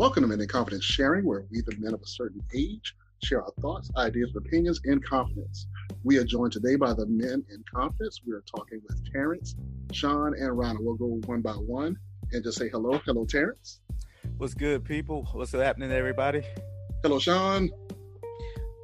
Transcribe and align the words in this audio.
Welcome 0.00 0.22
to 0.22 0.28
Men 0.28 0.40
in 0.40 0.48
Confidence 0.48 0.82
Sharing, 0.82 1.26
where 1.26 1.44
we, 1.50 1.60
the 1.60 1.76
men 1.78 1.92
of 1.92 2.00
a 2.00 2.06
certain 2.06 2.42
age, 2.54 2.96
share 3.22 3.42
our 3.44 3.52
thoughts, 3.60 3.90
ideas, 3.98 4.34
opinions 4.34 4.80
and 4.86 5.04
confidence. 5.04 5.66
We 6.04 6.16
are 6.16 6.24
joined 6.24 6.52
today 6.52 6.76
by 6.76 6.94
the 6.94 7.04
men 7.04 7.44
in 7.52 7.62
confidence. 7.70 8.22
We 8.26 8.32
are 8.32 8.40
talking 8.40 8.80
with 8.88 9.12
Terrence, 9.12 9.56
Sean, 9.92 10.32
and 10.38 10.56
Ronald. 10.56 10.86
We'll 10.86 10.94
go 10.94 11.20
one 11.26 11.42
by 11.42 11.52
one 11.52 11.98
and 12.32 12.42
just 12.42 12.56
say 12.56 12.70
hello. 12.70 12.98
Hello, 13.04 13.26
Terrence. 13.26 13.82
What's 14.38 14.54
good, 14.54 14.86
people? 14.86 15.28
What's 15.34 15.52
happening, 15.52 15.92
everybody? 15.92 16.44
Hello, 17.02 17.18
Sean. 17.18 17.68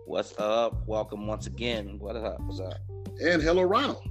What's 0.05 0.39
up? 0.39 0.87
Welcome 0.87 1.27
once 1.27 1.46
again. 1.46 1.98
What 1.98 2.17
up? 2.17 2.43
What's 2.43 2.61
up? 2.61 2.77
And 3.23 3.41
hello, 3.41 3.62
Ronald. 3.62 4.07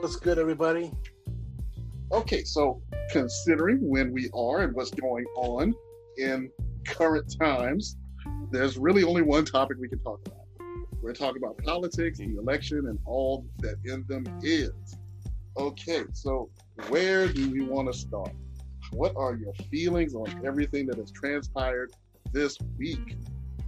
What's 0.00 0.16
good, 0.16 0.38
everybody? 0.38 0.92
Okay, 2.12 2.44
so 2.44 2.82
considering 3.10 3.78
when 3.80 4.12
we 4.12 4.28
are 4.34 4.60
and 4.60 4.74
what's 4.74 4.90
going 4.90 5.24
on 5.36 5.74
in 6.18 6.50
current 6.86 7.34
times, 7.38 7.96
there's 8.50 8.78
really 8.78 9.04
only 9.04 9.22
one 9.22 9.44
topic 9.44 9.76
we 9.80 9.88
can 9.88 9.98
talk 10.00 10.20
about. 10.26 10.46
We're 11.02 11.12
talking 11.12 11.42
about 11.42 11.58
politics, 11.58 12.18
the 12.18 12.36
election, 12.36 12.86
and 12.88 12.98
all 13.04 13.46
that 13.58 13.76
in 13.84 14.04
them 14.08 14.24
is. 14.42 14.72
Okay, 15.56 16.02
so 16.12 16.50
where 16.88 17.28
do 17.28 17.50
we 17.50 17.62
want 17.62 17.92
to 17.92 17.98
start? 17.98 18.32
What 18.92 19.14
are 19.16 19.34
your 19.34 19.52
feelings 19.70 20.14
on 20.14 20.26
everything 20.44 20.86
that 20.86 20.98
has 20.98 21.10
transpired 21.10 21.92
this 22.32 22.58
week? 22.78 23.16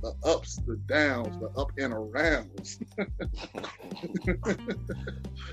The 0.03 0.15
ups, 0.25 0.57
the 0.67 0.77
downs, 0.87 1.37
the 1.41 1.49
up 1.61 1.73
and 1.77 1.93
arounds. 1.93 2.81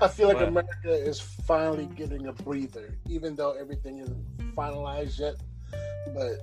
I 0.00 0.08
feel 0.08 0.28
like 0.28 0.40
America 0.40 0.92
is 0.92 1.18
finally 1.18 1.86
getting 1.86 2.28
a 2.28 2.32
breather, 2.32 2.96
even 3.08 3.34
though 3.34 3.52
everything 3.52 3.98
isn't 3.98 4.54
finalized 4.54 5.18
yet. 5.18 5.34
But 6.14 6.38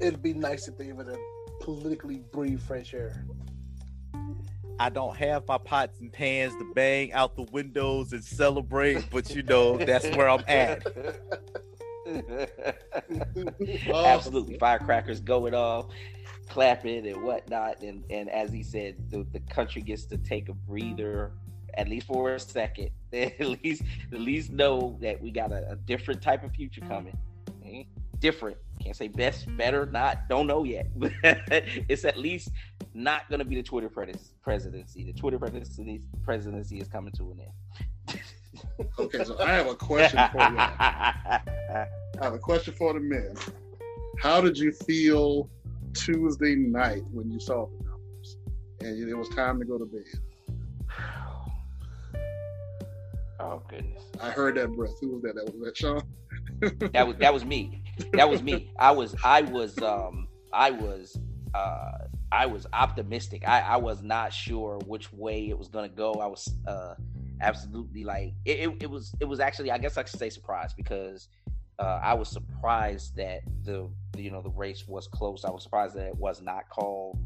it'd 0.00 0.22
be 0.22 0.34
nice 0.34 0.68
if 0.68 0.76
they 0.76 0.92
would 0.92 1.16
politically 1.60 2.22
breathe 2.32 2.60
fresh 2.60 2.94
air. 2.94 3.24
I 4.78 4.90
don't 4.90 5.16
have 5.16 5.46
my 5.46 5.58
pots 5.58 6.00
and 6.00 6.12
pans 6.12 6.52
to 6.56 6.64
bang 6.74 7.12
out 7.12 7.36
the 7.36 7.44
windows 7.44 8.12
and 8.12 8.24
celebrate, 8.24 9.08
but 9.10 9.34
you 9.34 9.42
know 9.42 9.76
that's 9.78 10.06
where 10.16 10.28
I'm 10.28 10.44
at. 10.48 10.84
Absolutely, 13.94 14.58
firecrackers 14.58 15.20
going 15.20 15.54
off, 15.54 15.86
clapping 16.48 17.06
and 17.06 17.22
whatnot, 17.22 17.82
and 17.82 18.04
and 18.10 18.28
as 18.28 18.52
he 18.52 18.62
said, 18.62 18.96
the, 19.10 19.24
the 19.32 19.40
country 19.40 19.80
gets 19.80 20.06
to 20.06 20.18
take 20.18 20.48
a 20.48 20.54
breather 20.54 21.32
at 21.76 21.88
least 21.88 22.06
for 22.06 22.34
a 22.34 22.40
second. 22.40 22.90
at 23.12 23.40
least 23.62 23.82
at 24.12 24.20
least 24.20 24.50
know 24.50 24.98
that 25.00 25.20
we 25.20 25.30
got 25.30 25.52
a, 25.52 25.70
a 25.70 25.76
different 25.76 26.20
type 26.20 26.42
of 26.44 26.52
future 26.52 26.80
coming. 26.82 27.16
Okay? 27.60 27.86
Different 28.18 28.56
can't 28.84 28.96
say 28.96 29.08
best, 29.08 29.46
better, 29.56 29.86
not, 29.86 30.28
don't 30.28 30.46
know 30.46 30.64
yet. 30.64 30.88
it's 31.88 32.04
at 32.04 32.18
least 32.18 32.50
not 32.92 33.28
going 33.30 33.38
to 33.38 33.44
be 33.44 33.54
the 33.54 33.62
Twitter 33.62 33.88
presidency. 33.88 35.04
The 35.04 35.12
Twitter 35.14 35.38
presidency, 35.38 36.02
presidency 36.22 36.80
is 36.80 36.88
coming 36.88 37.12
to 37.12 37.32
an 37.32 37.40
end. 37.40 38.20
okay, 38.98 39.24
so 39.24 39.38
I 39.40 39.52
have 39.52 39.68
a 39.68 39.74
question 39.74 40.20
for 40.30 40.38
you. 40.38 40.56
I 40.58 41.88
have 42.20 42.34
a 42.34 42.38
question 42.38 42.74
for 42.74 42.92
the 42.92 43.00
men. 43.00 43.34
How 44.20 44.42
did 44.42 44.58
you 44.58 44.70
feel 44.70 45.48
Tuesday 45.94 46.54
night 46.54 47.02
when 47.10 47.30
you 47.30 47.40
saw 47.40 47.66
the 47.66 47.84
numbers 47.84 48.36
and 48.80 49.08
it 49.08 49.16
was 49.16 49.30
time 49.30 49.58
to 49.60 49.64
go 49.64 49.78
to 49.78 49.86
bed? 49.86 50.02
Oh 53.40 53.60
goodness! 53.68 54.02
I 54.22 54.30
heard 54.30 54.54
that 54.56 54.68
breath. 54.68 54.94
Who 55.00 55.10
was 55.10 55.22
that? 55.22 55.34
That 55.34 55.44
was 55.44 55.66
that 55.66 55.76
Sean. 55.76 56.00
That 56.92 57.06
was 57.06 57.16
that 57.16 57.32
was 57.32 57.44
me 57.44 57.84
that 58.12 58.28
was 58.28 58.42
me. 58.42 58.70
I 58.78 58.90
was 58.92 59.14
I 59.22 59.42
was 59.42 59.78
um 59.78 60.28
I 60.52 60.70
was 60.70 61.18
uh 61.54 61.92
I 62.32 62.46
was 62.46 62.66
optimistic. 62.72 63.46
I, 63.46 63.60
I 63.60 63.76
was 63.76 64.02
not 64.02 64.32
sure 64.32 64.78
which 64.86 65.12
way 65.12 65.48
it 65.48 65.58
was 65.58 65.68
gonna 65.68 65.88
go. 65.88 66.14
I 66.14 66.26
was 66.26 66.52
uh 66.66 66.94
absolutely 67.40 68.04
like 68.04 68.34
it, 68.44 68.68
it, 68.68 68.82
it 68.82 68.90
was 68.90 69.14
it 69.20 69.26
was 69.26 69.40
actually 69.40 69.70
I 69.70 69.78
guess 69.78 69.96
I 69.96 70.04
should 70.04 70.18
say 70.18 70.30
surprised 70.30 70.76
because 70.76 71.28
uh, 71.78 72.00
I 72.02 72.14
was 72.14 72.28
surprised 72.28 73.16
that 73.16 73.40
the 73.64 73.90
you 74.16 74.30
know 74.30 74.42
the 74.42 74.50
race 74.50 74.86
was 74.86 75.08
close. 75.08 75.44
I 75.44 75.50
was 75.50 75.62
surprised 75.62 75.96
that 75.96 76.06
it 76.06 76.16
was 76.16 76.40
not 76.40 76.68
called 76.68 77.18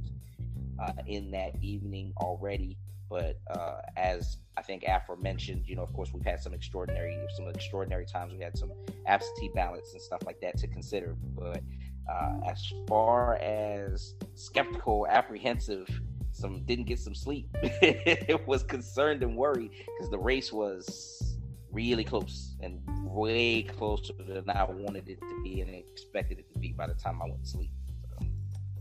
uh, 0.78 0.92
in 1.06 1.30
that 1.32 1.52
evening 1.62 2.12
already. 2.18 2.78
But 3.08 3.38
uh, 3.50 3.80
as 3.96 4.38
I 4.56 4.62
think 4.62 4.84
Afra 4.84 5.16
mentioned, 5.16 5.64
you 5.66 5.76
know, 5.76 5.82
of 5.82 5.92
course, 5.92 6.12
we've 6.12 6.24
had 6.24 6.40
some 6.40 6.52
extraordinary, 6.52 7.16
some 7.36 7.48
extraordinary 7.48 8.06
times. 8.06 8.32
We 8.32 8.40
had 8.40 8.56
some 8.56 8.72
absentee 9.06 9.50
ballots 9.54 9.92
and 9.92 10.02
stuff 10.02 10.22
like 10.26 10.40
that 10.40 10.58
to 10.58 10.66
consider. 10.66 11.16
But 11.34 11.62
uh, 12.10 12.40
as 12.50 12.72
far 12.86 13.36
as 13.36 14.14
skeptical, 14.34 15.06
apprehensive, 15.08 15.88
some 16.32 16.64
didn't 16.64 16.84
get 16.84 16.98
some 16.98 17.14
sleep. 17.14 17.48
it 17.62 18.46
was 18.46 18.62
concerned 18.62 19.22
and 19.22 19.36
worried 19.36 19.70
because 19.70 20.10
the 20.10 20.18
race 20.18 20.52
was 20.52 21.38
really 21.70 22.04
close 22.04 22.56
and 22.60 22.80
way 23.04 23.62
closer 23.62 24.14
than 24.26 24.48
I 24.50 24.64
wanted 24.64 25.08
it 25.08 25.20
to 25.20 25.42
be 25.42 25.60
and 25.60 25.70
expected 25.70 26.38
it 26.38 26.52
to 26.52 26.58
be 26.58 26.72
by 26.72 26.86
the 26.86 26.94
time 26.94 27.20
I 27.22 27.26
went 27.26 27.44
to 27.44 27.48
sleep. 27.48 27.70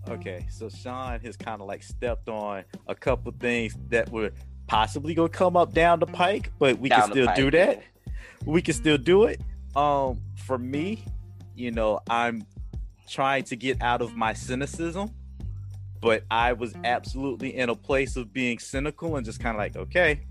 Okay, 0.09 0.47
so 0.50 0.69
Sean 0.69 1.19
has 1.19 1.35
kind 1.35 1.62
of 1.62 1.68
like 1.68 1.84
stepped 1.84 2.29
on 2.29 2.63
a 2.88 2.95
couple 2.95 3.34
things 3.40 3.75
that 3.90 4.09
were 4.09 4.31
possibly 4.68 5.13
gonna 5.13 5.28
come 5.28 5.57
up 5.57 5.73
down 5.73 6.00
the 6.00 6.06
pike, 6.06 6.51
but 6.59 6.79
we 6.79 6.88
down 6.88 7.01
can 7.01 7.12
still 7.12 7.34
do 7.35 7.51
that. 7.51 7.84
We 8.46 8.62
can 8.62 8.73
still 8.73 8.97
do 8.97 9.25
it. 9.25 9.41
Um, 9.75 10.22
for 10.46 10.57
me, 10.57 11.03
you 11.56 11.72
know, 11.72 12.00
I'm 12.09 12.46
trying 13.07 13.44
to 13.46 13.56
get 13.57 13.81
out 13.81 14.01
of 14.01 14.16
my 14.16 14.34
cynicism, 14.34 15.12
but 16.01 16.23
I 16.31 16.53
was 16.53 16.73
absolutely 16.85 17.56
in 17.56 17.69
a 17.69 17.75
place 17.75 18.16
of 18.16 18.31
being 18.31 18.59
cynical 18.59 19.17
and 19.17 19.25
just 19.25 19.41
kind 19.41 19.56
of 19.56 19.59
like, 19.59 19.75
okay, 19.75 20.22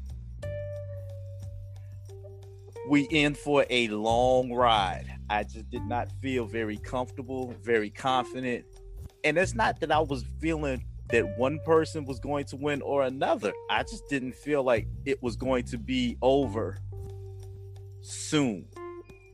we 2.89 3.03
in 3.11 3.35
for 3.35 3.67
a 3.69 3.89
long 3.89 4.53
ride. 4.53 5.13
I 5.29 5.43
just 5.43 5.69
did 5.71 5.85
not 5.85 6.11
feel 6.23 6.47
very 6.47 6.79
comfortable, 6.79 7.55
very 7.63 7.91
confident 7.91 8.65
and 9.27 9.37
it's 9.37 9.55
not 9.57 9.81
that 9.81 9.91
I 9.91 9.99
was 9.99 10.25
feeling 10.39 10.85
that 11.09 11.37
one 11.37 11.59
person 11.65 12.05
was 12.05 12.21
going 12.21 12.45
to 12.45 12.57
win 12.57 12.81
or 12.81 13.03
another. 13.03 13.53
I 13.69 13.83
just 13.83 14.09
didn't 14.09 14.37
feel 14.37 14.63
like 14.63 14.87
it 15.05 15.21
was 15.21 15.35
going 15.35 15.65
to 15.65 15.79
be 15.79 16.17
over 16.23 16.79
soon. 18.03 18.67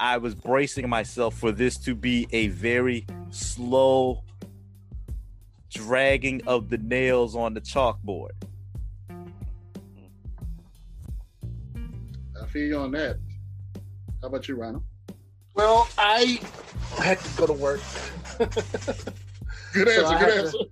I 0.01 0.17
was 0.17 0.35
bracing 0.35 0.89
myself 0.89 1.35
for 1.35 1.53
this 1.53 1.77
to 1.81 1.95
be 1.95 2.27
a 2.33 2.49
very 2.49 3.05
slow 3.29 4.25
dragging 5.69 6.41
of 6.47 6.71
the 6.71 6.79
nails 6.79 7.37
on 7.37 7.53
the 7.53 7.61
chalkboard. 7.61 8.31
I 12.43 12.47
feel 12.47 12.67
you 12.67 12.79
on 12.79 12.93
that. 12.93 13.19
How 14.23 14.29
about 14.29 14.49
you, 14.49 14.57
Ronald? 14.57 14.85
Well, 15.55 15.87
I 15.99 16.41
had 16.97 17.21
to 17.21 17.37
go 17.37 17.47
to 17.47 17.53
work. 17.53 17.83
Good 19.73 19.89
answer. 19.89 20.07
So 20.07 20.19
good 20.19 20.39
answer. 20.39 20.59
To, 20.59 20.69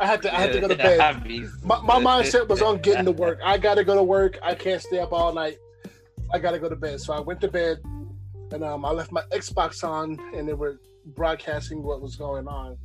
I 0.00 0.06
had 0.06 0.22
to. 0.22 0.34
I 0.34 0.40
had 0.40 0.52
to 0.52 0.60
go 0.60 0.68
to 0.68 0.76
bed. 0.76 0.98
My, 1.64 1.80
my 1.80 2.00
mindset 2.22 2.48
was 2.48 2.62
on 2.62 2.78
getting 2.78 3.04
to 3.04 3.12
work. 3.12 3.40
I 3.44 3.58
got 3.58 3.74
to 3.74 3.84
go 3.84 3.94
to 3.94 4.02
work. 4.02 4.38
I 4.42 4.54
can't 4.54 4.80
stay 4.80 4.98
up 4.98 5.12
all 5.12 5.32
night. 5.32 5.58
I 6.32 6.38
got 6.38 6.52
to 6.52 6.58
go 6.58 6.68
to 6.68 6.76
bed. 6.76 7.00
So 7.00 7.12
I 7.12 7.20
went 7.20 7.40
to 7.40 7.48
bed, 7.48 7.78
and 8.52 8.62
um, 8.62 8.84
I 8.84 8.90
left 8.90 9.12
my 9.12 9.22
Xbox 9.32 9.82
on, 9.82 10.18
and 10.34 10.48
they 10.48 10.54
were 10.54 10.80
broadcasting 11.06 11.82
what 11.82 12.00
was 12.00 12.16
going 12.16 12.46
on. 12.46 12.76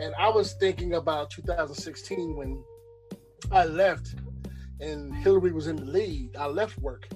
And 0.00 0.14
I 0.18 0.28
was 0.28 0.54
thinking 0.54 0.94
about 0.94 1.30
2016 1.30 2.36
when 2.36 2.62
I 3.52 3.64
left, 3.64 4.14
and 4.80 5.14
Hillary 5.16 5.52
was 5.52 5.66
in 5.66 5.76
the 5.76 5.84
lead. 5.84 6.36
I 6.36 6.46
left 6.46 6.78
work, 6.78 7.08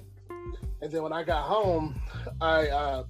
and 0.81 0.91
then 0.91 1.03
when 1.03 1.13
I 1.13 1.23
got 1.23 1.43
home, 1.43 1.99
I 2.39 2.67
uh, 2.67 3.03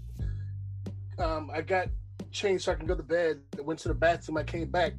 um, 1.19 1.51
I 1.53 1.61
got 1.61 1.89
changed 2.31 2.65
so 2.65 2.71
I 2.71 2.75
can 2.75 2.85
go 2.85 2.95
to 2.95 3.03
bed. 3.03 3.41
I 3.57 3.61
went 3.61 3.79
to 3.81 3.87
the 3.87 3.93
bathroom. 3.93 4.37
I 4.37 4.43
came 4.43 4.69
back. 4.69 4.93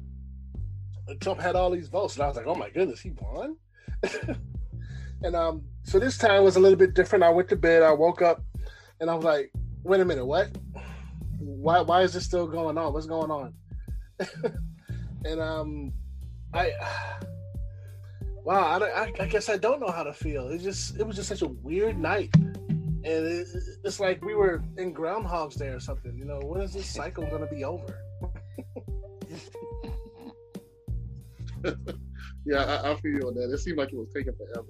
Trump 1.19 1.39
had 1.39 1.55
all 1.55 1.69
these 1.69 1.87
votes, 1.87 2.15
and 2.15 2.23
I 2.23 2.27
was 2.27 2.35
like, 2.35 2.47
"Oh 2.47 2.55
my 2.55 2.69
goodness, 2.69 2.99
he 2.99 3.11
won!" 3.11 3.57
and 5.23 5.35
um, 5.35 5.63
so 5.83 5.99
this 5.99 6.17
time 6.17 6.43
was 6.43 6.55
a 6.55 6.59
little 6.59 6.77
bit 6.77 6.93
different. 6.93 7.23
I 7.23 7.29
went 7.29 7.49
to 7.49 7.55
bed. 7.55 7.83
I 7.83 7.91
woke 7.91 8.21
up, 8.21 8.43
and 8.99 9.09
I 9.09 9.15
was 9.15 9.23
like, 9.23 9.51
"Wait 9.83 10.01
a 10.01 10.05
minute, 10.05 10.25
what? 10.25 10.49
Why? 11.39 11.81
Why 11.81 12.01
is 12.01 12.13
this 12.13 12.25
still 12.25 12.47
going 12.47 12.77
on? 12.77 12.93
What's 12.93 13.05
going 13.05 13.31
on?" 13.31 13.53
and 15.25 15.39
um, 15.39 15.93
I. 16.53 16.71
Wow, 18.43 18.79
I, 18.79 19.11
I, 19.19 19.25
guess 19.25 19.49
I 19.49 19.57
don't 19.57 19.79
know 19.79 19.89
how 19.89 20.03
to 20.03 20.13
feel. 20.13 20.49
It 20.49 20.59
just 20.59 20.99
it 20.99 21.07
was 21.07 21.15
just 21.15 21.29
such 21.29 21.41
a 21.41 21.47
weird 21.47 21.97
night 21.97 22.29
and 23.05 23.25
it, 23.25 23.47
it's 23.83 23.99
like 23.99 24.23
we 24.25 24.33
were 24.33 24.63
in 24.77 24.91
Groundhog's 24.91 25.55
Day 25.55 25.67
or 25.67 25.79
something. 25.79 26.17
You 26.17 26.25
know, 26.25 26.39
when 26.39 26.61
is 26.61 26.73
this 26.73 26.87
cycle 26.87 27.25
going 27.27 27.41
to 27.41 27.53
be 27.53 27.63
over? 27.63 28.01
yeah, 32.45 32.63
I, 32.63 32.91
I, 32.91 32.95
feel 32.95 33.11
you 33.11 33.27
on 33.27 33.35
that. 33.35 33.51
It 33.53 33.59
seemed 33.59 33.77
like 33.77 33.93
it 33.93 33.95
was 33.95 34.09
taking 34.13 34.33
forever, 34.33 34.67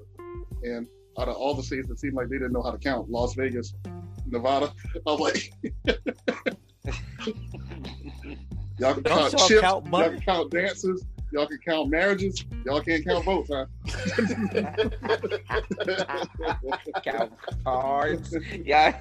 and 0.63 0.87
out 1.17 1.29
of 1.29 1.35
all 1.35 1.53
the 1.53 1.63
states, 1.63 1.89
it 1.89 1.99
seemed 1.99 2.15
like 2.15 2.29
they 2.29 2.37
didn't 2.37 2.53
know 2.53 2.61
how 2.61 2.71
to 2.71 2.77
count. 2.77 3.09
Las 3.09 3.35
Vegas, 3.35 3.73
Nevada. 4.27 4.73
I 5.07 5.11
was 5.11 5.19
like, 5.19 5.51
Y'all 8.77 8.93
can 8.93 9.03
Don't 9.03 9.31
count 9.31 9.31
chips. 9.31 9.61
Count 9.61 9.85
y'all 9.87 10.09
can 10.09 10.21
count 10.21 10.51
dances. 10.51 11.05
Y'all 11.35 11.47
can 11.47 11.57
count 11.57 11.89
marriages. 11.89 12.45
Y'all 12.65 12.79
can't 12.79 13.03
count 13.03 13.25
votes, 13.25 13.51
huh? 13.51 13.65
count 17.03 17.33
cards. 17.65 18.33
Yeah. 18.63 18.97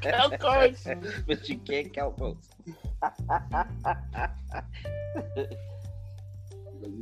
count 0.00 0.40
cards. 0.40 0.88
but 1.26 1.46
you 1.46 1.58
can't 1.58 1.92
count 1.92 2.16
votes. 2.16 2.48
you 2.62 2.74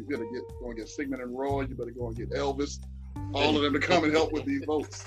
better 0.08 0.24
get 0.32 0.42
go 0.60 0.70
and 0.70 0.76
get 0.76 0.88
Sigmund 0.88 1.22
and 1.22 1.38
Roy. 1.38 1.60
You 1.60 1.76
better 1.76 1.92
go 1.92 2.08
and 2.08 2.16
get 2.16 2.32
Elvis. 2.32 2.80
All 3.34 3.54
of 3.54 3.62
them 3.62 3.72
to 3.72 3.78
come 3.78 4.02
and 4.02 4.12
help 4.12 4.32
with 4.32 4.46
these 4.46 4.64
votes. 4.64 5.06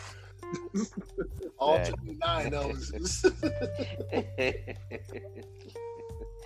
All 1.57 1.83
29 1.83 2.51
Elvises. 2.51 3.25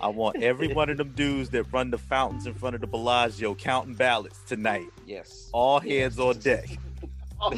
I 0.04 0.08
want 0.08 0.42
every 0.42 0.68
one 0.68 0.90
of 0.90 0.98
them 0.98 1.12
dudes 1.12 1.48
that 1.50 1.62
run 1.72 1.90
the 1.90 1.96
fountains 1.96 2.46
in 2.46 2.52
front 2.52 2.74
of 2.74 2.82
the 2.82 2.86
Bellagio 2.86 3.54
counting 3.54 3.94
ballots 3.94 4.38
tonight. 4.46 4.84
Yes. 5.06 5.48
All 5.50 5.80
hands 5.80 6.18
on 6.18 6.38
deck. 6.40 6.68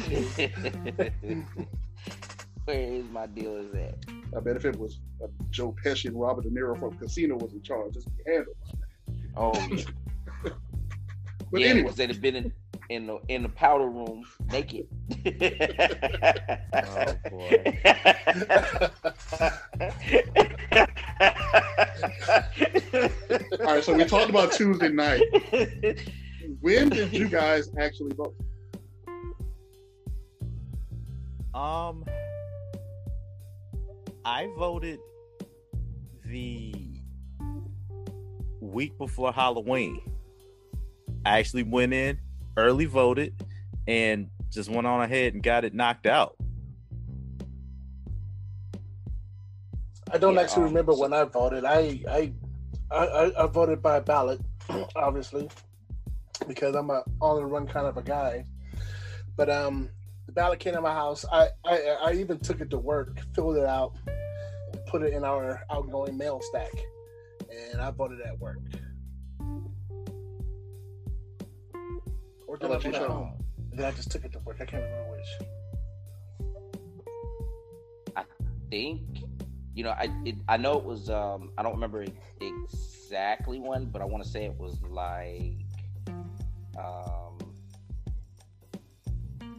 Where 2.63 2.79
is 2.79 3.03
my 3.11 3.25
deal 3.27 3.57
is 3.57 3.73
at? 3.75 3.95
I 4.33 4.39
bet 4.39 4.55
if 4.55 4.63
it 4.63 4.77
was 4.77 5.01
uh, 5.21 5.27
Joe 5.49 5.75
Pesci 5.83 6.05
and 6.05 6.17
Robert 6.17 6.45
De 6.45 6.49
Niro 6.49 6.79
from 6.79 6.97
Casino 6.97 7.35
was 7.35 7.51
in 7.51 7.61
charge, 7.63 7.95
just 7.95 8.07
be 8.15 8.23
handled. 8.31 8.55
Oh, 9.35 9.67
yeah. 9.69 9.83
but 11.51 11.59
yeah, 11.59 11.67
anyway, 11.67 11.91
they'd 11.97 12.09
have 12.09 12.21
been 12.21 12.37
in 12.37 12.53
in 12.89 13.07
the 13.07 13.19
in 13.27 13.43
the 13.43 13.49
powder 13.49 13.87
room 13.87 14.23
naked. 14.51 14.87
oh 16.73 17.15
boy. 17.29 17.79
All 23.59 23.73
right, 23.73 23.83
so 23.83 23.93
we 23.93 24.05
talked 24.05 24.29
about 24.29 24.51
Tuesday 24.53 24.89
night. 24.89 25.21
When 26.61 26.89
did 26.89 27.13
you 27.13 27.27
guys 27.27 27.69
actually 27.77 28.13
vote? 28.15 28.35
Um, 31.53 32.05
I 34.23 34.47
voted 34.57 34.99
the 36.25 36.73
week 38.61 38.97
before 38.97 39.33
Halloween. 39.33 40.01
I 41.25 41.39
actually 41.39 41.63
went 41.63 41.93
in 41.93 42.19
early 42.57 42.85
voted 42.85 43.33
and 43.87 44.29
just 44.49 44.69
went 44.69 44.87
on 44.87 45.01
ahead 45.01 45.33
and 45.33 45.43
got 45.43 45.63
it 45.63 45.73
knocked 45.73 46.07
out. 46.07 46.35
I 50.11 50.17
don't 50.17 50.35
yeah, 50.35 50.41
actually 50.41 50.63
um, 50.63 50.69
remember 50.69 50.93
so, 50.93 51.01
when 51.01 51.13
I 51.13 51.23
voted. 51.25 51.65
I, 51.65 52.01
I 52.09 52.33
I 52.91 53.31
I 53.37 53.47
voted 53.47 53.81
by 53.81 53.99
ballot, 53.99 54.39
obviously, 54.95 55.49
because 56.47 56.75
I'm 56.75 56.89
a 56.89 57.03
on 57.21 57.37
the 57.37 57.45
run 57.45 57.67
kind 57.67 57.87
of 57.87 57.97
a 57.97 58.01
guy. 58.01 58.45
But 59.35 59.49
um, 59.49 59.89
the 60.25 60.31
ballot 60.31 60.59
came 60.59 60.73
to 60.73 60.81
my 60.81 60.93
house. 60.93 61.25
I, 61.31 61.49
I 61.65 61.97
I 62.05 62.13
even 62.13 62.39
took 62.39 62.61
it 62.61 62.69
to 62.69 62.77
work, 62.77 63.19
filled 63.35 63.57
it 63.57 63.65
out, 63.65 63.95
put 64.87 65.01
it 65.01 65.13
in 65.13 65.25
our 65.25 65.61
outgoing 65.69 66.17
mail 66.17 66.41
stack, 66.41 66.71
and 67.71 67.81
I 67.81 67.91
voted 67.91 68.21
at 68.21 68.39
work. 68.39 68.59
Or 72.47 72.57
did 72.57 72.71
I 72.71 72.75
put 72.77 72.85
it 72.85 72.95
at 72.95 73.09
home? 73.09 73.33
then 73.73 73.85
I 73.85 73.91
just 73.91 74.09
took 74.09 74.25
it 74.25 74.31
to 74.33 74.39
work. 74.39 74.57
I 74.59 74.65
can't 74.65 74.83
remember 74.83 75.11
which. 75.11 75.27
I 78.15 78.23
think, 78.71 79.01
you 79.75 79.83
know, 79.83 79.91
I 79.91 80.09
it, 80.25 80.35
I 80.47 80.57
know 80.57 80.77
it 80.77 80.83
was. 80.83 81.09
Um, 81.09 81.51
I 81.57 81.63
don't 81.63 81.73
remember 81.73 82.05
exactly 82.41 83.59
when, 83.59 83.85
but 83.85 84.01
I 84.01 84.05
want 84.05 84.23
to 84.23 84.29
say 84.29 84.45
it 84.45 84.57
was 84.57 84.81
like. 84.83 85.53
Um, 86.77 87.37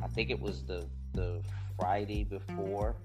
I 0.03 0.07
think 0.09 0.31
it 0.31 0.41
was 0.41 0.65
the 0.65 0.87
the 1.15 1.43
Friday 1.79 2.25
before. 2.25 2.97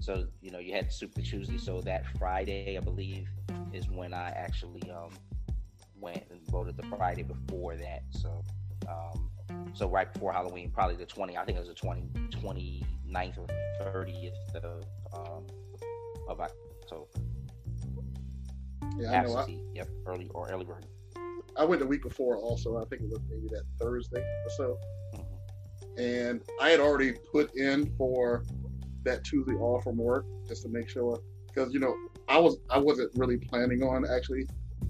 So 0.00 0.26
you 0.42 0.50
know, 0.50 0.58
you 0.58 0.74
had 0.74 0.92
Super 0.92 1.22
Tuesday. 1.22 1.58
So 1.58 1.80
that 1.82 2.04
Friday, 2.18 2.76
I 2.76 2.80
believe, 2.80 3.28
is 3.72 3.88
when 3.88 4.12
I 4.12 4.30
actually 4.30 4.90
um 4.90 5.10
went 5.98 6.24
and 6.30 6.40
voted 6.50 6.76
the 6.76 6.82
Friday 6.96 7.22
before 7.22 7.76
that. 7.76 8.02
So 8.10 8.44
um, 8.88 9.30
so 9.74 9.88
right 9.88 10.12
before 10.12 10.32
Halloween, 10.32 10.70
probably 10.70 10.96
the 10.96 11.06
20, 11.06 11.36
I 11.36 11.44
think 11.44 11.56
it 11.56 11.60
was 11.60 11.68
the 11.68 11.74
20, 11.74 12.08
29th 12.30 13.38
or 13.38 13.46
30th 13.80 14.54
of, 14.56 14.84
um, 15.12 15.46
of 16.28 16.40
October. 16.40 17.06
Yeah, 18.98 19.20
I 19.20 19.24
know. 19.24 19.36
I, 19.36 19.58
yep, 19.74 19.88
early 20.06 20.28
or 20.34 20.50
early 20.50 20.64
bird. 20.64 20.86
I 21.56 21.64
went 21.64 21.80
the 21.80 21.86
week 21.86 22.02
before 22.02 22.36
also. 22.36 22.76
I 22.76 22.84
think 22.86 23.02
it 23.02 23.08
was 23.08 23.20
maybe 23.28 23.48
that 23.48 23.64
Thursday 23.78 24.20
or 24.20 24.50
so. 24.50 24.78
Mm-hmm. 25.14 26.00
And 26.00 26.42
I 26.60 26.70
had 26.70 26.80
already 26.80 27.12
put 27.12 27.54
in 27.56 27.94
for 27.96 28.44
that 29.04 29.24
Tuesday 29.24 29.54
off 29.54 29.84
from 29.84 29.96
work 29.96 30.26
just 30.46 30.62
to 30.62 30.68
make 30.68 30.88
sure 30.88 31.20
because 31.48 31.72
you 31.72 31.80
know 31.80 31.94
I 32.28 32.38
was 32.38 32.58
I 32.70 32.78
wasn't 32.78 33.10
really 33.16 33.36
planning 33.36 33.82
on 33.82 34.06
actually 34.08 34.46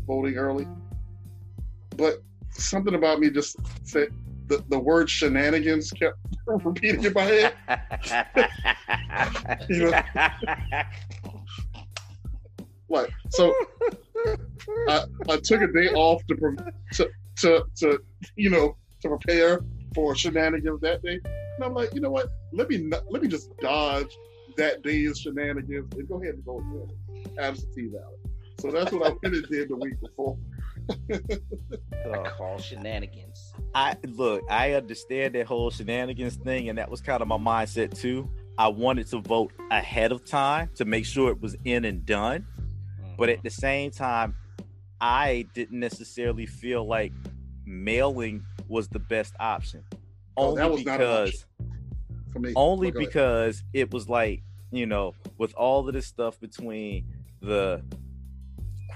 voting 0.06 0.36
early, 0.36 0.66
but 1.96 2.22
something 2.52 2.94
about 2.94 3.20
me 3.20 3.30
just 3.30 3.56
said 3.84 4.08
the, 4.48 4.62
the 4.68 4.78
word 4.78 5.08
shenanigans 5.08 5.90
kept 5.90 6.16
repeating 6.46 7.04
in 7.04 7.12
my 7.12 7.22
head. 7.22 7.54
you 9.68 9.90
know? 9.90 10.02
Like 12.88 13.10
so, 13.30 13.54
I, 14.88 15.04
I 15.30 15.36
took 15.42 15.62
a 15.62 15.72
day 15.72 15.88
off 15.94 16.20
to, 16.26 16.56
to 16.94 17.08
to 17.38 17.64
to 17.76 17.98
you 18.36 18.50
know 18.50 18.76
to 19.00 19.08
prepare 19.08 19.60
for 19.94 20.14
shenanigans 20.14 20.80
that 20.82 21.02
day, 21.02 21.18
and 21.56 21.64
I'm 21.64 21.72
like, 21.72 21.94
you 21.94 22.02
know 22.02 22.10
what? 22.10 22.28
Let 22.52 22.68
me 22.68 22.78
not, 22.78 23.04
let 23.10 23.22
me 23.22 23.28
just 23.28 23.50
dodge 23.60 24.14
that 24.58 24.82
day's 24.82 25.20
shenanigans 25.20 25.90
and 25.94 26.06
go 26.06 26.20
ahead 26.20 26.34
and 26.34 26.44
go 26.44 26.62
with 26.70 26.90
absentee 27.38 27.88
ballot. 27.88 28.20
So 28.58 28.70
that's 28.70 28.92
what 28.92 29.06
I 29.06 29.16
went 29.22 29.36
and 29.36 29.48
did 29.48 29.70
the 29.70 29.76
week 29.76 29.98
before 30.00 30.36
call 32.36 32.58
shenanigans. 32.58 33.54
I 33.74 33.96
look, 34.06 34.42
I 34.50 34.72
understand 34.72 35.34
that 35.34 35.46
whole 35.46 35.70
shenanigans 35.70 36.36
thing, 36.36 36.68
and 36.68 36.78
that 36.78 36.90
was 36.90 37.00
kind 37.00 37.22
of 37.22 37.28
my 37.28 37.38
mindset 37.38 37.98
too. 37.98 38.28
I 38.58 38.68
wanted 38.68 39.06
to 39.08 39.20
vote 39.20 39.52
ahead 39.70 40.12
of 40.12 40.24
time 40.24 40.70
to 40.74 40.84
make 40.84 41.06
sure 41.06 41.30
it 41.30 41.40
was 41.40 41.56
in 41.64 41.84
and 41.84 42.04
done. 42.04 42.46
Mm-hmm. 43.00 43.16
But 43.16 43.28
at 43.30 43.42
the 43.42 43.50
same 43.50 43.90
time, 43.90 44.34
I 45.00 45.46
didn't 45.54 45.80
necessarily 45.80 46.46
feel 46.46 46.86
like 46.86 47.12
mailing 47.64 48.44
was 48.68 48.88
the 48.88 48.98
best 48.98 49.34
option. 49.40 49.84
Oh, 50.36 50.58
only 50.58 50.84
because 50.84 51.44
for 52.32 52.38
me. 52.38 52.52
Only 52.56 52.90
because 52.90 53.62
it 53.72 53.92
was 53.92 54.08
like, 54.08 54.42
you 54.70 54.86
know, 54.86 55.14
with 55.38 55.54
all 55.54 55.86
of 55.86 55.94
this 55.94 56.06
stuff 56.06 56.40
between 56.40 57.06
the 57.40 57.82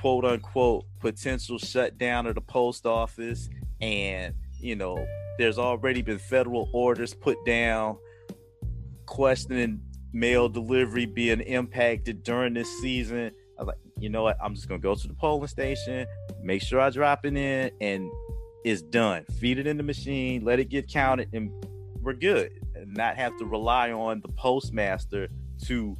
quote 0.06 0.24
unquote 0.24 0.84
potential 1.00 1.58
shutdown 1.58 2.28
of 2.28 2.36
the 2.36 2.40
post 2.40 2.86
office. 2.86 3.48
And 3.80 4.36
you 4.60 4.76
know 4.76 5.04
there's 5.36 5.58
already 5.58 6.00
been 6.00 6.18
federal 6.18 6.70
orders 6.72 7.12
put 7.12 7.44
down 7.44 7.98
questioning 9.06 9.80
mail 10.12 10.48
delivery 10.48 11.06
being 11.06 11.40
impacted 11.40 12.22
during 12.22 12.54
this 12.54 12.68
season. 12.80 13.32
I 13.58 13.64
like 13.64 13.78
you 13.98 14.08
know 14.08 14.22
what? 14.22 14.38
I'm 14.40 14.54
just 14.54 14.68
gonna 14.68 14.78
go 14.78 14.94
to 14.94 15.08
the 15.08 15.14
polling 15.14 15.48
station 15.48 16.06
make 16.40 16.62
sure 16.62 16.80
i 16.80 16.90
drop 16.90 17.26
it 17.26 17.36
in 17.36 17.72
and 17.80 18.08
it's 18.64 18.82
done. 18.82 19.24
Feed 19.40 19.58
it 19.58 19.66
in 19.66 19.76
the 19.76 19.82
machine 19.82 20.44
let 20.44 20.60
it 20.60 20.68
get 20.68 20.86
counted 20.86 21.30
and 21.32 21.50
we're 22.00 22.12
good. 22.12 22.52
And 22.76 22.94
not 22.94 23.16
have 23.16 23.36
to 23.38 23.44
rely 23.44 23.90
on 23.90 24.20
the 24.20 24.28
postmaster 24.28 25.26
to 25.64 25.96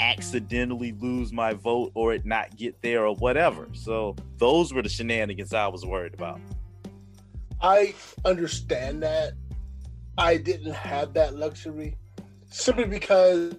accidentally 0.00 0.92
lose 0.92 1.32
my 1.32 1.54
vote 1.54 1.90
or 1.94 2.12
it 2.14 2.24
not 2.24 2.56
get 2.56 2.80
there 2.82 3.06
or 3.06 3.14
whatever. 3.16 3.68
So 3.72 4.16
those 4.38 4.72
were 4.72 4.82
the 4.82 4.88
shenanigans 4.88 5.52
I 5.52 5.66
was 5.68 5.84
worried 5.84 6.14
about. 6.14 6.40
I 7.60 7.94
understand 8.24 9.02
that. 9.02 9.32
I 10.16 10.36
didn't 10.36 10.72
have 10.72 11.14
that 11.14 11.36
luxury 11.36 11.96
simply 12.50 12.86
because 12.86 13.54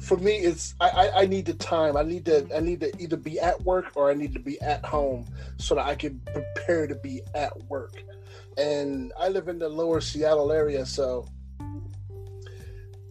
for 0.00 0.16
me 0.16 0.36
it's 0.36 0.74
I, 0.80 0.88
I, 0.88 1.20
I 1.22 1.26
need 1.26 1.46
the 1.46 1.54
time. 1.54 1.96
I 1.96 2.02
need 2.02 2.24
to 2.26 2.48
I 2.54 2.60
need 2.60 2.80
to 2.80 2.92
either 2.98 3.16
be 3.16 3.38
at 3.38 3.60
work 3.62 3.92
or 3.94 4.10
I 4.10 4.14
need 4.14 4.32
to 4.34 4.40
be 4.40 4.60
at 4.62 4.84
home 4.84 5.26
so 5.58 5.74
that 5.74 5.86
I 5.86 5.94
can 5.94 6.20
prepare 6.32 6.86
to 6.86 6.94
be 6.94 7.22
at 7.34 7.54
work. 7.64 8.02
And 8.56 9.12
I 9.18 9.28
live 9.28 9.48
in 9.48 9.58
the 9.58 9.68
lower 9.68 10.00
Seattle 10.00 10.50
area, 10.50 10.84
so 10.84 11.26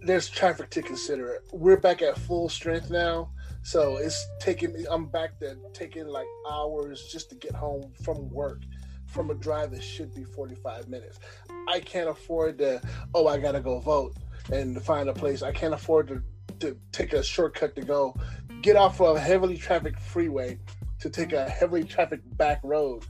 there's 0.01 0.29
traffic 0.29 0.69
to 0.71 0.81
consider. 0.81 1.43
We're 1.51 1.77
back 1.77 2.01
at 2.01 2.17
full 2.17 2.49
strength 2.49 2.89
now, 2.89 3.31
so 3.63 3.97
it's 3.97 4.27
taking 4.39 4.73
me. 4.73 4.85
I'm 4.89 5.05
back 5.05 5.39
to 5.39 5.57
taking 5.73 6.07
like 6.07 6.27
hours 6.49 7.07
just 7.11 7.29
to 7.29 7.35
get 7.35 7.53
home 7.53 7.91
from 8.03 8.29
work, 8.29 8.61
from 9.07 9.29
a 9.29 9.35
drive 9.35 9.71
that 9.71 9.83
should 9.83 10.13
be 10.13 10.23
45 10.23 10.87
minutes. 10.87 11.19
I 11.67 11.79
can't 11.79 12.09
afford 12.09 12.57
to. 12.59 12.81
Oh, 13.13 13.27
I 13.27 13.37
gotta 13.37 13.59
go 13.59 13.79
vote 13.79 14.15
and 14.51 14.81
find 14.81 15.09
a 15.09 15.13
place. 15.13 15.41
I 15.41 15.51
can't 15.51 15.73
afford 15.73 16.07
to 16.07 16.23
to 16.59 16.77
take 16.91 17.13
a 17.13 17.23
shortcut 17.23 17.75
to 17.75 17.81
go 17.81 18.15
get 18.61 18.75
off 18.75 18.99
of 18.99 19.15
a 19.15 19.19
heavily 19.19 19.57
trafficked 19.57 19.99
freeway, 19.99 20.59
to 20.99 21.09
take 21.09 21.33
a 21.33 21.49
heavily 21.49 21.83
trafficked 21.83 22.37
back 22.37 22.59
road 22.63 23.05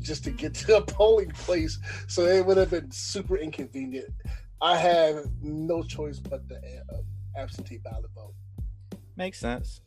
just 0.00 0.24
to 0.24 0.30
get 0.30 0.54
to 0.54 0.78
a 0.78 0.82
polling 0.86 1.30
place. 1.30 1.78
So 2.08 2.22
it 2.26 2.44
would 2.44 2.56
have 2.56 2.70
been 2.70 2.90
super 2.90 3.36
inconvenient. 3.36 4.10
I 4.62 4.76
have 4.76 5.26
no 5.42 5.82
choice 5.82 6.20
but 6.20 6.48
the 6.48 6.56
uh, 6.56 6.98
absentee 7.36 7.78
ballot 7.78 8.10
vote. 8.14 8.34
Makes 9.16 9.40
sense. 9.40 9.80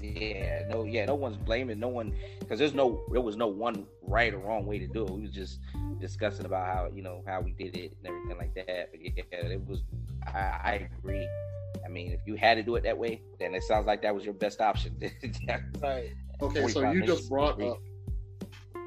Yeah, 0.00 0.62
no, 0.70 0.84
yeah, 0.84 1.06
no 1.06 1.16
one's 1.16 1.36
blaming 1.36 1.80
no 1.80 1.88
one 1.88 2.14
because 2.38 2.60
there's 2.60 2.74
no, 2.74 3.02
there 3.10 3.20
was 3.20 3.36
no 3.36 3.48
one 3.48 3.84
right 4.02 4.32
or 4.32 4.38
wrong 4.38 4.64
way 4.64 4.78
to 4.78 4.86
do 4.86 5.04
it. 5.04 5.10
We 5.10 5.22
was 5.22 5.32
just 5.32 5.58
discussing 6.00 6.46
about 6.46 6.66
how 6.72 6.88
you 6.94 7.02
know 7.02 7.24
how 7.26 7.40
we 7.40 7.50
did 7.50 7.76
it 7.76 7.96
and 7.98 8.06
everything 8.06 8.38
like 8.38 8.54
that. 8.54 8.92
But 8.92 9.00
yeah, 9.00 9.22
it 9.32 9.66
was. 9.66 9.82
I, 10.24 10.38
I 10.38 10.88
agree. 10.98 11.28
I 11.84 11.88
mean, 11.88 12.12
if 12.12 12.20
you 12.26 12.36
had 12.36 12.54
to 12.54 12.62
do 12.62 12.76
it 12.76 12.84
that 12.84 12.96
way, 12.96 13.22
then 13.40 13.56
it 13.56 13.64
sounds 13.64 13.88
like 13.88 14.02
that 14.02 14.14
was 14.14 14.24
your 14.24 14.34
best 14.34 14.60
option. 14.60 14.96
right. 15.82 16.12
Okay, 16.40 16.68
so 16.68 16.92
you 16.92 17.04
just 17.04 17.28
brought 17.28 17.60
up 17.60 17.78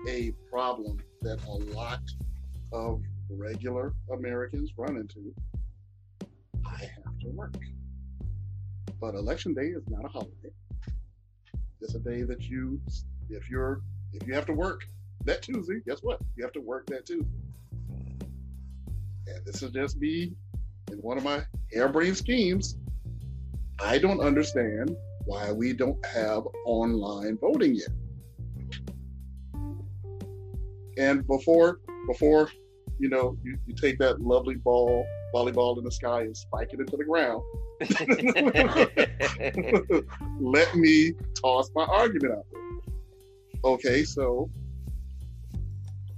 a 0.07 0.31
problem 0.49 0.97
that 1.21 1.43
a 1.45 1.51
lot 1.51 1.99
of 2.71 3.01
regular 3.37 3.93
Americans 4.13 4.71
run 4.77 4.97
into. 4.97 5.33
I 6.65 6.77
have 6.77 7.19
to 7.21 7.29
work. 7.29 7.55
But 8.99 9.15
election 9.15 9.53
day 9.53 9.67
is 9.67 9.83
not 9.89 10.05
a 10.05 10.07
holiday. 10.07 10.51
It's 11.81 11.95
a 11.95 11.99
day 11.99 12.21
that 12.23 12.47
you, 12.47 12.79
if 13.29 13.49
you're, 13.49 13.81
if 14.13 14.27
you 14.27 14.33
have 14.33 14.45
to 14.45 14.53
work 14.53 14.81
that 15.25 15.41
Tuesday, 15.41 15.81
guess 15.85 15.99
what? 16.01 16.19
You 16.35 16.43
have 16.43 16.53
to 16.53 16.61
work 16.61 16.85
that 16.87 17.05
Tuesday. 17.05 17.27
And 19.27 19.45
this 19.45 19.63
is 19.63 19.71
just 19.71 19.97
me 19.97 20.33
in 20.91 20.97
one 20.99 21.17
of 21.17 21.23
my 21.23 21.43
harebrained 21.73 22.17
schemes. 22.17 22.77
I 23.79 23.97
don't 23.97 24.19
understand 24.19 24.95
why 25.25 25.51
we 25.51 25.73
don't 25.73 26.03
have 26.05 26.43
online 26.65 27.37
voting 27.37 27.75
yet. 27.75 27.89
And 30.97 31.25
before, 31.25 31.79
before, 32.07 32.49
you 33.01 33.09
know, 33.09 33.35
you, 33.43 33.57
you 33.65 33.73
take 33.73 33.97
that 33.97 34.21
lovely 34.21 34.53
ball, 34.53 35.03
volleyball 35.33 35.75
in 35.79 35.83
the 35.83 35.91
sky 35.91 36.21
and 36.21 36.37
spike 36.37 36.69
it 36.71 36.79
into 36.79 36.95
the 36.95 37.03
ground. 37.03 37.41
Let 40.39 40.75
me 40.75 41.13
toss 41.41 41.71
my 41.73 41.85
argument 41.85 42.35
out 42.35 42.45
there. 42.51 42.61
Okay, 43.63 44.03
so 44.03 44.51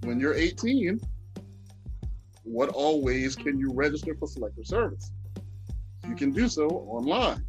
when 0.04 0.20
you're 0.20 0.34
18, 0.34 1.00
what 2.44 2.68
all 2.68 3.02
ways 3.02 3.38
can 3.38 3.58
you 3.58 3.72
register 3.72 4.14
for 4.20 4.28
selective 4.28 4.68
service? 4.68 5.14
You 6.06 6.16
can 6.16 6.32
do 6.32 6.50
so 6.50 6.68
online. 6.68 7.46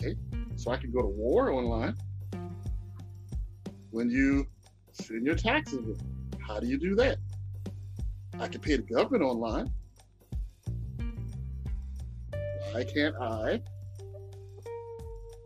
Okay, 0.00 0.14
so 0.54 0.70
I 0.70 0.76
can 0.76 0.92
go 0.92 1.02
to 1.02 1.08
war 1.08 1.50
online. 1.50 1.96
When 3.90 4.08
you 4.08 4.46
send 4.92 5.26
your 5.26 5.34
taxes 5.34 5.78
in, 5.78 5.98
how 6.38 6.60
do 6.60 6.68
you 6.68 6.78
do 6.78 6.94
that? 6.94 7.18
I 8.36 8.38
mm-hmm. 8.38 8.52
can 8.52 8.60
pay 8.60 8.76
the 8.76 8.82
government 8.82 9.22
online. 9.22 9.72
Why 12.72 12.84
can't 12.84 13.16
I 13.16 13.62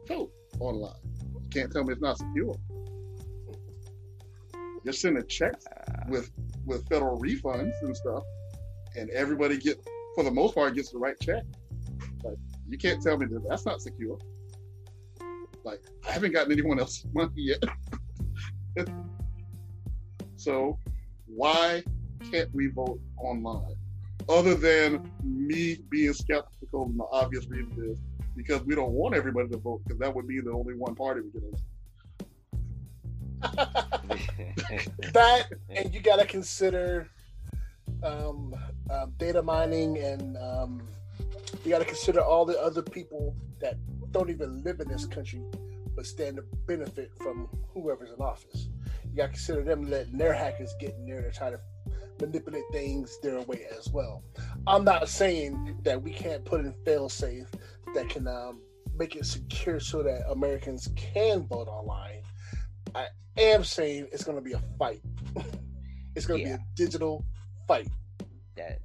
vote 0.08 0.32
online? 0.58 0.94
You 1.40 1.48
can't 1.50 1.70
tell 1.70 1.84
me 1.84 1.92
it's 1.92 2.02
not 2.02 2.18
secure. 2.18 2.56
You're 4.82 4.92
sending 4.92 5.24
checks 5.28 5.64
uh. 5.66 6.04
with 6.08 6.32
with 6.66 6.88
federal 6.88 7.20
refunds 7.20 7.72
and 7.82 7.96
stuff, 7.96 8.24
and 8.96 9.08
everybody 9.10 9.56
get 9.56 9.78
for 10.16 10.24
the 10.24 10.30
most 10.32 10.56
part 10.56 10.74
gets 10.74 10.90
the 10.90 10.98
right 10.98 11.18
check. 11.20 11.44
Like 12.24 12.38
you 12.68 12.76
can't 12.76 13.00
tell 13.00 13.16
me 13.16 13.26
that 13.26 13.48
that's 13.48 13.66
not 13.66 13.80
secure. 13.80 14.18
Like 15.62 15.80
I 16.08 16.10
haven't 16.10 16.32
gotten 16.32 16.50
anyone 16.50 16.80
else's 16.80 17.06
money 17.14 17.30
yet. 17.36 17.62
so 20.36 20.76
why 21.26 21.84
can't 22.30 22.52
we 22.54 22.68
vote 22.68 23.00
online? 23.16 23.74
Other 24.28 24.54
than 24.54 25.10
me 25.24 25.78
being 25.90 26.12
skeptical, 26.12 26.84
and 26.84 26.98
the 26.98 27.06
obvious 27.10 27.48
reason 27.48 27.76
is 27.84 27.98
because 28.36 28.62
we 28.62 28.74
don't 28.74 28.92
want 28.92 29.14
everybody 29.14 29.48
to 29.48 29.58
vote, 29.58 29.80
because 29.84 29.98
that 29.98 30.14
would 30.14 30.26
be 30.28 30.40
the 30.40 30.52
only 30.52 30.74
one 30.74 30.94
party 30.94 31.20
we 31.20 31.30
get 31.30 31.42
elected. 31.42 31.66
that 35.14 35.46
and 35.70 35.94
you 35.94 36.00
got 36.00 36.16
to 36.16 36.26
consider 36.26 37.08
um, 38.02 38.54
uh, 38.90 39.06
data 39.18 39.42
mining 39.42 39.96
and 39.98 40.36
um, 40.36 40.82
you 41.64 41.70
got 41.70 41.78
to 41.78 41.84
consider 41.86 42.20
all 42.20 42.44
the 42.44 42.60
other 42.60 42.82
people 42.82 43.34
that 43.60 43.76
don't 44.12 44.28
even 44.28 44.62
live 44.62 44.80
in 44.80 44.88
this 44.88 45.06
country 45.06 45.42
but 45.96 46.06
stand 46.06 46.36
to 46.36 46.42
benefit 46.66 47.10
from 47.20 47.48
whoever's 47.74 48.10
in 48.10 48.20
office. 48.20 48.68
You 49.10 49.16
got 49.16 49.26
to 49.26 49.32
consider 49.32 49.62
them 49.62 49.90
letting 49.90 50.16
their 50.16 50.32
hackers 50.32 50.74
get 50.80 50.94
in 50.94 51.06
there 51.06 51.22
to 51.22 51.30
try 51.30 51.50
to 51.50 51.60
manipulate 52.20 52.64
things 52.72 53.18
their 53.22 53.40
way 53.42 53.66
as 53.76 53.88
well. 53.90 54.22
I'm 54.66 54.84
not 54.84 55.08
saying 55.08 55.78
that 55.82 56.00
we 56.02 56.12
can't 56.12 56.44
put 56.44 56.60
in 56.60 56.74
fail 56.84 57.08
safe 57.08 57.46
that 57.94 58.08
can 58.08 58.28
um, 58.28 58.60
make 58.96 59.16
it 59.16 59.26
secure 59.26 59.80
so 59.80 60.02
that 60.02 60.30
Americans 60.30 60.90
can 60.96 61.46
vote 61.46 61.68
online. 61.68 62.22
I 62.94 63.06
am 63.36 63.64
saying 63.64 64.08
it's 64.12 64.24
going 64.24 64.36
to 64.36 64.42
be 64.42 64.52
a 64.52 64.62
fight. 64.78 65.02
it's 66.14 66.26
going 66.26 66.44
to 66.44 66.50
yeah. 66.50 66.56
be 66.56 66.62
a 66.62 66.66
digital 66.74 67.24
fight. 67.66 67.88
That. 68.56 68.80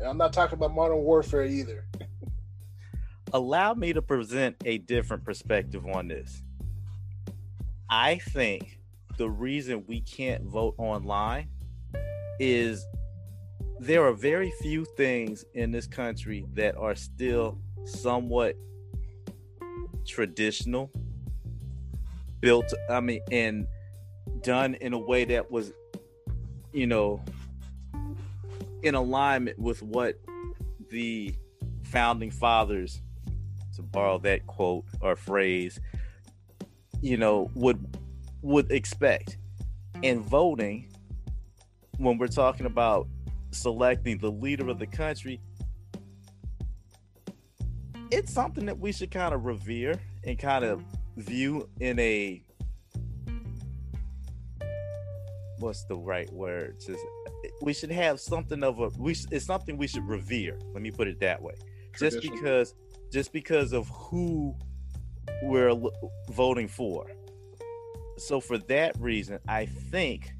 And 0.00 0.08
I'm 0.08 0.18
not 0.18 0.32
talking 0.32 0.54
about 0.54 0.74
modern 0.74 0.98
warfare 0.98 1.44
either. 1.44 1.86
Allow 3.32 3.74
me 3.74 3.92
to 3.92 4.02
present 4.02 4.56
a 4.64 4.78
different 4.78 5.24
perspective 5.24 5.86
on 5.86 6.08
this. 6.08 6.42
I 7.90 8.16
think 8.16 8.78
the 9.16 9.28
reason 9.28 9.84
we 9.86 10.00
can't 10.00 10.44
vote 10.44 10.74
online 10.78 11.48
is 12.38 12.86
there 13.80 14.06
are 14.06 14.12
very 14.12 14.52
few 14.60 14.84
things 14.96 15.44
in 15.54 15.70
this 15.70 15.86
country 15.86 16.46
that 16.54 16.76
are 16.76 16.94
still 16.94 17.58
somewhat 17.84 18.56
traditional 20.06 20.90
built 22.40 22.72
i 22.90 23.00
mean 23.00 23.20
and 23.30 23.66
done 24.42 24.74
in 24.74 24.92
a 24.92 24.98
way 24.98 25.24
that 25.24 25.50
was 25.50 25.72
you 26.72 26.86
know 26.86 27.22
in 28.82 28.94
alignment 28.94 29.58
with 29.58 29.82
what 29.82 30.18
the 30.90 31.34
founding 31.84 32.30
fathers 32.30 33.00
to 33.74 33.82
borrow 33.82 34.18
that 34.18 34.46
quote 34.46 34.84
or 35.00 35.16
phrase 35.16 35.80
you 37.00 37.16
know 37.16 37.50
would 37.54 37.98
would 38.44 38.70
expect. 38.70 39.38
In 40.02 40.20
voting 40.20 40.92
when 41.98 42.18
we're 42.18 42.26
talking 42.28 42.66
about 42.66 43.08
selecting 43.50 44.18
the 44.18 44.30
leader 44.30 44.68
of 44.68 44.78
the 44.78 44.86
country, 44.86 45.40
it's 48.10 48.32
something 48.32 48.66
that 48.66 48.78
we 48.78 48.92
should 48.92 49.10
kind 49.10 49.34
of 49.34 49.44
revere 49.44 49.94
and 50.24 50.38
kind 50.38 50.64
of 50.64 50.84
view 51.16 51.68
in 51.80 51.98
a 51.98 52.42
what's 55.58 55.84
the 55.84 55.96
right 55.96 56.30
word? 56.32 56.76
Just 56.84 57.00
we 57.62 57.72
should 57.72 57.90
have 57.90 58.20
something 58.20 58.62
of 58.62 58.80
a 58.80 58.88
we 58.98 59.16
it's 59.30 59.46
something 59.46 59.76
we 59.76 59.86
should 59.86 60.06
revere. 60.06 60.58
Let 60.72 60.82
me 60.82 60.90
put 60.90 61.08
it 61.08 61.20
that 61.20 61.40
way. 61.40 61.54
Just 61.98 62.20
because 62.20 62.74
just 63.10 63.32
because 63.32 63.72
of 63.72 63.88
who 63.88 64.54
we're 65.42 65.74
voting 66.30 66.68
for. 66.68 67.06
So 68.16 68.40
for 68.40 68.58
that 68.58 68.98
reason, 69.00 69.38
I 69.48 69.66
think 69.66 70.32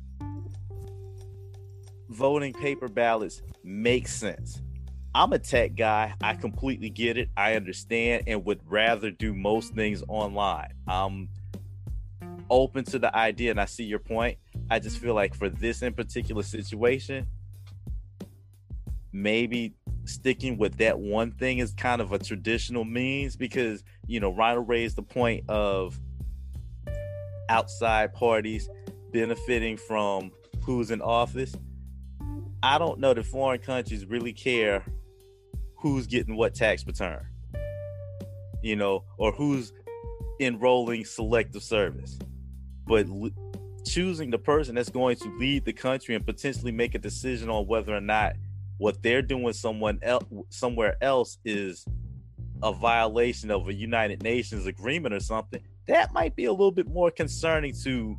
voting 2.14 2.52
paper 2.52 2.88
ballots 2.88 3.42
makes 3.62 4.14
sense. 4.14 4.62
I'm 5.14 5.33
a 5.33 5.38
tech 5.38 5.75
guy. 5.75 6.14
I 6.23 6.35
completely 6.35 6.90
get 6.90 7.16
it. 7.16 7.28
I 7.37 7.54
understand 7.54 8.25
and 8.26 8.44
would 8.44 8.61
rather 8.66 9.11
do 9.11 9.33
most 9.33 9.75
things 9.75 10.02
online. 10.09 10.73
I'm 10.88 11.28
open 12.50 12.85
to 12.85 12.99
the 12.99 13.14
idea 13.14 13.50
and 13.50 13.61
I 13.61 13.64
see 13.64 13.85
your 13.85 13.99
point. 13.99 14.38
I 14.71 14.78
just 14.78 14.99
feel 14.99 15.14
like 15.14 15.35
for 15.35 15.49
this 15.49 15.83
in 15.83 15.92
particular 15.94 16.42
situation, 16.42 17.26
maybe 19.12 19.75
sticking 20.04 20.59
with 20.59 20.76
that 20.78 20.99
one 20.99 21.33
thing 21.33 21.59
is 21.59 21.73
kind 21.73 22.00
of 22.00 22.12
a 22.12 22.18
traditional 22.18 22.85
means 22.85 23.37
because, 23.37 23.85
you 24.06 24.21
know, 24.21 24.33
Ronald 24.35 24.68
raised 24.68 24.97
the 24.97 25.02
point 25.02 25.49
of 25.49 25.99
outside 27.49 28.14
parties 28.14 28.68
benefiting 29.12 29.76
from 29.76 30.33
who's 30.64 30.90
in 30.90 31.00
office. 31.00 31.54
I 32.64 32.78
don't 32.78 32.99
know 32.99 33.12
that 33.12 33.26
foreign 33.26 33.61
countries 33.61 34.06
really 34.06 34.33
care 34.33 34.83
who's 35.76 36.06
getting 36.06 36.35
what 36.35 36.54
tax 36.54 36.87
return, 36.87 37.26
you 38.62 38.75
know, 38.75 39.04
or 39.18 39.33
who's 39.33 39.75
enrolling 40.40 41.04
selective 41.04 41.62
service. 41.62 42.18
But 42.87 43.06
l- 43.06 43.28
choosing 43.85 44.30
the 44.30 44.38
person 44.38 44.76
that's 44.76 44.88
going 44.88 45.16
to 45.16 45.28
lead 45.38 45.66
the 45.66 45.75
country 45.75 46.14
and 46.14 46.25
potentially 46.25 46.73
make 46.73 46.94
a 46.94 46.99
decision 46.99 47.50
on 47.50 47.66
whether 47.66 47.94
or 47.94 48.00
not 48.00 48.37
what 48.78 49.02
they're 49.02 49.21
doing 49.21 49.52
someone 49.52 50.00
somewhere 50.49 50.97
else 51.02 51.37
is 51.44 51.85
a 52.62 52.73
violation 52.73 53.50
of 53.50 53.68
a 53.68 53.75
United 53.75 54.23
Nations 54.23 54.66
agreement 54.66 55.14
or 55.14 55.21
something, 55.21 55.61
that 55.87 56.14
might 56.14 56.35
be 56.35 56.47
a 56.47 56.50
little 56.50 56.73
bit 56.73 56.88
more 56.88 57.11
concerning 57.11 57.75
to 57.83 58.16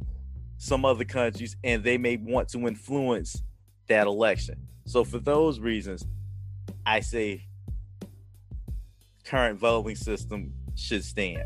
some 0.60 0.86
other 0.86 1.04
countries, 1.04 1.58
and 1.64 1.84
they 1.84 1.98
may 1.98 2.18
want 2.18 2.48
to 2.50 2.68
influence 2.68 3.42
that 3.88 4.08
election. 4.08 4.68
So 4.86 5.04
for 5.04 5.20
those 5.20 5.60
reasons, 5.60 6.06
I 6.86 7.00
say 7.00 7.48
current 9.24 9.60
voting 9.60 9.96
system 9.96 10.54
should 10.76 11.04
stand. 11.04 11.44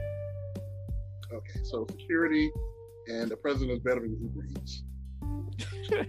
Okay, 1.32 1.62
so 1.64 1.86
security 1.92 2.52
and 3.08 3.30
the 3.30 3.38
president 3.38 3.78
is 3.78 3.80
better 3.80 4.02
than 4.02 4.18
Uber 4.22 4.48
Eats. 4.58 4.84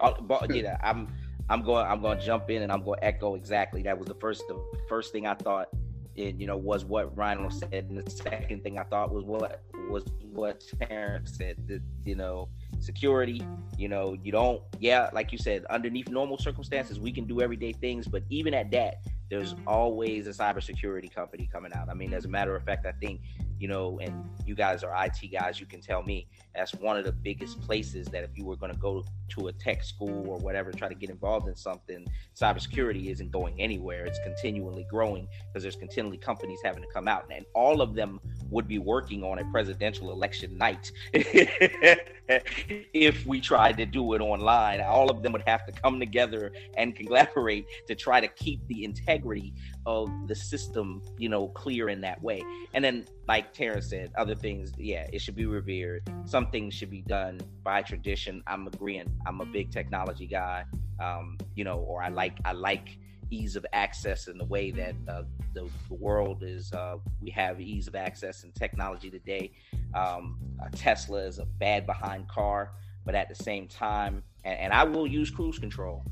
Oh, 0.00 0.14
but 0.20 0.54
yeah, 0.54 0.78
I'm 0.82 1.08
I'm 1.48 1.62
going 1.62 1.86
I'm 1.86 2.00
going 2.00 2.18
to 2.18 2.24
jump 2.24 2.50
in 2.50 2.62
and 2.62 2.70
I'm 2.70 2.84
going 2.84 3.00
to 3.00 3.04
echo 3.04 3.34
exactly. 3.34 3.82
That 3.82 3.98
was 3.98 4.06
the 4.06 4.14
first 4.14 4.44
the 4.48 4.62
first 4.88 5.12
thing 5.12 5.26
I 5.26 5.34
thought. 5.34 5.68
And 6.16 6.40
you 6.40 6.46
know 6.46 6.56
was 6.56 6.84
what 6.84 7.16
Ryan 7.16 7.50
said, 7.50 7.86
and 7.88 7.98
the 7.98 8.10
second 8.10 8.62
thing 8.62 8.78
I 8.78 8.84
thought 8.84 9.12
was 9.12 9.24
what 9.24 9.62
was 9.88 10.04
what 10.32 10.62
Terrence 10.80 11.36
said. 11.36 11.56
That 11.66 11.82
you 12.04 12.14
know 12.14 12.48
security. 12.80 13.42
You 13.76 13.88
know 13.88 14.16
you 14.22 14.32
don't 14.32 14.62
yeah 14.78 15.08
like 15.12 15.32
you 15.32 15.38
said 15.38 15.64
underneath 15.66 16.08
normal 16.08 16.36
circumstances 16.36 17.00
we 17.00 17.12
can 17.12 17.26
do 17.26 17.40
everyday 17.40 17.72
things, 17.72 18.06
but 18.06 18.22
even 18.28 18.52
at 18.54 18.70
that 18.72 18.96
there's 19.30 19.54
always 19.66 20.26
a 20.26 20.30
cybersecurity 20.30 21.14
company 21.14 21.48
coming 21.50 21.72
out. 21.72 21.88
I 21.88 21.94
mean, 21.94 22.12
as 22.12 22.24
a 22.24 22.28
matter 22.28 22.56
of 22.56 22.64
fact, 22.64 22.84
I 22.84 22.92
think 22.92 23.20
you 23.58 23.68
know, 23.68 23.98
and 24.00 24.28
you 24.44 24.54
guys 24.54 24.82
are 24.82 25.04
IT 25.04 25.30
guys, 25.30 25.60
you 25.60 25.66
can 25.66 25.80
tell 25.80 26.02
me 26.02 26.26
that's 26.54 26.74
one 26.74 26.96
of 26.96 27.04
the 27.04 27.12
biggest 27.12 27.60
places 27.60 28.06
that 28.08 28.24
if 28.24 28.30
you 28.36 28.44
were 28.44 28.56
going 28.56 28.72
to 28.72 28.78
go 28.78 29.04
to 29.30 29.48
a 29.48 29.52
tech 29.52 29.82
school 29.82 30.28
or 30.28 30.38
whatever, 30.38 30.72
try 30.72 30.88
to 30.88 30.94
get 30.94 31.10
involved 31.10 31.48
in 31.48 31.54
something, 31.56 32.06
cybersecurity 32.34 33.10
isn't 33.10 33.30
going 33.30 33.60
anywhere. 33.60 34.04
It's 34.04 34.18
continually 34.24 34.86
growing 34.90 35.28
because 35.48 35.62
there's 35.62 35.76
continually 35.76 36.18
companies 36.18 36.58
having 36.64 36.82
to 36.82 36.88
come 36.92 37.06
out, 37.06 37.26
and 37.30 37.44
all 37.54 37.80
of 37.80 37.94
them 37.94 38.20
would 38.50 38.66
be 38.66 38.78
working 38.78 39.22
on 39.22 39.38
a 39.38 39.44
presidential 39.46 40.10
election 40.10 40.58
night 40.58 40.90
if 42.92 43.26
we 43.26 43.40
tried 43.40 43.76
to 43.76 43.86
do 43.86 44.14
it 44.14 44.20
online. 44.20 44.80
All 44.80 45.10
of 45.10 45.22
them 45.22 45.32
would 45.32 45.44
have 45.46 45.64
to 45.66 45.72
come 45.72 46.00
together 46.00 46.52
and 46.76 46.94
collaborate 46.96 47.66
to 47.86 47.94
try 47.94 48.20
to 48.20 48.28
keep 48.28 48.66
the 48.66 48.84
integrity 48.84 49.54
of 49.86 50.10
the 50.26 50.34
system, 50.34 51.02
you 51.18 51.28
know, 51.28 51.48
clear 51.48 51.88
in 51.88 52.00
that 52.00 52.20
way. 52.22 52.42
And 52.74 52.84
then, 52.84 53.06
like 53.28 53.52
Terrence 53.52 53.90
said, 53.90 54.10
other 54.16 54.34
things, 54.34 54.72
yeah, 54.76 55.06
it 55.12 55.20
should 55.20 55.36
be 55.36 55.46
revered. 55.46 56.02
Some 56.24 56.39
things 56.46 56.74
should 56.74 56.90
be 56.90 57.02
done 57.02 57.40
by 57.62 57.82
tradition. 57.82 58.42
I'm 58.46 58.66
agreeing. 58.66 59.10
I'm 59.26 59.40
a 59.40 59.46
big 59.46 59.70
technology 59.70 60.26
guy, 60.26 60.64
um, 61.00 61.38
you 61.54 61.64
know, 61.64 61.78
or 61.78 62.02
I 62.02 62.08
like 62.08 62.38
I 62.44 62.52
like 62.52 62.98
ease 63.30 63.56
of 63.56 63.64
access 63.72 64.26
in 64.26 64.38
the 64.38 64.44
way 64.44 64.70
that 64.72 64.94
uh, 65.08 65.22
the, 65.54 65.68
the, 65.88 65.94
world 65.94 66.42
is. 66.42 66.72
Uh, 66.72 66.96
we 67.20 67.30
have 67.30 67.60
ease 67.60 67.86
of 67.86 67.94
access 67.94 68.42
and 68.42 68.54
technology 68.54 69.08
today. 69.10 69.52
Um, 69.94 70.38
Tesla 70.74 71.20
is 71.20 71.38
a 71.38 71.44
bad 71.44 71.86
behind 71.86 72.28
car, 72.28 72.72
but 73.04 73.14
at 73.14 73.28
the 73.28 73.34
same 73.34 73.68
time, 73.68 74.22
and, 74.44 74.58
and 74.58 74.72
I 74.72 74.84
will 74.84 75.06
use 75.06 75.30
cruise 75.30 75.58
control 75.58 76.04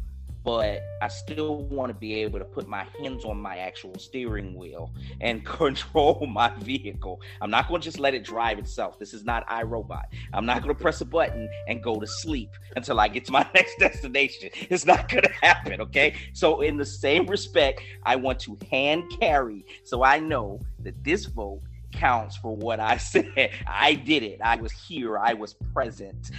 but 0.49 0.83
I 1.02 1.09
still 1.09 1.64
want 1.64 1.93
to 1.93 1.95
be 1.95 2.14
able 2.23 2.38
to 2.38 2.45
put 2.47 2.67
my 2.67 2.87
hands 2.99 3.26
on 3.26 3.38
my 3.38 3.59
actual 3.59 3.99
steering 3.99 4.55
wheel 4.55 4.90
and 5.21 5.45
control 5.61 6.26
my 6.26 6.49
vehicle. 6.61 7.21
I'm 7.43 7.50
not 7.50 7.69
going 7.69 7.83
to 7.83 7.85
just 7.85 7.99
let 7.99 8.14
it 8.14 8.25
drive 8.25 8.59
itself. 8.59 8.99
This 8.99 9.12
is 9.12 9.25
not 9.25 9.47
iRobot. 9.49 10.05
I'm 10.33 10.47
not 10.47 10.62
going 10.62 10.75
to 10.75 10.81
press 10.81 11.02
a 11.02 11.05
button 11.05 11.50
and 11.69 11.83
go 11.83 12.00
to 12.00 12.07
sleep 12.07 12.49
until 12.76 12.99
I 12.99 13.09
get 13.09 13.26
to 13.26 13.33
my 13.33 13.47
next 13.55 13.78
destination. 13.78 14.49
It's 14.55 14.87
not 14.87 15.11
going 15.11 15.25
to 15.25 15.33
happen, 15.43 15.83
okay? 15.83 16.14
So, 16.33 16.62
in 16.62 16.78
the 16.78 16.87
same 16.87 17.26
respect, 17.26 17.83
I 18.05 18.17
want 18.17 18.40
to 18.40 18.57
hand 18.71 19.02
carry 19.21 19.67
so 19.85 20.02
I 20.02 20.19
know 20.19 20.64
that 20.78 21.05
this 21.05 21.26
vote 21.26 21.61
counts 21.92 22.38
for 22.38 22.57
what 22.57 22.81
I 22.81 22.96
said. 23.12 23.51
I 23.66 23.92
did 23.94 24.22
it. 24.22 24.40
I 24.42 24.57
was 24.57 24.72
here. 24.72 25.18
I 25.18 25.35
was 25.35 25.57
present. 25.75 26.31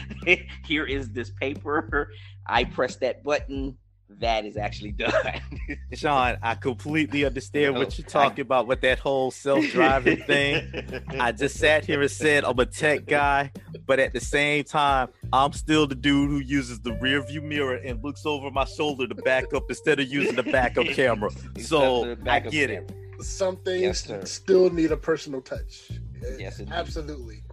here 0.65 0.85
is 0.85 1.11
this 1.11 1.29
paper. 1.29 2.11
I 2.47 2.63
pressed 2.63 3.01
that 3.01 3.23
button 3.23 3.77
that 4.19 4.45
is 4.45 4.57
actually 4.57 4.91
done. 4.93 5.41
Sean, 5.93 6.37
I 6.41 6.55
completely 6.55 7.25
understand 7.25 7.75
what 7.75 7.97
you're 7.97 8.07
talking 8.07 8.43
I, 8.43 8.47
about 8.47 8.67
with 8.67 8.81
that 8.81 8.99
whole 8.99 9.31
self-driving 9.31 10.23
thing. 10.23 11.03
I 11.19 11.31
just 11.31 11.57
sat 11.57 11.85
here 11.85 12.01
and 12.01 12.11
said 12.11 12.43
I'm 12.43 12.59
a 12.59 12.65
tech 12.65 13.05
guy, 13.05 13.51
but 13.85 13.99
at 13.99 14.13
the 14.13 14.19
same 14.19 14.63
time, 14.63 15.09
I'm 15.33 15.53
still 15.53 15.87
the 15.87 15.95
dude 15.95 16.29
who 16.29 16.39
uses 16.39 16.79
the 16.79 16.93
rear 16.93 17.21
view 17.21 17.41
mirror 17.41 17.75
and 17.75 18.03
looks 18.03 18.25
over 18.25 18.51
my 18.51 18.65
shoulder 18.65 19.07
to 19.07 19.15
back 19.15 19.53
up 19.53 19.63
instead 19.69 19.99
of 19.99 20.07
using 20.07 20.35
the 20.35 20.43
backup 20.43 20.85
camera. 20.87 21.29
So 21.59 22.15
I 22.25 22.39
get 22.39 22.69
it. 22.69 22.91
Some 23.21 23.57
things 23.57 24.05
yes, 24.07 24.31
still 24.31 24.69
need 24.69 24.91
a 24.91 24.97
personal 24.97 25.41
touch. 25.41 25.91
Yes, 26.37 26.59
indeed. 26.59 26.73
absolutely. 26.73 27.43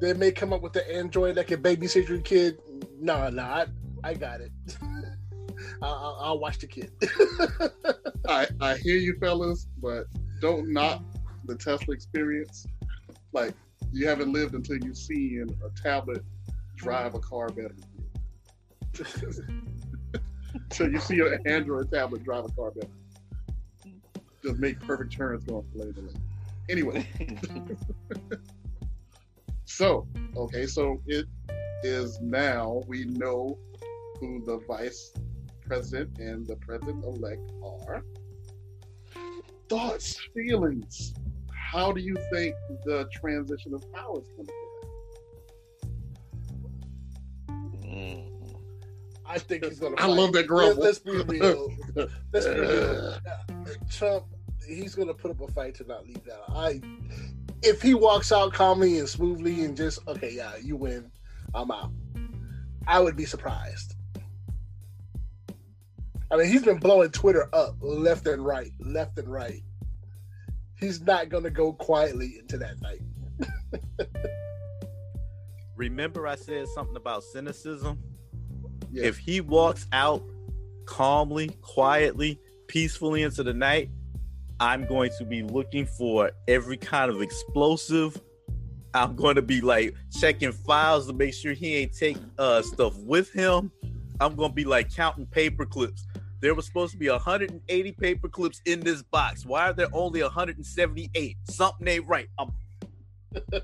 They 0.00 0.14
may 0.14 0.32
come 0.32 0.52
up 0.52 0.62
with 0.62 0.72
the 0.72 0.90
Android 0.92 1.34
that 1.36 1.46
can 1.46 1.62
babysit 1.62 2.08
your 2.08 2.20
kid. 2.20 2.58
No, 2.98 3.28
no, 3.28 3.42
I, 3.42 3.66
I 4.02 4.14
got 4.14 4.40
it. 4.40 4.52
I'll, 5.82 6.18
I'll 6.20 6.38
watch 6.38 6.58
the 6.58 6.66
kid. 6.66 6.92
I 8.28 8.46
I 8.60 8.76
hear 8.76 8.96
you, 8.96 9.16
fellas, 9.18 9.66
but 9.80 10.06
don't 10.40 10.72
knock 10.72 11.02
the 11.46 11.56
Tesla 11.56 11.94
experience. 11.94 12.66
Like 13.32 13.54
you 13.92 14.06
haven't 14.06 14.32
lived 14.32 14.54
until 14.54 14.76
you've 14.78 14.96
seen 14.96 15.48
a 15.64 15.82
tablet 15.82 16.22
drive 16.76 17.14
a 17.14 17.18
car 17.18 17.48
better 17.48 17.74
so 20.70 20.84
you 20.84 20.98
see 21.00 21.20
an 21.20 21.38
Android 21.46 21.90
tablet 21.90 22.22
drive 22.24 22.44
a 22.44 22.48
car 22.50 22.70
better. 22.72 22.88
Just 24.42 24.58
make 24.58 24.78
perfect 24.80 25.12
turns 25.12 25.44
going 25.44 25.64
from 25.70 25.80
lane 25.80 25.94
to 25.94 26.00
lane. 26.00 26.20
Anyway. 26.68 27.08
so, 29.64 30.06
okay, 30.36 30.66
so 30.66 31.00
it 31.06 31.26
is 31.82 32.20
now 32.20 32.82
we 32.86 33.04
know 33.04 33.56
who 34.20 34.44
the 34.44 34.58
vice 34.68 35.12
president 35.72 36.18
and 36.18 36.46
the 36.46 36.56
president 36.56 37.02
elect 37.02 37.50
are. 37.64 38.04
Thoughts, 39.70 40.20
feelings. 40.34 41.14
How 41.50 41.92
do 41.92 42.02
you 42.02 42.14
think 42.30 42.54
the 42.84 43.08
transition 43.10 43.72
of 43.72 43.90
power 43.90 44.20
is 44.20 44.28
going 44.36 44.48
to 44.48 44.52
be? 47.80 47.88
Mm. 47.88 48.56
I 49.24 49.38
think 49.38 49.64
he's 49.64 49.80
going 49.80 49.96
to. 49.96 50.02
I 50.02 50.06
love 50.06 50.34
that 50.34 50.46
grumble. 50.46 50.82
Let's, 50.82 51.00
let's 51.06 51.24
be 51.24 51.40
real. 51.40 51.74
let's 52.34 52.46
be 52.46 52.60
real. 52.60 53.18
Uh, 53.26 53.64
Trump, 53.90 54.24
he's 54.68 54.94
going 54.94 55.08
to 55.08 55.14
put 55.14 55.30
up 55.30 55.40
a 55.40 55.50
fight 55.52 55.74
to 55.76 55.86
not 55.86 56.06
leave 56.06 56.22
that. 56.24 56.40
I, 56.50 56.82
if 57.62 57.80
he 57.80 57.94
walks 57.94 58.30
out 58.30 58.52
calmly 58.52 58.98
and 58.98 59.08
smoothly 59.08 59.64
and 59.64 59.74
just 59.74 60.06
okay, 60.06 60.34
yeah, 60.34 60.52
you 60.62 60.76
win, 60.76 61.10
I'm 61.54 61.70
out. 61.70 61.92
I 62.86 63.00
would 63.00 63.16
be 63.16 63.24
surprised. 63.24 63.94
I 66.32 66.36
mean, 66.36 66.46
he's 66.46 66.64
been 66.64 66.78
blowing 66.78 67.10
Twitter 67.10 67.46
up 67.54 67.76
left 67.80 68.26
and 68.26 68.42
right, 68.42 68.72
left 68.80 69.18
and 69.18 69.28
right. 69.28 69.62
He's 70.80 71.02
not 71.02 71.28
going 71.28 71.44
to 71.44 71.50
go 71.50 71.74
quietly 71.74 72.38
into 72.38 72.56
that 72.56 72.80
night. 72.80 73.02
Remember, 75.76 76.26
I 76.26 76.36
said 76.36 76.66
something 76.68 76.96
about 76.96 77.22
cynicism? 77.22 78.02
If 78.94 79.18
he 79.18 79.42
walks 79.42 79.86
out 79.92 80.22
calmly, 80.86 81.50
quietly, 81.60 82.40
peacefully 82.66 83.24
into 83.24 83.42
the 83.42 83.52
night, 83.52 83.90
I'm 84.58 84.86
going 84.86 85.10
to 85.18 85.26
be 85.26 85.42
looking 85.42 85.84
for 85.84 86.30
every 86.48 86.78
kind 86.78 87.10
of 87.10 87.20
explosive. 87.20 88.18
I'm 88.94 89.16
going 89.16 89.36
to 89.36 89.42
be 89.42 89.60
like 89.60 89.94
checking 90.18 90.52
files 90.52 91.06
to 91.08 91.12
make 91.12 91.34
sure 91.34 91.52
he 91.52 91.76
ain't 91.76 91.92
take 91.92 92.16
uh, 92.38 92.62
stuff 92.62 92.96
with 92.98 93.30
him. 93.32 93.70
I'm 94.18 94.34
going 94.34 94.50
to 94.50 94.54
be 94.54 94.64
like 94.64 94.94
counting 94.94 95.26
paper 95.26 95.66
clips. 95.66 96.06
There 96.42 96.56
was 96.56 96.66
supposed 96.66 96.90
to 96.90 96.98
be 96.98 97.08
180 97.08 97.92
paper 97.92 98.28
clips 98.28 98.60
in 98.66 98.80
this 98.80 99.00
box. 99.00 99.46
Why 99.46 99.68
are 99.68 99.72
there 99.72 99.86
only 99.92 100.22
178? 100.22 101.36
Something 101.44 101.86
ain't 101.86 102.08
right. 102.08 102.26
I'm... 102.36 102.50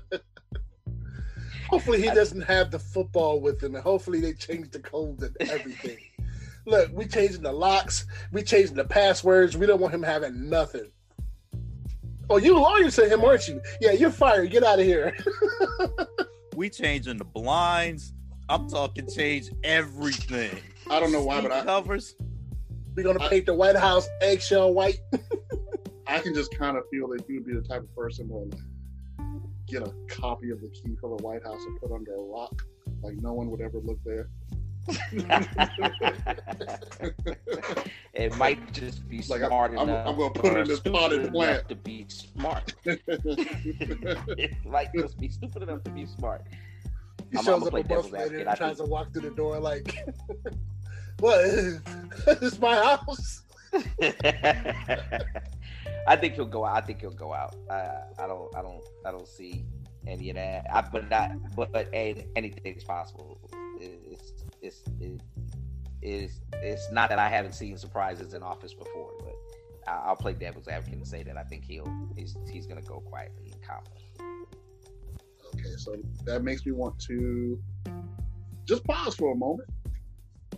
hopefully 1.69 2.01
he 2.01 2.07
doesn't 2.07 2.39
have 2.39 2.71
the 2.71 2.79
football 2.79 3.41
with 3.41 3.61
him, 3.61 3.75
and 3.75 3.83
hopefully 3.83 4.21
they 4.21 4.31
change 4.31 4.71
the 4.71 4.79
code 4.79 5.21
and 5.21 5.35
everything. 5.51 5.97
Look, 6.65 6.89
we 6.93 7.05
changing 7.05 7.41
the 7.43 7.51
locks, 7.51 8.05
we 8.31 8.43
changing 8.43 8.77
the 8.77 8.85
passwords. 8.85 9.57
We 9.57 9.65
don't 9.65 9.81
want 9.81 9.93
him 9.93 10.03
having 10.03 10.49
nothing. 10.49 10.89
Oh, 12.29 12.37
you 12.37 12.57
lawyer 12.57 12.89
to 12.89 13.09
him, 13.09 13.25
aren't 13.25 13.45
you? 13.49 13.59
Yeah, 13.81 13.91
you're 13.91 14.09
fired. 14.09 14.51
Get 14.51 14.63
out 14.63 14.79
of 14.79 14.85
here. 14.85 15.17
we 16.55 16.69
changing 16.69 17.17
the 17.17 17.25
blinds. 17.25 18.13
I'm 18.47 18.69
talking 18.69 19.05
change 19.05 19.49
everything. 19.65 20.61
I 20.89 21.01
don't 21.01 21.11
know 21.11 21.23
why, 21.23 21.41
but 21.41 21.51
I 21.51 21.65
covers. 21.65 22.15
We're 22.99 23.13
gonna 23.13 23.29
paint 23.29 23.45
the 23.45 23.53
White 23.53 23.77
House 23.77 24.09
eggshell 24.21 24.73
white. 24.73 24.99
I 26.07 26.19
can 26.19 26.33
just 26.33 26.53
kind 26.57 26.75
of 26.75 26.83
feel 26.91 27.07
that 27.09 27.23
he 27.25 27.35
would 27.35 27.45
be 27.45 27.53
the 27.53 27.61
type 27.61 27.83
of 27.83 27.95
person 27.95 28.27
who 28.27 28.39
would 28.39 28.53
like 28.53 28.61
get 29.67 29.83
a 29.83 29.93
copy 30.09 30.49
of 30.49 30.59
the 30.59 30.67
key 30.67 30.97
for 30.99 31.15
the 31.15 31.23
White 31.23 31.43
House 31.43 31.63
and 31.65 31.79
put 31.79 31.93
under 31.93 32.13
a 32.13 32.21
rock, 32.21 32.61
like 33.01 33.15
no 33.21 33.31
one 33.31 33.49
would 33.51 33.61
ever 33.61 33.79
look 33.79 33.99
there. 34.03 34.27
it 38.13 38.35
might 38.35 38.73
just 38.73 39.07
be 39.07 39.21
like 39.29 39.45
smart 39.45 39.71
I'm, 39.71 39.77
enough. 39.87 40.05
I'm, 40.05 40.13
I'm 40.13 40.17
gonna 40.17 40.31
put 40.31 40.57
it 40.57 40.57
in 40.57 40.67
this 40.67 40.81
potted 40.81 41.31
plant 41.31 41.69
to 41.69 41.75
be 41.75 42.05
smart. 42.09 42.73
it 42.83 44.51
might 44.65 44.89
just 44.93 45.17
be 45.17 45.29
stupid 45.29 45.63
enough 45.63 45.85
to 45.85 45.91
be 45.91 46.05
smart. 46.05 46.43
He 47.31 47.37
I'm, 47.37 47.45
shows 47.45 47.61
I'm 47.61 47.75
up 47.75 47.85
a 47.85 47.93
month 47.93 48.11
later 48.11 48.39
and 48.39 48.57
tries 48.57 48.77
to 48.77 48.83
walk 48.83 49.13
through 49.13 49.21
the 49.21 49.29
door 49.29 49.57
like, 49.57 50.05
"What? 51.19 51.43
this 52.25 52.41
is 52.41 52.59
my 52.59 52.75
house." 52.75 53.43
I 56.07 56.15
think 56.15 56.33
he'll 56.35 56.45
go 56.45 56.65
out. 56.65 56.77
I 56.77 56.81
think 56.81 57.01
he'll 57.01 57.11
go 57.11 57.33
out. 57.33 57.55
I, 57.69 57.89
I 58.17 58.27
don't. 58.27 58.55
I 58.55 58.61
don't. 58.61 58.83
I 59.05 59.11
don't 59.11 59.27
see 59.27 59.65
any 60.07 60.29
of 60.31 60.35
that. 60.37 60.65
I, 60.73 60.81
but 60.81 61.09
not. 61.09 61.31
But, 61.55 61.71
but 61.71 61.89
anything 61.93 62.75
is 62.75 62.83
possible. 62.83 63.39
It's 63.79 64.33
it's 64.61 64.81
it, 64.99 65.21
it's 66.01 66.41
it's 66.53 66.91
not 66.91 67.09
that 67.09 67.19
I 67.19 67.29
haven't 67.29 67.53
seen 67.53 67.77
surprises 67.77 68.33
in 68.33 68.43
office 68.43 68.73
before, 68.73 69.11
but 69.19 69.35
I'll 69.87 70.15
play 70.15 70.33
devil's 70.33 70.67
advocate 70.67 70.97
and 70.97 71.07
say 71.07 71.23
that 71.23 71.37
I 71.37 71.43
think 71.43 71.65
he'll 71.65 71.91
he's 72.15 72.37
he's 72.51 72.65
going 72.65 72.81
to 72.81 72.87
go 72.87 73.01
quietly 73.01 73.51
and 73.51 73.61
calmly. 73.61 74.09
Okay, 75.55 75.75
so 75.77 75.95
that 76.25 76.43
makes 76.43 76.65
me 76.65 76.71
want 76.71 76.99
to 76.99 77.59
just 78.65 78.83
pause 78.85 79.15
for 79.15 79.31
a 79.33 79.35
moment 79.35 79.67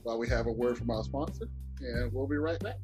while 0.03 0.17
we 0.17 0.27
have 0.27 0.47
a 0.47 0.51
word 0.51 0.77
from 0.77 0.89
our 0.89 1.03
sponsor, 1.03 1.47
and 1.79 2.11
we'll 2.13 2.27
be 2.27 2.37
right 2.37 2.59
back. 2.59 2.77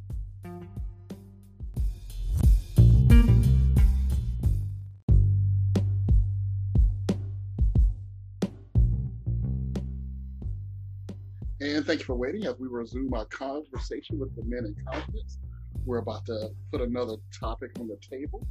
And 11.60 11.86
thank 11.86 12.00
you 12.00 12.06
for 12.06 12.16
waiting 12.16 12.46
as 12.46 12.58
we 12.60 12.68
resume 12.68 13.14
our 13.14 13.26
conversation 13.26 14.20
with 14.20 14.36
the 14.36 14.44
men 14.44 14.66
in 14.66 14.76
confidence. 14.86 15.40
We're 15.86 15.98
about 15.98 16.26
to 16.28 16.52
put 16.72 16.82
another 16.82 17.16
topic 17.38 17.72
on 17.80 17.88
the 17.88 17.98
table. 17.98 18.46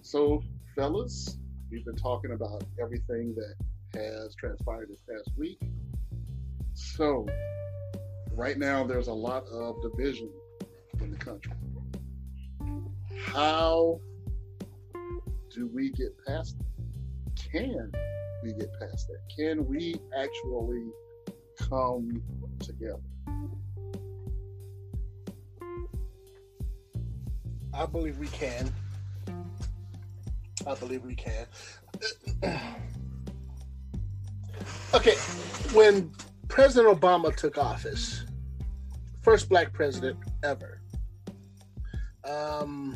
So, 0.00 0.42
fellas, 0.74 1.38
we've 1.70 1.84
been 1.84 1.96
talking 1.96 2.32
about 2.32 2.64
everything 2.80 3.34
that 3.36 3.54
has 3.94 4.34
transpired 4.34 4.88
this 4.90 5.02
past 5.08 5.30
week. 5.36 5.60
So, 6.74 7.26
right 8.34 8.58
now, 8.58 8.84
there's 8.84 9.08
a 9.08 9.12
lot 9.12 9.46
of 9.48 9.82
division 9.82 10.30
in 11.00 11.10
the 11.10 11.18
country. 11.18 11.52
How 13.18 14.00
do 15.54 15.68
we 15.72 15.90
get 15.90 16.16
past 16.26 16.56
that? 16.58 16.66
Can 17.50 17.92
we 18.42 18.52
get 18.54 18.68
past 18.80 19.08
that? 19.08 19.20
Can 19.36 19.66
we 19.66 19.96
actually 20.16 20.90
come 21.68 22.22
together. 22.60 23.00
I 27.74 27.86
believe 27.86 28.18
we 28.18 28.26
can. 28.28 28.72
I 30.66 30.74
believe 30.74 31.02
we 31.04 31.14
can. 31.14 31.46
okay, 34.94 35.14
when 35.72 36.12
President 36.52 37.00
Obama 37.00 37.34
took 37.34 37.56
office, 37.56 38.26
first 39.22 39.48
black 39.48 39.72
president 39.72 40.18
ever, 40.42 40.82
um, 42.28 42.94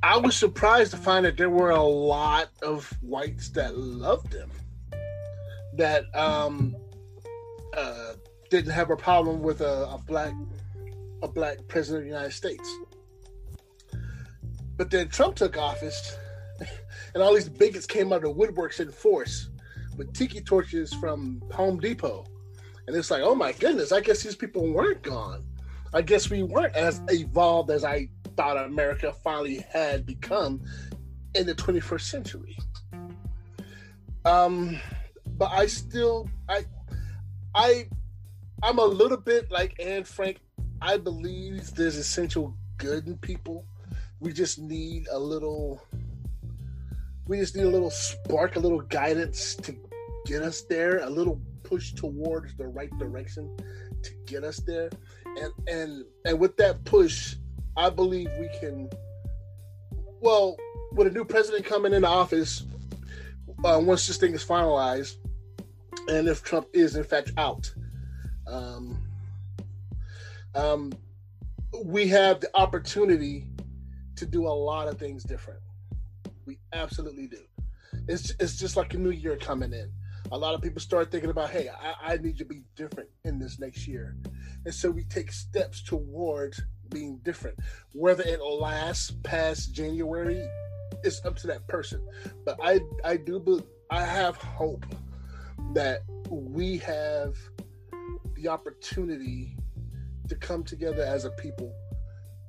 I 0.00 0.16
was 0.16 0.36
surprised 0.36 0.92
to 0.92 0.96
find 0.96 1.26
that 1.26 1.36
there 1.36 1.50
were 1.50 1.70
a 1.70 1.82
lot 1.82 2.50
of 2.62 2.88
whites 3.02 3.48
that 3.48 3.76
loved 3.76 4.32
him 4.32 4.48
that 5.74 6.04
um, 6.16 6.76
uh, 7.76 8.12
didn't 8.48 8.70
have 8.70 8.90
a 8.90 8.96
problem 8.96 9.42
with 9.42 9.60
a, 9.60 9.88
a 9.90 9.98
black 10.06 10.32
a 11.24 11.26
black 11.26 11.58
president 11.66 12.02
of 12.02 12.04
the 12.04 12.14
United 12.14 12.32
States. 12.32 12.72
But 14.76 14.88
then 14.88 15.08
Trump 15.08 15.34
took 15.34 15.58
office, 15.58 16.16
and 17.14 17.24
all 17.24 17.34
these 17.34 17.48
bigots 17.48 17.86
came 17.86 18.12
out 18.12 18.22
of 18.24 18.38
the 18.38 18.46
woodworks 18.46 18.78
in 18.78 18.92
force 18.92 19.50
with 19.96 20.12
tiki 20.12 20.40
torches 20.40 20.92
from 20.94 21.42
Home 21.52 21.78
Depot. 21.78 22.24
And 22.86 22.96
it's 22.96 23.10
like, 23.10 23.22
oh 23.22 23.34
my 23.34 23.52
goodness, 23.52 23.92
I 23.92 24.00
guess 24.00 24.22
these 24.22 24.36
people 24.36 24.72
weren't 24.72 25.02
gone. 25.02 25.44
I 25.92 26.02
guess 26.02 26.30
we 26.30 26.42
weren't 26.42 26.74
as 26.76 27.00
evolved 27.08 27.70
as 27.70 27.84
I 27.84 28.08
thought 28.36 28.56
America 28.56 29.12
finally 29.24 29.64
had 29.72 30.06
become 30.06 30.62
in 31.34 31.46
the 31.46 31.54
21st 31.54 32.00
century. 32.00 32.56
Um, 34.24 34.78
but 35.26 35.50
I 35.52 35.66
still 35.66 36.28
I 36.48 36.64
I 37.54 37.88
I'm 38.62 38.78
a 38.78 38.84
little 38.84 39.16
bit 39.16 39.50
like 39.50 39.74
Anne 39.82 40.04
Frank. 40.04 40.38
I 40.82 40.96
believe 40.96 41.74
there's 41.74 41.96
essential 41.96 42.54
good 42.76 43.06
in 43.06 43.16
people. 43.18 43.66
We 44.20 44.32
just 44.32 44.58
need 44.58 45.06
a 45.10 45.18
little 45.18 45.82
we 47.30 47.38
just 47.38 47.54
need 47.54 47.64
a 47.64 47.70
little 47.70 47.90
spark, 47.90 48.56
a 48.56 48.58
little 48.58 48.80
guidance 48.80 49.54
to 49.54 49.72
get 50.26 50.42
us 50.42 50.62
there, 50.62 50.98
a 50.98 51.08
little 51.08 51.40
push 51.62 51.92
towards 51.92 52.56
the 52.56 52.66
right 52.66 52.90
direction 52.98 53.56
to 54.02 54.10
get 54.26 54.42
us 54.42 54.56
there. 54.58 54.90
And 55.36 55.52
and 55.68 56.04
and 56.24 56.40
with 56.40 56.56
that 56.56 56.84
push, 56.84 57.36
I 57.76 57.88
believe 57.88 58.28
we 58.40 58.48
can 58.58 58.90
well, 60.20 60.56
with 60.92 61.06
a 61.06 61.10
new 61.10 61.24
president 61.24 61.64
coming 61.64 61.94
into 61.94 62.08
office, 62.08 62.64
uh, 63.64 63.80
once 63.80 64.08
this 64.08 64.16
thing 64.16 64.34
is 64.34 64.44
finalized, 64.44 65.14
and 66.08 66.26
if 66.26 66.42
Trump 66.42 66.66
is 66.72 66.96
in 66.96 67.04
fact 67.04 67.30
out. 67.36 67.72
Um, 68.48 68.98
um, 70.56 70.92
we 71.84 72.08
have 72.08 72.40
the 72.40 72.50
opportunity 72.56 73.46
to 74.16 74.26
do 74.26 74.48
a 74.48 74.50
lot 74.50 74.88
of 74.88 74.98
things 74.98 75.22
different. 75.22 75.60
We 76.50 76.58
absolutely 76.72 77.28
do. 77.28 77.44
It's 78.08 78.34
it's 78.40 78.56
just 78.56 78.76
like 78.76 78.92
a 78.94 78.98
new 78.98 79.10
year 79.10 79.36
coming 79.36 79.72
in. 79.72 79.88
A 80.32 80.36
lot 80.36 80.52
of 80.56 80.60
people 80.60 80.80
start 80.80 81.12
thinking 81.12 81.30
about, 81.30 81.50
hey, 81.50 81.68
I, 81.68 82.14
I 82.14 82.16
need 82.16 82.38
to 82.38 82.44
be 82.44 82.64
different 82.74 83.08
in 83.24 83.38
this 83.38 83.60
next 83.60 83.86
year, 83.86 84.16
and 84.64 84.74
so 84.74 84.90
we 84.90 85.04
take 85.04 85.30
steps 85.30 85.80
towards 85.80 86.60
being 86.88 87.20
different. 87.22 87.56
Whether 87.92 88.24
it 88.24 88.42
lasts 88.42 89.12
past 89.22 89.72
January, 89.72 90.44
it's 91.04 91.24
up 91.24 91.36
to 91.36 91.46
that 91.46 91.68
person. 91.68 92.04
But 92.44 92.58
I 92.60 92.80
I 93.04 93.16
do 93.16 93.64
I 93.88 94.04
have 94.04 94.34
hope 94.34 94.86
that 95.72 96.00
we 96.28 96.78
have 96.78 97.36
the 98.34 98.48
opportunity 98.48 99.56
to 100.26 100.34
come 100.34 100.64
together 100.64 101.04
as 101.04 101.24
a 101.24 101.30
people 101.30 101.72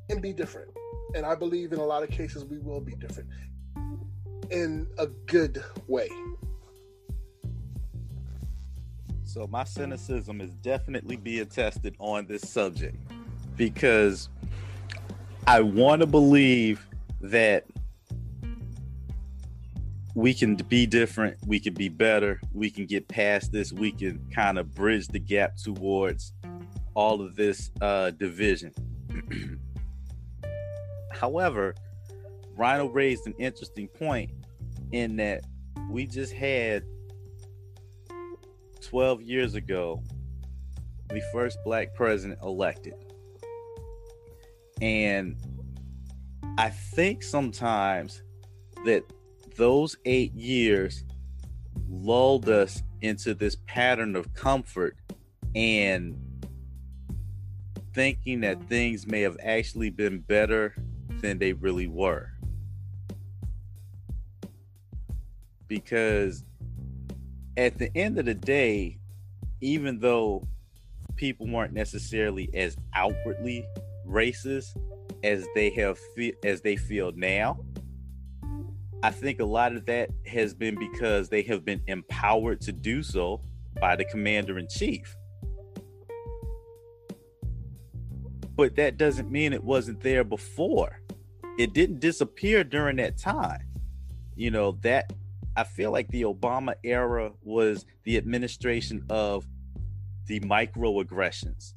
and 0.09 0.23
be 0.23 0.33
different. 0.33 0.71
And 1.13 1.23
I 1.23 1.35
believe 1.35 1.71
in 1.73 1.79
a 1.79 1.85
lot 1.85 2.01
of 2.03 2.09
cases 2.09 2.45
we 2.45 2.57
will 2.57 2.79
be 2.81 2.95
different 2.95 3.29
in 4.51 4.87
a 4.97 5.07
good 5.07 5.63
way. 5.87 6.09
So 9.23 9.47
my 9.47 9.63
cynicism 9.63 10.41
is 10.41 10.53
definitely 10.55 11.15
being 11.15 11.45
tested 11.45 11.95
on 11.99 12.27
this 12.27 12.41
subject 12.49 12.97
because 13.55 14.29
I 15.47 15.61
want 15.61 16.01
to 16.01 16.07
believe 16.07 16.85
that 17.21 17.65
we 20.15 20.33
can 20.33 20.55
be 20.55 20.85
different 20.85 21.37
we 21.47 21.59
can 21.59 21.73
be 21.73 21.87
better 21.87 22.41
we 22.53 22.69
can 22.69 22.85
get 22.85 23.07
past 23.07 23.51
this 23.51 23.71
we 23.71 23.91
can 23.91 24.19
kind 24.33 24.57
of 24.57 24.73
bridge 24.73 25.07
the 25.07 25.19
gap 25.19 25.55
towards 25.55 26.33
all 26.95 27.21
of 27.21 27.35
this 27.35 27.71
uh, 27.79 28.09
division 28.11 28.73
however 31.13 31.73
rhino 32.57 32.87
raised 32.89 33.25
an 33.25 33.33
interesting 33.37 33.87
point 33.87 34.29
in 34.91 35.15
that 35.17 35.43
we 35.89 36.05
just 36.05 36.33
had 36.33 36.83
12 38.81 39.21
years 39.21 39.55
ago 39.55 40.01
the 41.09 41.21
first 41.33 41.57
black 41.63 41.93
president 41.93 42.39
elected 42.41 42.93
and 44.81 45.35
i 46.57 46.69
think 46.69 47.21
sometimes 47.21 48.23
that 48.85 49.03
those 49.57 49.97
eight 50.05 50.33
years 50.33 51.03
lulled 51.89 52.49
us 52.49 52.81
into 53.01 53.33
this 53.33 53.57
pattern 53.67 54.15
of 54.15 54.33
comfort 54.33 54.95
and 55.55 56.17
thinking 57.93 58.41
that 58.41 58.61
things 58.69 59.05
may 59.05 59.21
have 59.21 59.37
actually 59.43 59.89
been 59.89 60.19
better 60.19 60.73
than 61.21 61.37
they 61.37 61.53
really 61.53 61.87
were. 61.87 62.30
Because 65.71 66.43
at 67.55 67.77
the 67.77 67.89
end 67.97 68.19
of 68.19 68.25
the 68.25 68.33
day, 68.33 68.99
even 69.61 69.99
though 69.99 70.45
people 71.15 71.47
weren't 71.47 71.71
necessarily 71.71 72.49
as 72.53 72.75
outwardly 72.93 73.65
racist 74.05 74.77
as 75.23 75.47
they 75.55 75.69
have 75.69 75.97
fe- 76.13 76.33
as 76.43 76.59
they 76.59 76.75
feel 76.75 77.13
now, 77.15 77.63
I 79.01 79.11
think 79.11 79.39
a 79.39 79.45
lot 79.45 79.73
of 79.73 79.85
that 79.85 80.09
has 80.27 80.53
been 80.53 80.77
because 80.77 81.29
they 81.29 81.41
have 81.43 81.63
been 81.63 81.81
empowered 81.87 82.59
to 82.63 82.73
do 82.73 83.01
so 83.01 83.41
by 83.79 83.95
the 83.95 84.03
commander 84.03 84.59
in 84.59 84.67
chief. 84.67 85.15
But 88.57 88.75
that 88.75 88.97
doesn't 88.97 89.31
mean 89.31 89.53
it 89.53 89.63
wasn't 89.63 90.01
there 90.01 90.25
before. 90.25 90.99
It 91.57 91.71
didn't 91.71 92.01
disappear 92.01 92.65
during 92.65 92.97
that 92.97 93.17
time. 93.17 93.69
You 94.35 94.51
know, 94.51 94.73
that 94.81 95.13
I 95.55 95.63
feel 95.63 95.91
like 95.91 96.07
the 96.09 96.23
Obama 96.23 96.75
era 96.83 97.31
was 97.43 97.85
the 98.03 98.17
administration 98.17 99.05
of 99.09 99.45
the 100.27 100.39
microaggressions, 100.41 101.73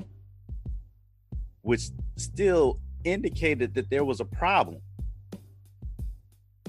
which 1.62 1.90
still 2.16 2.78
indicated 3.04 3.74
that 3.74 3.90
there 3.90 4.04
was 4.04 4.20
a 4.20 4.24
problem. 4.24 4.80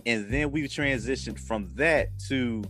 And 0.05 0.31
then 0.31 0.51
we 0.51 0.63
transitioned 0.63 1.39
from 1.39 1.71
that 1.75 2.09
to 2.27 2.63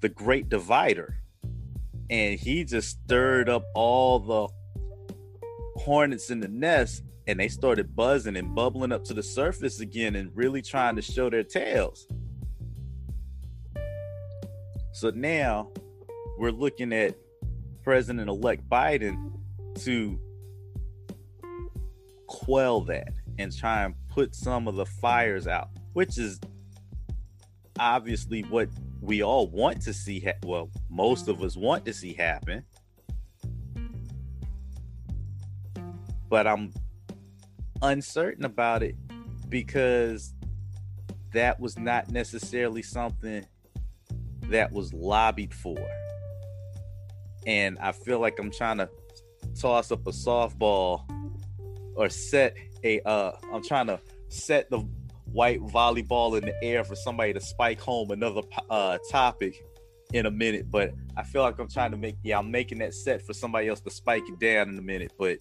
the 0.00 0.08
great 0.08 0.48
divider. 0.48 1.16
And 2.10 2.38
he 2.38 2.64
just 2.64 2.90
stirred 3.04 3.48
up 3.48 3.64
all 3.74 4.18
the 4.18 4.48
hornets 5.80 6.30
in 6.30 6.40
the 6.40 6.48
nest 6.48 7.02
and 7.26 7.40
they 7.40 7.48
started 7.48 7.96
buzzing 7.96 8.36
and 8.36 8.54
bubbling 8.54 8.92
up 8.92 9.04
to 9.04 9.14
the 9.14 9.22
surface 9.22 9.80
again 9.80 10.14
and 10.16 10.30
really 10.34 10.60
trying 10.60 10.96
to 10.96 11.02
show 11.02 11.30
their 11.30 11.42
tails. 11.42 12.06
So 14.94 15.10
now 15.10 15.72
we're 16.38 16.52
looking 16.52 16.92
at 16.92 17.16
President 17.82 18.28
elect 18.30 18.68
Biden 18.68 19.32
to 19.80 20.20
quell 22.28 22.80
that 22.82 23.12
and 23.40 23.54
try 23.54 23.82
and 23.82 23.96
put 24.08 24.36
some 24.36 24.68
of 24.68 24.76
the 24.76 24.86
fires 24.86 25.48
out, 25.48 25.70
which 25.94 26.16
is 26.16 26.38
obviously 27.80 28.42
what 28.42 28.68
we 29.00 29.20
all 29.20 29.48
want 29.48 29.82
to 29.82 29.92
see. 29.92 30.20
Ha- 30.20 30.38
well, 30.44 30.70
most 30.88 31.26
of 31.26 31.42
us 31.42 31.56
want 31.56 31.84
to 31.86 31.92
see 31.92 32.14
happen. 32.14 32.64
But 36.28 36.46
I'm 36.46 36.72
uncertain 37.82 38.44
about 38.44 38.84
it 38.84 38.94
because 39.48 40.34
that 41.32 41.58
was 41.58 41.76
not 41.76 42.12
necessarily 42.12 42.82
something 42.82 43.44
that 44.50 44.72
was 44.72 44.92
lobbied 44.92 45.54
for. 45.54 45.78
And 47.46 47.78
I 47.78 47.92
feel 47.92 48.20
like 48.20 48.38
I'm 48.38 48.50
trying 48.50 48.78
to 48.78 48.88
toss 49.60 49.92
up 49.92 50.06
a 50.06 50.10
softball 50.10 51.02
or 51.94 52.08
set 52.08 52.56
a 52.82 53.00
uh 53.00 53.32
I'm 53.52 53.62
trying 53.62 53.86
to 53.86 54.00
set 54.28 54.70
the 54.70 54.78
white 55.26 55.60
volleyball 55.60 56.36
in 56.38 56.44
the 56.44 56.54
air 56.62 56.84
for 56.84 56.94
somebody 56.96 57.32
to 57.32 57.40
spike 57.40 57.80
home 57.80 58.10
another 58.10 58.42
uh 58.70 58.98
topic 59.10 59.64
in 60.12 60.26
a 60.26 60.30
minute, 60.30 60.70
but 60.70 60.92
I 61.16 61.24
feel 61.24 61.42
like 61.42 61.58
I'm 61.58 61.68
trying 61.68 61.90
to 61.90 61.96
make 61.96 62.16
yeah, 62.22 62.38
I'm 62.38 62.50
making 62.50 62.78
that 62.78 62.94
set 62.94 63.22
for 63.22 63.32
somebody 63.34 63.68
else 63.68 63.80
to 63.80 63.90
spike 63.90 64.22
it 64.28 64.38
down 64.38 64.68
in 64.68 64.78
a 64.78 64.82
minute, 64.82 65.12
but 65.18 65.38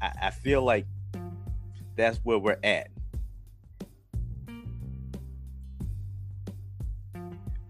I, 0.00 0.12
I 0.22 0.30
feel 0.30 0.62
like 0.62 0.86
that's 1.96 2.18
where 2.18 2.38
we're 2.38 2.58
at. 2.62 2.88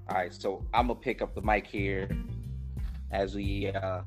All 0.08 0.16
right, 0.16 0.34
so 0.34 0.64
I'm 0.74 0.88
gonna 0.88 0.98
pick 0.98 1.22
up 1.22 1.34
the 1.34 1.42
mic 1.42 1.66
here 1.66 2.08
as 3.12 3.34
we 3.34 3.68
uh, 3.68 4.00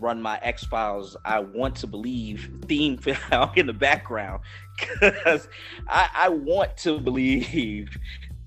run 0.00 0.22
my 0.22 0.38
X 0.42 0.64
Files. 0.64 1.16
I 1.24 1.40
want 1.40 1.76
to 1.76 1.86
believe 1.86 2.50
theme 2.66 2.98
in 3.56 3.66
the 3.66 3.72
background 3.72 4.42
because 4.78 5.48
I, 5.88 6.08
I 6.14 6.28
want 6.28 6.76
to 6.78 6.98
believe 7.00 7.96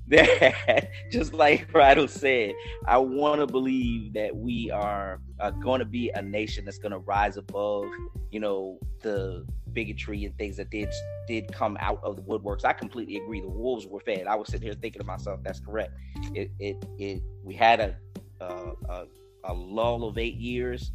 that 0.10 0.90
just 1.12 1.34
like 1.34 1.70
Rado 1.74 2.10
said, 2.10 2.54
I 2.86 2.98
want 2.98 3.42
to 3.42 3.48
believe 3.48 4.14
that 4.14 4.34
we 4.34 4.72
are 4.72 5.20
uh, 5.42 5.52
going 5.52 5.80
to 5.80 5.86
be 5.86 6.10
a 6.12 6.22
nation 6.22 6.64
that's 6.64 6.78
going 6.78 6.94
to 6.94 7.00
rise 7.00 7.36
above, 7.36 7.86
you 8.32 8.40
know, 8.40 8.80
the 9.02 9.46
bigotry 9.74 10.24
and 10.24 10.36
things 10.38 10.56
that 10.58 10.70
did 10.70 10.90
did 11.28 11.52
come 11.52 11.78
out 11.82 12.00
of 12.04 12.16
the 12.16 12.22
woodworks. 12.22 12.64
I 12.64 12.72
completely 12.72 13.18
agree. 13.18 13.42
The 13.42 13.50
wolves 13.50 13.86
were 13.86 14.00
fed. 14.00 14.28
I 14.28 14.36
was 14.36 14.48
sitting 14.48 14.66
here 14.66 14.74
thinking 14.74 15.02
to 15.02 15.06
myself, 15.06 15.42
that's 15.44 15.60
correct. 15.60 15.92
It 16.34 16.52
it 16.58 16.86
it 16.98 17.22
we 17.44 17.54
had 17.54 17.82
a 17.82 17.96
a, 18.40 18.72
a, 18.90 19.06
a 19.44 19.54
lull 19.54 20.06
of 20.06 20.18
eight 20.18 20.36
years. 20.36 20.92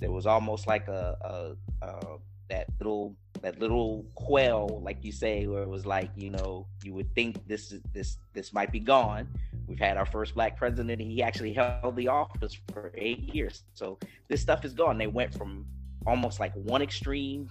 There 0.00 0.12
was 0.12 0.26
almost 0.26 0.66
like 0.66 0.86
a, 0.88 1.56
a, 1.82 1.86
a 1.86 2.18
that 2.50 2.66
little 2.78 3.16
that 3.42 3.58
little 3.58 4.04
quell, 4.14 4.80
like 4.82 5.04
you 5.04 5.12
say, 5.12 5.46
where 5.46 5.62
it 5.62 5.68
was 5.68 5.86
like, 5.86 6.10
you 6.16 6.30
know, 6.30 6.66
you 6.84 6.94
would 6.94 7.14
think 7.14 7.46
this 7.46 7.72
is 7.72 7.80
this 7.92 8.18
this 8.32 8.52
might 8.52 8.72
be 8.72 8.80
gone. 8.80 9.28
We've 9.66 9.78
had 9.78 9.96
our 9.96 10.06
first 10.06 10.34
black 10.34 10.56
president, 10.56 11.00
he 11.00 11.22
actually 11.22 11.52
held 11.52 11.96
the 11.96 12.08
office 12.08 12.58
for 12.72 12.92
eight 12.96 13.34
years. 13.34 13.62
So 13.74 13.98
this 14.28 14.40
stuff 14.40 14.64
is 14.64 14.72
gone. 14.72 14.98
They 14.98 15.06
went 15.06 15.32
from 15.32 15.66
almost 16.06 16.40
like 16.40 16.52
one 16.54 16.82
extreme 16.82 17.48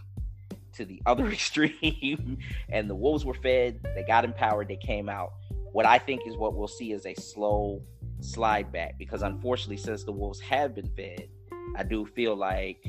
to 0.73 0.85
the 0.85 1.01
other 1.05 1.27
extreme, 1.31 2.37
and 2.69 2.89
the 2.89 2.95
wolves 2.95 3.25
were 3.25 3.35
fed. 3.35 3.79
They 3.95 4.03
got 4.05 4.25
empowered. 4.25 4.67
They 4.67 4.77
came 4.77 5.09
out. 5.09 5.33
What 5.71 5.85
I 5.85 5.97
think 5.97 6.27
is 6.27 6.35
what 6.35 6.55
we'll 6.55 6.67
see 6.67 6.91
is 6.91 7.05
a 7.05 7.13
slow 7.13 7.81
slide 8.21 8.71
back 8.71 8.97
because 8.97 9.21
unfortunately, 9.21 9.77
since 9.77 10.03
the 10.03 10.11
wolves 10.11 10.39
have 10.41 10.75
been 10.75 10.89
fed, 10.95 11.29
I 11.75 11.83
do 11.83 12.05
feel 12.05 12.35
like 12.35 12.85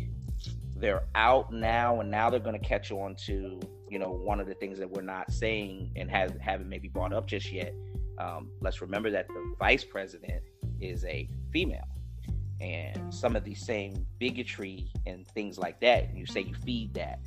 they're 0.81 1.05
out 1.14 1.53
now 1.53 2.01
and 2.01 2.11
now 2.11 2.31
they're 2.31 2.40
going 2.40 2.59
to 2.59 2.66
catch 2.66 2.90
on 2.90 3.14
to 3.27 3.61
you 3.88 3.99
know 3.99 4.11
one 4.11 4.40
of 4.40 4.47
the 4.47 4.55
things 4.55 4.79
that 4.79 4.90
we're 4.90 5.03
not 5.03 5.31
saying 5.33 5.90
and 5.97 6.11
has 6.11 6.33
haven't 6.40 6.69
maybe 6.69 6.88
brought 6.88 7.12
up 7.12 7.27
just 7.27 7.53
yet. 7.53 7.75
Um, 8.19 8.51
let's 8.61 8.81
remember 8.81 9.11
that 9.11 9.29
the 9.29 9.55
vice 9.59 9.85
president 9.85 10.43
is 10.81 11.05
a 11.05 11.29
female 11.53 11.88
and 12.61 13.12
some 13.12 13.37
of 13.37 13.45
these 13.45 13.64
same 13.64 14.07
bigotry 14.19 14.90
and 15.07 15.27
things 15.29 15.59
like 15.59 15.81
that 15.81 16.14
you 16.14 16.27
say 16.27 16.40
you 16.40 16.55
feed 16.55 16.93
that 16.93 17.21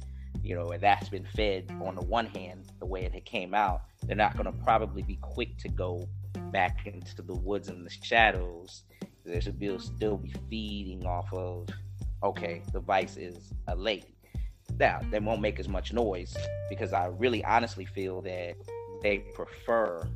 you 0.44 0.56
know 0.56 0.70
and 0.70 0.84
that's 0.84 1.10
been 1.10 1.26
fed 1.36 1.66
on 1.84 1.96
the 1.96 2.04
one 2.04 2.28
hand 2.28 2.72
the 2.80 2.86
way 2.86 3.04
it 3.04 3.26
came 3.26 3.56
out 3.56 3.82
they're 4.06 4.16
not 4.16 4.38
going 4.38 4.46
to 4.46 4.64
probably 4.64 5.02
be 5.02 5.16
quick 5.22 5.58
to 5.58 5.70
go 5.70 6.08
back 6.52 6.86
into 6.86 7.22
the 7.22 7.34
woods 7.34 7.70
and 7.70 7.86
the 7.86 7.90
shadows. 7.90 8.84
They 9.26 9.40
should 9.40 9.60
still 9.82 10.18
be 10.18 10.34
feeding 10.50 11.06
off 11.06 11.34
of 11.34 11.68
okay, 12.24 12.62
the 12.72 12.80
vice 12.80 13.18
is 13.18 13.54
a 13.68 13.76
lady. 13.76 14.16
Now, 14.80 15.02
they 15.12 15.20
won't 15.20 15.42
make 15.42 15.60
as 15.60 15.68
much 15.68 15.94
noise 15.94 16.36
because 16.70 16.94
I 16.94 17.08
really 17.08 17.44
honestly 17.46 17.86
feel 17.86 18.22
that 18.22 18.56
they 19.02 19.20
prefer, 19.20 20.08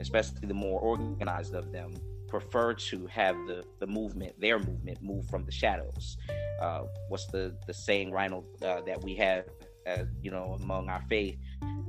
especially 0.00 0.46
the 0.46 0.54
more 0.54 0.80
organized 0.80 1.54
of 1.54 1.72
them, 1.72 1.94
prefer 2.28 2.72
to 2.74 3.06
have 3.08 3.34
the, 3.46 3.64
the 3.80 3.86
movement, 3.86 4.40
their 4.40 4.58
movement, 4.58 5.02
move 5.02 5.28
from 5.28 5.44
the 5.44 5.52
shadows. 5.52 6.16
Uh, 6.62 6.82
what's 7.08 7.26
the, 7.26 7.54
the 7.66 7.74
saying, 7.74 8.10
Rhino, 8.12 8.44
uh, 8.62 8.80
that 8.82 9.02
we 9.02 9.16
have, 9.16 9.44
uh, 9.86 10.04
you 10.22 10.30
know, 10.30 10.56
among 10.60 10.88
our 10.88 11.02
faith? 11.08 11.36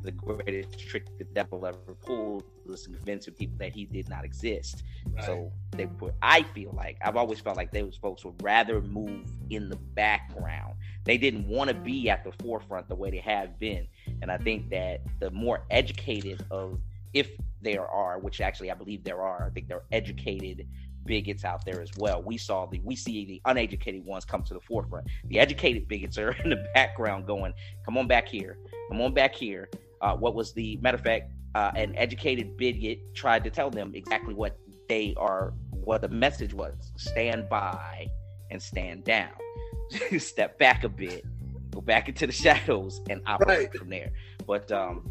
the 0.03 0.11
greatest 0.11 0.79
trick 0.79 1.05
the 1.17 1.23
devil 1.25 1.65
ever 1.65 1.95
pulled 2.01 2.43
was 2.71 2.87
convincing 2.87 3.33
people 3.33 3.57
that 3.59 3.73
he 3.73 3.85
did 3.85 4.09
not 4.09 4.23
exist. 4.23 4.83
Right. 5.13 5.23
So 5.23 5.51
they 5.71 5.85
put. 5.85 6.13
I 6.21 6.43
feel 6.43 6.73
like 6.75 6.97
I've 7.03 7.15
always 7.15 7.39
felt 7.39 7.57
like 7.57 7.71
those 7.71 7.97
folks 7.97 8.25
would 8.25 8.41
rather 8.41 8.81
move 8.81 9.27
in 9.49 9.69
the 9.69 9.75
background. 9.75 10.75
They 11.03 11.17
didn't 11.17 11.47
want 11.47 11.69
to 11.69 11.75
be 11.75 12.09
at 12.09 12.23
the 12.23 12.31
forefront 12.43 12.87
the 12.87 12.95
way 12.95 13.11
they 13.11 13.17
have 13.17 13.59
been. 13.59 13.87
And 14.21 14.31
I 14.31 14.37
think 14.37 14.69
that 14.69 15.01
the 15.19 15.31
more 15.31 15.63
educated 15.69 16.45
of, 16.51 16.79
if 17.13 17.29
there 17.61 17.87
are, 17.87 18.17
which 18.19 18.41
actually 18.41 18.71
I 18.71 18.73
believe 18.73 19.03
there 19.03 19.21
are, 19.21 19.45
I 19.45 19.49
think 19.49 19.67
they're 19.67 19.83
educated 19.91 20.67
bigots 21.05 21.43
out 21.43 21.65
there 21.65 21.81
as 21.81 21.89
well. 21.97 22.21
We 22.21 22.37
saw 22.37 22.67
the 22.67 22.79
we 22.83 22.95
see 22.95 23.25
the 23.25 23.41
uneducated 23.45 24.05
ones 24.05 24.23
come 24.25 24.43
to 24.43 24.53
the 24.53 24.61
forefront. 24.61 25.07
The 25.25 25.39
educated 25.39 25.87
bigots 25.87 26.17
are 26.17 26.31
in 26.43 26.49
the 26.49 26.67
background 26.73 27.27
going, 27.27 27.53
"Come 27.85 27.97
on 27.97 28.07
back 28.07 28.27
here, 28.27 28.57
come 28.89 29.01
on 29.01 29.13
back 29.13 29.35
here." 29.35 29.69
uh, 30.01 30.15
what 30.15 30.35
was 30.35 30.51
the 30.53 30.77
matter 30.81 30.97
of 30.97 31.03
fact, 31.03 31.31
uh, 31.55 31.71
an 31.75 31.95
educated 31.95 32.57
bigot 32.57 32.99
tried 33.13 33.43
to 33.43 33.49
tell 33.49 33.69
them 33.69 33.91
exactly 33.93 34.33
what 34.33 34.57
they 34.87 35.13
are, 35.17 35.53
what 35.71 36.01
the 36.01 36.09
message 36.09 36.53
was 36.53 36.91
stand 36.97 37.49
by 37.49 38.07
and 38.49 38.61
stand 38.61 39.03
down. 39.03 39.31
Step 40.17 40.57
back 40.57 40.83
a 40.83 40.89
bit, 40.89 41.25
go 41.71 41.81
back 41.81 42.07
into 42.09 42.27
the 42.27 42.33
shadows 42.43 43.01
and 43.09 43.21
operate 43.25 43.69
right. 43.69 43.77
from 43.77 43.89
there. 43.89 44.11
But 44.45 44.71
um, 44.71 45.09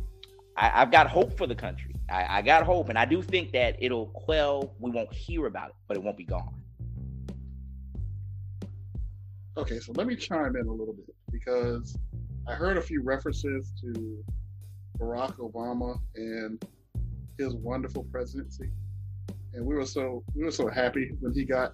I, 0.57 0.69
have 0.69 0.91
got 0.91 1.09
hope 1.09 1.37
for 1.37 1.47
the 1.47 1.55
country. 1.55 1.95
I, 2.09 2.39
I 2.39 2.43
got 2.43 2.65
hope, 2.65 2.89
and 2.89 2.99
I 2.99 3.05
do 3.05 3.23
think 3.23 3.53
that 3.53 3.77
it'll 3.79 4.07
quell. 4.07 4.75
We 4.79 4.91
won't 4.91 5.13
hear 5.13 5.47
about 5.47 5.71
it, 5.71 5.75
but 5.87 5.97
it 5.97 6.03
won't 6.03 6.17
be 6.17 6.25
gone. 6.25 6.55
Okay, 9.57 9.79
so 9.79 9.93
let 9.93 10.07
me 10.07 10.17
chime 10.17 10.57
in 10.57 10.67
a 10.67 10.73
little 10.73 10.95
bit 10.95 11.15
because 11.31 11.97
I 12.47 12.55
heard 12.55 12.79
a 12.79 12.83
few 12.83 13.03
references 13.03 13.73
to 13.81 14.25
Barack 15.01 15.37
Obama 15.39 15.99
and 16.15 16.63
his 17.39 17.55
wonderful 17.55 18.05
presidency. 18.05 18.69
And 19.55 19.65
we 19.65 19.75
were 19.75 19.87
so 19.87 20.23
we 20.35 20.45
were 20.45 20.53
so 20.53 20.69
happy 20.69 21.13
when 21.21 21.33
he 21.33 21.45
got 21.45 21.73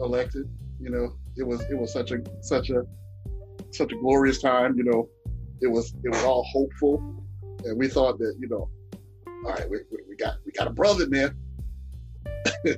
elected. 0.00 0.48
You 0.80 0.90
know, 0.90 1.14
it 1.36 1.46
was 1.46 1.60
it 1.70 1.78
was 1.78 1.92
such 1.92 2.10
a 2.10 2.18
such 2.40 2.70
a 2.70 2.84
such 3.70 3.92
a 3.92 3.96
glorious 3.96 4.40
time. 4.40 4.76
You 4.76 4.84
know, 4.84 5.08
it 5.60 5.68
was 5.68 5.94
it 6.02 6.08
was 6.08 6.24
all 6.24 6.44
hopeful, 6.52 6.98
and 7.64 7.78
we 7.78 7.88
thought 7.88 8.18
that 8.18 8.34
you 8.38 8.48
know, 8.48 8.68
all 9.26 9.52
right, 9.52 9.68
we, 9.68 9.78
we 10.08 10.16
got 10.16 10.36
we 10.44 10.52
got 10.52 10.66
a 10.66 10.72
brother 10.72 11.06
man. 11.08 11.36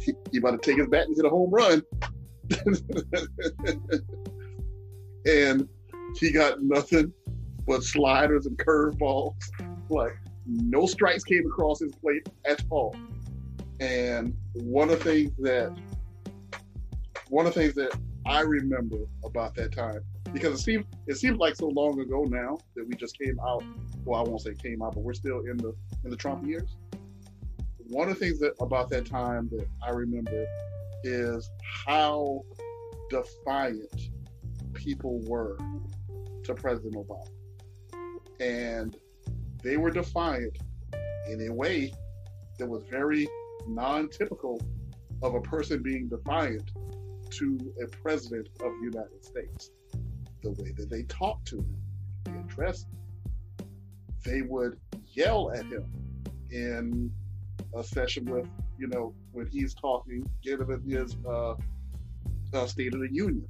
he, 0.00 0.12
he 0.32 0.38
about 0.38 0.62
to 0.62 0.68
take 0.70 0.78
his 0.78 0.88
bat 0.88 1.06
and 1.06 1.16
hit 1.16 1.24
a 1.24 1.28
home 1.28 1.50
run. 1.50 1.82
and 5.26 5.68
he 6.18 6.30
got 6.30 6.62
nothing 6.62 7.12
but 7.66 7.82
sliders 7.82 8.46
and 8.46 8.56
curveballs. 8.58 9.34
Like 9.88 10.16
no 10.46 10.86
strikes 10.86 11.24
came 11.24 11.46
across 11.46 11.80
his 11.80 11.92
plate 11.94 12.28
at 12.46 12.62
all. 12.70 12.96
And 13.80 14.36
one 14.54 14.90
of 14.90 14.98
the 14.98 15.04
things 15.04 15.32
that 15.38 15.76
one 17.28 17.46
of 17.46 17.54
the 17.54 17.60
things 17.60 17.74
that 17.74 17.98
I 18.26 18.40
remember 18.40 18.98
about 19.24 19.54
that 19.56 19.72
time, 19.72 20.00
because 20.32 20.60
it 20.60 20.62
seems 20.62 20.84
it 21.06 21.16
seems 21.16 21.38
like 21.38 21.56
so 21.56 21.68
long 21.68 22.00
ago 22.00 22.24
now 22.24 22.58
that 22.76 22.86
we 22.86 22.94
just 22.94 23.18
came 23.18 23.38
out. 23.40 23.62
Well, 24.04 24.20
I 24.20 24.28
won't 24.28 24.42
say 24.42 24.54
came 24.54 24.82
out, 24.82 24.94
but 24.94 25.02
we're 25.02 25.14
still 25.14 25.40
in 25.40 25.56
the 25.56 25.74
in 26.04 26.10
the 26.10 26.16
Trump 26.16 26.46
years. 26.46 26.76
One 27.88 28.08
of 28.08 28.18
the 28.18 28.20
things 28.20 28.38
that 28.40 28.54
about 28.60 28.88
that 28.90 29.06
time 29.06 29.48
that 29.52 29.66
I 29.82 29.90
remember 29.90 30.46
is 31.02 31.50
how 31.86 32.42
defiant 33.10 34.10
people 34.72 35.20
were 35.26 35.58
to 36.44 36.54
President 36.54 36.94
Obama. 36.94 37.28
And 38.40 38.96
they 39.62 39.76
were 39.76 39.90
defiant 39.90 40.58
in 41.28 41.48
a 41.48 41.52
way 41.52 41.92
that 42.58 42.68
was 42.68 42.84
very 42.90 43.28
non 43.66 44.08
typical 44.08 44.60
of 45.22 45.34
a 45.34 45.40
person 45.40 45.82
being 45.82 46.08
defiant 46.08 46.70
to 47.30 47.58
a 47.82 47.86
president 47.86 48.48
of 48.60 48.72
the 48.78 48.84
United 48.84 49.24
States. 49.24 49.70
The 50.42 50.50
way 50.50 50.72
that 50.76 50.90
they 50.90 51.02
talked 51.04 51.48
to 51.48 51.58
him, 51.58 51.76
they 52.24 52.32
addressed 52.32 52.86
him. 52.88 53.68
They 54.24 54.42
would 54.42 54.78
yell 55.12 55.50
at 55.52 55.64
him 55.66 55.84
in 56.50 57.10
a 57.74 57.82
session 57.82 58.24
with, 58.26 58.46
you 58.78 58.86
know, 58.86 59.14
when 59.32 59.46
he's 59.46 59.74
talking, 59.74 60.28
giving 60.42 60.82
his 60.88 61.16
uh, 61.26 61.54
uh, 62.52 62.66
State 62.66 62.94
of 62.94 63.00
the 63.00 63.12
Union, 63.12 63.46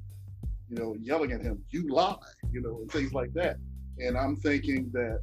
you 0.69 0.77
know, 0.77 0.95
yelling 0.99 1.31
at 1.31 1.41
him, 1.41 1.61
you 1.69 1.87
lie, 1.89 2.15
you 2.51 2.61
know, 2.61 2.79
and 2.81 2.91
things 2.91 3.13
like 3.13 3.33
that. 3.33 3.57
And 3.99 4.17
I'm 4.17 4.35
thinking 4.35 4.89
that 4.93 5.21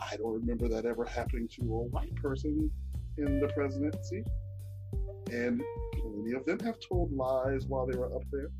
I 0.00 0.16
don't 0.16 0.34
remember 0.34 0.68
that 0.68 0.84
ever 0.84 1.04
happening 1.04 1.48
to 1.56 1.62
a 1.62 1.82
white 1.84 2.14
person 2.16 2.70
in 3.16 3.40
the 3.40 3.48
presidency. 3.48 4.24
And 5.30 5.62
plenty 5.92 6.32
of 6.32 6.44
them 6.46 6.58
have 6.60 6.78
told 6.80 7.12
lies 7.12 7.66
while 7.66 7.86
they 7.86 7.96
were 7.96 8.14
up 8.14 8.22
there. 8.32 8.50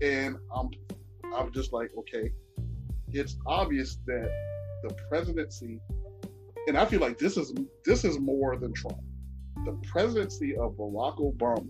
And 0.00 0.36
I'm 0.54 0.70
I'm 1.34 1.52
just 1.52 1.72
like, 1.72 1.90
okay, 1.98 2.30
it's 3.12 3.36
obvious 3.46 3.98
that 4.06 4.30
the 4.82 4.94
presidency 5.08 5.80
and 6.68 6.76
I 6.76 6.84
feel 6.84 7.00
like 7.00 7.18
this 7.18 7.36
is 7.36 7.52
this 7.84 8.04
is 8.04 8.18
more 8.18 8.56
than 8.56 8.72
Trump. 8.72 8.98
The 9.64 9.72
presidency 9.90 10.56
of 10.56 10.72
Barack 10.72 11.18
Obama 11.18 11.66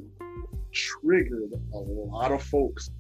triggered 0.73 1.53
a 1.73 1.79
lot 1.79 2.33
of 2.33 2.43
folks 2.43 2.91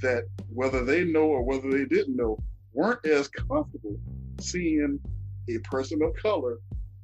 that 0.00 0.24
whether 0.52 0.84
they 0.84 1.04
know 1.04 1.24
or 1.24 1.42
whether 1.42 1.70
they 1.70 1.84
didn't 1.84 2.16
know 2.16 2.38
weren't 2.72 3.04
as 3.06 3.28
comfortable 3.28 3.96
seeing 4.40 5.00
a 5.48 5.58
person 5.58 6.02
of 6.02 6.14
color 6.14 6.58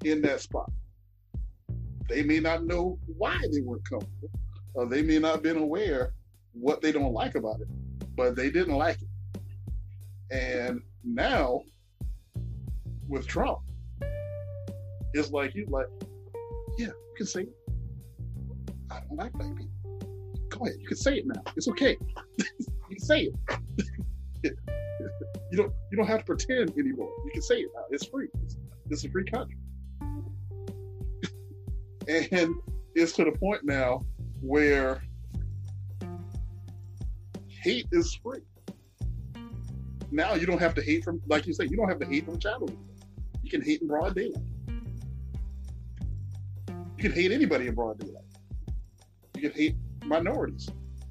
in 0.04 0.22
that 0.22 0.40
spot. 0.40 0.70
They 2.08 2.22
may 2.22 2.40
not 2.40 2.64
know 2.64 2.98
why 3.16 3.38
they 3.52 3.60
weren't 3.60 3.88
comfortable, 3.88 4.30
or 4.74 4.86
they 4.86 5.02
may 5.02 5.18
not 5.18 5.36
have 5.36 5.42
been 5.42 5.56
aware 5.56 6.12
what 6.52 6.80
they 6.80 6.92
don't 6.92 7.12
like 7.12 7.34
about 7.34 7.60
it, 7.60 7.68
but 8.16 8.36
they 8.36 8.50
didn't 8.50 8.76
like 8.76 8.98
it. 9.00 9.40
And 10.30 10.82
now 11.04 11.62
with 13.08 13.26
Trump, 13.26 13.58
it's 15.14 15.30
like 15.30 15.54
you 15.54 15.66
like, 15.68 15.86
yeah, 16.78 16.86
you 16.86 17.14
can 17.16 17.26
say, 17.26 17.46
I 18.90 19.00
don't 19.00 19.16
like 19.16 19.32
black 19.32 19.56
people. 19.56 19.72
Go 20.48 20.64
ahead, 20.64 20.76
you 20.80 20.86
can 20.86 20.96
say 20.96 21.16
it 21.16 21.26
now. 21.26 21.42
It's 21.56 21.68
okay. 21.68 21.96
you 22.38 22.66
can 22.88 22.98
say 22.98 23.30
it. 24.44 24.52
you 25.50 25.58
don't 25.58 25.72
you 25.90 25.96
don't 25.96 26.06
have 26.06 26.20
to 26.20 26.24
pretend 26.24 26.72
anymore. 26.78 27.10
You 27.24 27.30
can 27.32 27.42
say 27.42 27.56
it 27.56 27.70
now. 27.74 27.82
It's 27.90 28.06
free. 28.06 28.28
It's, 28.44 28.56
it's 28.90 29.04
a 29.04 29.10
free 29.10 29.24
country. 29.24 29.56
and 32.32 32.54
it's 32.94 33.12
to 33.12 33.24
the 33.24 33.32
point 33.32 33.64
now 33.64 34.04
where 34.40 35.02
hate 37.62 37.86
is 37.92 38.14
free. 38.22 38.40
Now 40.12 40.34
you 40.34 40.46
don't 40.46 40.60
have 40.60 40.74
to 40.76 40.82
hate 40.82 41.04
from, 41.04 41.20
like 41.26 41.46
you 41.46 41.52
say, 41.52 41.64
you 41.64 41.76
don't 41.76 41.88
have 41.88 41.98
to 41.98 42.06
hate 42.06 42.24
from 42.24 42.38
childhood. 42.38 42.78
You 43.42 43.50
can 43.50 43.62
hate 43.62 43.82
in 43.82 43.88
broad 43.88 44.14
daylight. 44.14 44.44
You 46.68 47.02
can 47.02 47.12
hate 47.12 47.32
anybody 47.32 47.66
in 47.66 47.74
broad 47.74 47.98
daylight. 47.98 48.24
You 49.34 49.42
can 49.42 49.52
hate 49.52 49.76
minorities. 50.04 50.68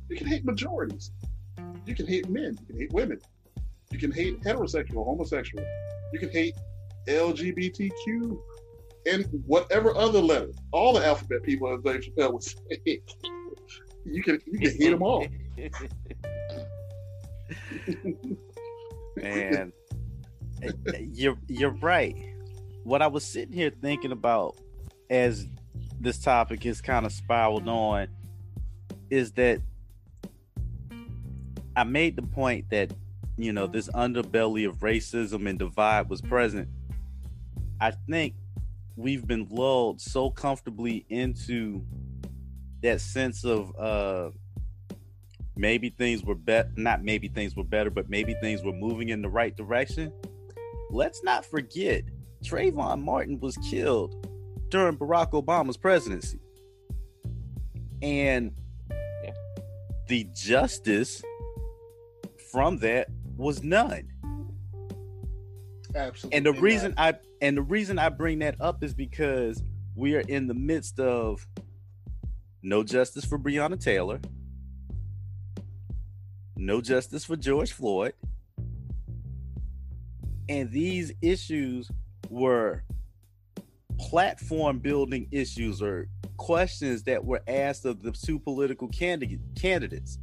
You 0.09 0.15
can 0.15 0.27
hate 0.27 0.45
majorities. 0.45 1.11
You 1.85 1.93
can 1.93 2.07
hate 2.07 2.29
men. 2.29 2.57
You 2.61 2.65
can 2.67 2.79
hate 2.79 2.93
women. 2.93 3.19
You 3.91 3.99
can 3.99 4.11
hate 4.11 4.41
heterosexual, 4.41 5.05
homosexual. 5.05 5.63
You 6.13 6.19
can 6.19 6.29
hate 6.29 6.55
LGBTQ 7.07 8.37
and 9.05 9.25
whatever 9.45 9.95
other 9.95 10.19
letter, 10.19 10.49
all 10.71 10.93
the 10.93 11.05
alphabet 11.05 11.43
people, 11.43 11.71
as 11.73 11.81
Dave 11.83 12.01
Chappelle 12.17 12.33
would 12.33 12.43
say. 12.43 12.57
you 14.05 14.23
can 14.23 14.39
you 14.45 14.59
can 14.59 14.77
hate 14.77 14.89
them 14.89 15.03
all. 15.03 15.27
Man, 19.17 19.71
you're 21.13 21.37
you're 21.47 21.77
right. 21.81 22.15
What 22.83 23.01
I 23.01 23.07
was 23.07 23.25
sitting 23.25 23.53
here 23.53 23.71
thinking 23.81 24.11
about 24.11 24.57
as 25.09 25.47
this 25.99 26.19
topic 26.19 26.65
is 26.65 26.81
kind 26.81 27.05
of 27.05 27.11
spiraled 27.11 27.67
on 27.67 28.07
is 29.09 29.31
that 29.33 29.61
I 31.75 31.83
made 31.83 32.15
the 32.15 32.21
point 32.21 32.69
that 32.71 32.91
you 33.37 33.51
know 33.51 33.67
this 33.67 33.89
underbelly 33.89 34.67
of 34.67 34.77
racism 34.77 35.49
and 35.49 35.59
divide 35.59 36.09
was 36.09 36.21
present. 36.21 36.69
I 37.81 37.91
think 38.09 38.35
we've 38.95 39.27
been 39.27 39.47
lulled 39.49 39.99
so 39.99 40.29
comfortably 40.29 41.05
into 41.09 41.85
that 42.81 43.01
sense 43.01 43.43
of 43.43 43.75
uh 43.77 44.29
maybe 45.57 45.89
things 45.89 46.23
were 46.23 46.35
better 46.35 46.69
not 46.75 47.03
maybe 47.03 47.27
things 47.27 47.55
were 47.55 47.63
better 47.63 47.89
but 47.89 48.09
maybe 48.09 48.35
things 48.41 48.63
were 48.63 48.73
moving 48.73 49.09
in 49.09 49.21
the 49.21 49.29
right 49.29 49.55
direction. 49.55 50.11
Let's 50.89 51.23
not 51.23 51.45
forget 51.45 52.03
Trayvon 52.43 53.01
Martin 53.01 53.39
was 53.39 53.57
killed 53.57 54.27
during 54.69 54.97
Barack 54.97 55.31
Obama's 55.31 55.77
presidency. 55.77 56.39
And 58.01 58.51
the 60.07 60.27
justice 60.33 61.23
from 62.51 62.77
that 62.77 63.07
was 63.37 63.63
none 63.63 64.07
Absolutely. 65.95 66.37
And 66.37 66.45
the 66.45 66.53
reason 66.53 66.93
I 66.97 67.13
and 67.41 67.57
the 67.57 67.61
reason 67.61 67.97
I 67.97 68.09
bring 68.09 68.39
that 68.39 68.59
up 68.59 68.83
is 68.83 68.93
because 68.93 69.63
we 69.95 70.15
are 70.15 70.21
in 70.21 70.47
the 70.47 70.53
midst 70.53 70.99
of 70.99 71.47
no 72.61 72.83
justice 72.83 73.23
for 73.23 73.39
Breonna 73.39 73.81
Taylor, 73.81 74.19
no 76.57 76.81
justice 76.81 77.23
for 77.23 77.37
George 77.37 77.71
Floyd. 77.71 78.13
And 80.49 80.69
these 80.69 81.13
issues 81.21 81.89
were 82.29 82.83
platform 83.97 84.79
building 84.79 85.27
issues 85.31 85.81
or 85.81 86.07
questions 86.37 87.03
that 87.03 87.23
were 87.23 87.41
asked 87.47 87.85
of 87.85 88.03
the 88.03 88.11
two 88.11 88.37
political 88.37 88.89
candidate, 88.89 89.39
candidates 89.55 90.19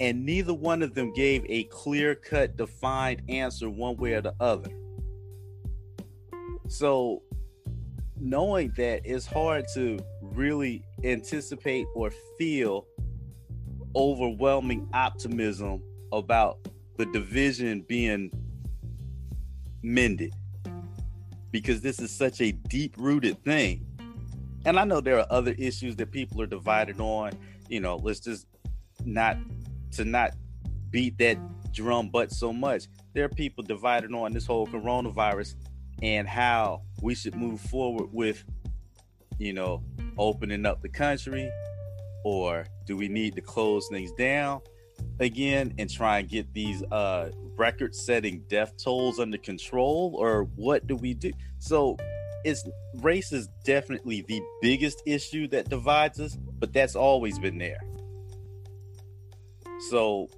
and 0.00 0.24
neither 0.24 0.54
one 0.54 0.82
of 0.82 0.94
them 0.94 1.12
gave 1.12 1.44
a 1.48 1.64
clear 1.64 2.14
cut, 2.14 2.56
defined 2.56 3.22
answer 3.28 3.68
one 3.68 3.96
way 3.96 4.14
or 4.14 4.22
the 4.22 4.34
other. 4.40 4.70
So, 6.68 7.22
knowing 8.18 8.72
that 8.76 9.02
it's 9.04 9.26
hard 9.26 9.66
to 9.74 9.98
really 10.22 10.82
anticipate 11.04 11.86
or 11.94 12.10
feel 12.38 12.86
overwhelming 13.94 14.88
optimism 14.94 15.82
about 16.12 16.58
the 16.96 17.06
division 17.06 17.82
being 17.82 18.30
mended 19.82 20.32
because 21.50 21.80
this 21.80 21.98
is 22.00 22.10
such 22.10 22.40
a 22.40 22.52
deep 22.52 22.94
rooted 22.96 23.42
thing. 23.44 23.84
And 24.64 24.78
I 24.78 24.84
know 24.84 25.00
there 25.00 25.18
are 25.18 25.26
other 25.30 25.54
issues 25.58 25.96
that 25.96 26.10
people 26.10 26.40
are 26.40 26.46
divided 26.46 27.00
on. 27.00 27.32
You 27.68 27.80
know, 27.80 27.96
let's 27.96 28.20
just 28.20 28.46
not 29.04 29.38
to 29.92 30.04
not 30.04 30.34
beat 30.90 31.18
that 31.18 31.38
drum 31.72 32.10
but 32.10 32.32
so 32.32 32.52
much. 32.52 32.86
There 33.12 33.24
are 33.24 33.28
people 33.28 33.62
divided 33.62 34.12
on 34.12 34.32
this 34.32 34.46
whole 34.46 34.66
coronavirus 34.66 35.54
and 36.02 36.28
how 36.28 36.82
we 37.02 37.14
should 37.14 37.34
move 37.34 37.60
forward 37.60 38.08
with, 38.12 38.44
you 39.38 39.52
know, 39.52 39.82
opening 40.18 40.66
up 40.66 40.82
the 40.82 40.88
country, 40.88 41.50
or 42.24 42.66
do 42.86 42.96
we 42.96 43.08
need 43.08 43.34
to 43.34 43.40
close 43.40 43.88
things 43.88 44.12
down 44.12 44.60
again 45.18 45.74
and 45.78 45.88
try 45.90 46.18
and 46.18 46.28
get 46.28 46.52
these 46.52 46.82
uh 46.84 47.30
record 47.56 47.94
setting 47.94 48.42
death 48.48 48.72
tolls 48.82 49.18
under 49.18 49.38
control, 49.38 50.14
or 50.16 50.44
what 50.56 50.86
do 50.86 50.96
we 50.96 51.14
do? 51.14 51.30
So 51.58 51.96
it's 52.44 52.66
race 52.96 53.32
is 53.32 53.48
definitely 53.64 54.22
the 54.22 54.40
biggest 54.62 55.02
issue 55.06 55.46
that 55.48 55.68
divides 55.68 56.20
us, 56.20 56.38
but 56.58 56.72
that's 56.72 56.96
always 56.96 57.38
been 57.38 57.58
there. 57.58 57.80
So, 59.88 60.28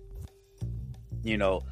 you 1.23 1.37
know, 1.37 1.63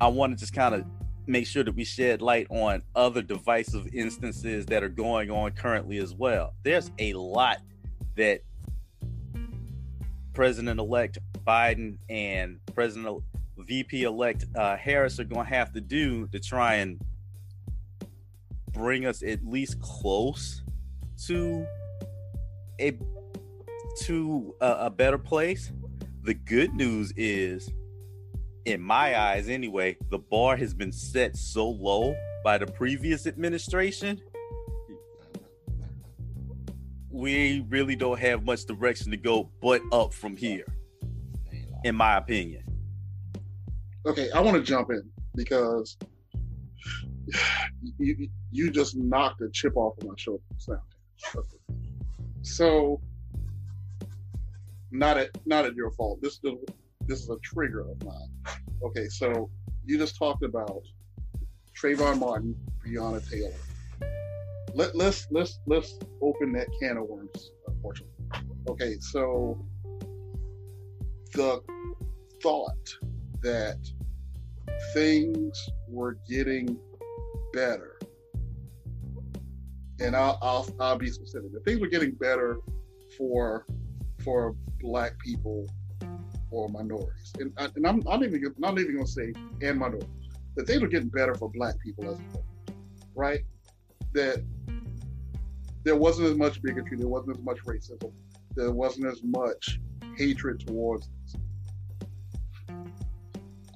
I 0.00 0.08
want 0.08 0.32
to 0.32 0.38
just 0.38 0.52
kind 0.52 0.74
of 0.74 0.84
make 1.26 1.46
sure 1.46 1.64
that 1.64 1.74
we 1.74 1.84
shed 1.84 2.22
light 2.22 2.46
on 2.50 2.82
other 2.94 3.22
divisive 3.22 3.88
instances 3.92 4.66
that 4.66 4.82
are 4.82 4.88
going 4.88 5.30
on 5.30 5.52
currently 5.52 5.98
as 5.98 6.14
well. 6.14 6.54
There's 6.62 6.90
a 6.98 7.14
lot 7.14 7.58
that 8.16 8.42
President 10.34 10.78
elect 10.78 11.18
Biden 11.46 11.98
and 12.10 12.60
President 12.74 13.22
VP 13.58 14.02
elect 14.02 14.44
uh, 14.54 14.76
Harris 14.76 15.18
are 15.18 15.24
going 15.24 15.46
to 15.46 15.54
have 15.54 15.72
to 15.72 15.80
do 15.80 16.26
to 16.28 16.38
try 16.38 16.74
and 16.74 17.00
bring 18.72 19.06
us 19.06 19.22
at 19.22 19.44
least 19.46 19.80
close 19.80 20.62
to 21.26 21.66
a 22.78 22.98
to 24.02 24.54
a, 24.60 24.72
a 24.80 24.90
better 24.90 25.18
place. 25.18 25.72
The 26.26 26.34
good 26.34 26.74
news 26.74 27.12
is, 27.16 27.70
in 28.64 28.82
my 28.82 29.16
eyes 29.16 29.48
anyway, 29.48 29.96
the 30.10 30.18
bar 30.18 30.56
has 30.56 30.74
been 30.74 30.90
set 30.90 31.36
so 31.36 31.68
low 31.68 32.16
by 32.42 32.58
the 32.58 32.66
previous 32.66 33.28
administration. 33.28 34.20
We 37.10 37.64
really 37.68 37.94
don't 37.94 38.18
have 38.18 38.42
much 38.42 38.64
direction 38.64 39.12
to 39.12 39.16
go 39.16 39.52
but 39.62 39.80
up 39.92 40.12
from 40.12 40.36
here, 40.36 40.66
in 41.84 41.94
my 41.94 42.16
opinion. 42.16 42.64
Okay, 44.04 44.28
I 44.32 44.40
want 44.40 44.56
to 44.56 44.64
jump 44.64 44.90
in 44.90 45.08
because 45.36 45.96
you 47.98 48.28
you 48.50 48.72
just 48.72 48.96
knocked 48.96 49.42
a 49.42 49.50
chip 49.50 49.76
off 49.76 49.96
of 49.98 50.08
my 50.08 50.14
shoulder. 50.16 50.42
So, 52.42 53.00
not 54.98 55.16
at 55.18 55.30
not 55.46 55.64
at 55.64 55.74
your 55.74 55.90
fault. 55.92 56.20
This 56.22 56.40
is 56.44 56.54
this 57.06 57.20
is 57.20 57.28
a 57.30 57.38
trigger 57.42 57.80
of 57.80 58.02
mine. 58.04 58.28
Okay, 58.82 59.08
so 59.08 59.50
you 59.84 59.98
just 59.98 60.18
talked 60.18 60.42
about 60.42 60.82
Trayvon 61.80 62.18
Martin, 62.18 62.54
Breonna 62.84 63.28
Taylor. 63.28 63.52
Let, 64.74 64.94
let's 64.94 65.26
let's 65.30 65.60
let's 65.66 65.98
open 66.20 66.52
that 66.52 66.68
can 66.80 66.96
of 66.96 67.04
worms. 67.04 67.50
Unfortunately, 67.66 68.14
okay. 68.68 68.96
So 69.00 69.64
the 71.32 71.62
thought 72.42 72.88
that 73.42 73.78
things 74.92 75.70
were 75.88 76.18
getting 76.28 76.78
better. 77.52 77.98
And 79.98 80.14
I'll, 80.14 80.38
I'll, 80.42 80.68
I'll 80.78 80.98
be 80.98 81.08
specific. 81.08 81.52
The 81.52 81.60
things 81.60 81.80
were 81.80 81.88
getting 81.88 82.12
better 82.12 82.58
for 83.16 83.66
for 84.26 84.56
black 84.80 85.16
people 85.20 85.68
or 86.50 86.68
minorities. 86.68 87.32
And, 87.38 87.52
I, 87.56 87.68
and 87.76 87.86
I'm 87.86 88.00
not 88.00 88.24
even 88.24 88.42
not 88.58 88.78
even 88.78 88.98
to 88.98 89.06
say 89.06 89.32
and 89.62 89.78
minorities. 89.78 90.10
That 90.56 90.66
things 90.66 90.82
were 90.82 90.88
getting 90.88 91.08
better 91.08 91.34
for 91.34 91.48
black 91.48 91.78
people 91.80 92.10
as 92.10 92.18
well, 92.32 92.44
right? 93.14 93.40
That 94.14 94.44
there 95.84 95.96
wasn't 95.96 96.28
as 96.28 96.36
much 96.36 96.60
bigotry, 96.60 96.96
there 96.96 97.08
wasn't 97.08 97.38
as 97.38 97.44
much 97.44 97.58
racism, 97.64 98.12
there 98.56 98.72
wasn't 98.72 99.06
as 99.06 99.22
much 99.22 99.78
hatred 100.16 100.66
towards 100.66 101.08
us. 101.24 101.36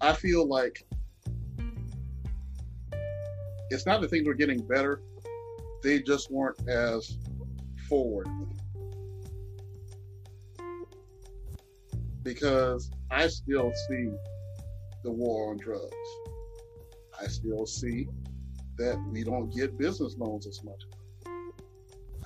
I 0.01 0.15
feel 0.15 0.49
like 0.49 0.85
it's 3.71 3.87
not 3.87 4.01
that 4.01 4.11
things 4.11 4.27
were 4.27 4.35
getting 4.35 4.67
better, 4.67 5.01
they 5.85 6.03
just 6.03 6.31
weren't 6.33 6.67
as 6.69 7.19
forward. 7.89 8.27
Because 12.35 12.93
I 13.11 13.27
still 13.27 13.73
see 13.89 14.09
the 15.03 15.11
war 15.11 15.51
on 15.51 15.57
drugs. 15.57 15.91
I 17.21 17.27
still 17.27 17.67
see 17.67 18.07
that 18.79 19.03
we 19.11 19.25
don't 19.25 19.53
get 19.53 19.77
business 19.77 20.15
loans 20.17 20.47
as 20.47 20.63
much. 20.63 20.81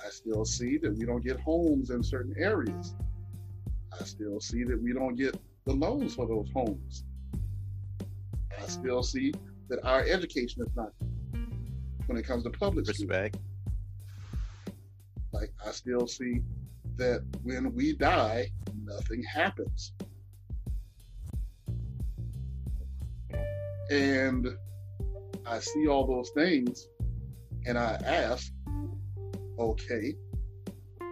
I 0.05 0.09
still 0.09 0.45
see 0.45 0.77
that 0.77 0.95
we 0.95 1.05
don't 1.05 1.25
get 1.25 1.39
homes 1.39 1.89
in 1.89 2.03
certain 2.03 2.35
areas. 2.37 2.93
I 3.99 4.03
still 4.03 4.39
see 4.39 4.63
that 4.65 4.79
we 4.79 4.93
don't 4.93 5.15
get 5.15 5.39
the 5.65 5.73
loans 5.73 6.13
for 6.13 6.27
those 6.27 6.51
homes. 6.53 7.03
I 8.61 8.67
still 8.67 9.01
see 9.01 9.33
that 9.69 9.83
our 9.83 10.01
education 10.01 10.61
is 10.61 10.75
not 10.75 10.91
when 12.05 12.19
it 12.19 12.27
comes 12.27 12.43
to 12.43 12.51
public 12.51 12.87
respect. 12.87 13.37
Like 15.31 15.51
I 15.65 15.71
still 15.71 16.05
see 16.05 16.41
that 16.97 17.23
when 17.41 17.73
we 17.73 17.93
die, 17.93 18.51
nothing 18.85 19.23
happens. 19.23 19.93
And 23.89 24.47
I 25.45 25.59
see 25.59 25.87
all 25.87 26.07
those 26.07 26.31
things 26.31 26.87
and 27.65 27.77
I 27.77 27.99
ask, 28.05 28.51
okay, 29.59 30.15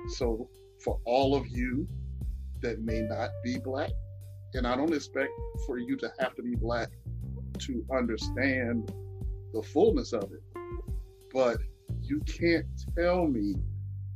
so 0.10 0.50
for 0.84 1.00
all 1.06 1.36
of 1.36 1.48
you 1.48 1.88
that 2.62 2.82
may 2.82 3.02
not 3.02 3.30
be 3.44 3.58
black, 3.58 3.92
and 4.54 4.68
I 4.68 4.76
don't 4.76 4.94
expect 4.94 5.32
for 5.66 5.78
you 5.78 5.98
to 5.98 6.12
have 6.20 6.36
to 6.36 6.44
be 6.44 6.56
black 6.56 6.90
to 7.60 7.86
understand 7.96 8.92
the 9.54 9.62
fullness 9.62 10.14
of 10.14 10.24
it. 10.24 10.44
But 11.34 11.58
you 12.02 12.20
can't 12.22 12.66
tell 12.98 13.28
me 13.28 13.56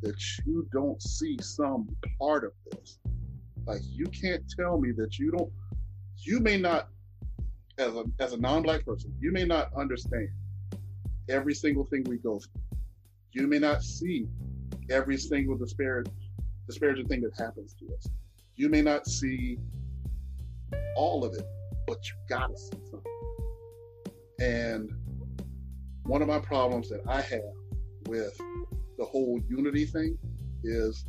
that 0.02 0.16
you 0.46 0.68
don't 0.72 1.02
see 1.02 1.38
some 1.42 1.88
part 2.20 2.44
of 2.44 2.52
this. 2.72 3.00
Like 3.68 3.82
you 3.92 4.06
can't 4.06 4.44
tell 4.50 4.80
me 4.80 4.92
that 4.94 5.20
you 5.20 5.30
don't 5.32 5.52
you 6.16 6.40
may 6.40 6.58
not 6.58 6.88
as 7.78 7.94
a 7.94 8.06
as 8.20 8.34
a 8.34 8.38
non-black 8.38 8.86
person, 8.86 9.14
you 9.20 9.32
may 9.32 9.44
not 9.44 9.70
understand 9.76 10.30
every 11.30 11.54
single 11.54 11.86
thing 11.86 12.04
we 12.06 12.18
go 12.18 12.40
through. 12.40 12.62
You 13.34 13.48
may 13.48 13.60
not 13.60 13.84
see 13.84 14.26
every 14.90 15.18
single 15.18 15.58
disparage 15.58 16.08
disparaging 16.66 17.08
thing 17.08 17.22
that 17.22 17.38
happens 17.38 17.76
to 17.80 17.94
us. 17.94 18.08
You 18.56 18.70
may 18.70 18.82
not 18.82 19.06
see 19.06 19.60
all 20.96 21.24
of 21.24 21.34
it, 21.34 21.46
but 21.86 22.00
you 22.08 22.14
gotta 22.30 22.58
see 22.58 22.80
something. 22.90 23.12
And 24.40 24.92
one 26.04 26.22
of 26.22 26.28
my 26.30 26.40
problems 26.40 26.90
that 26.90 27.02
I 27.06 27.20
have 27.22 27.54
with 28.08 28.36
the 28.98 29.04
whole 29.04 29.42
unity 29.50 29.86
thing 29.86 30.18
is, 30.64 31.06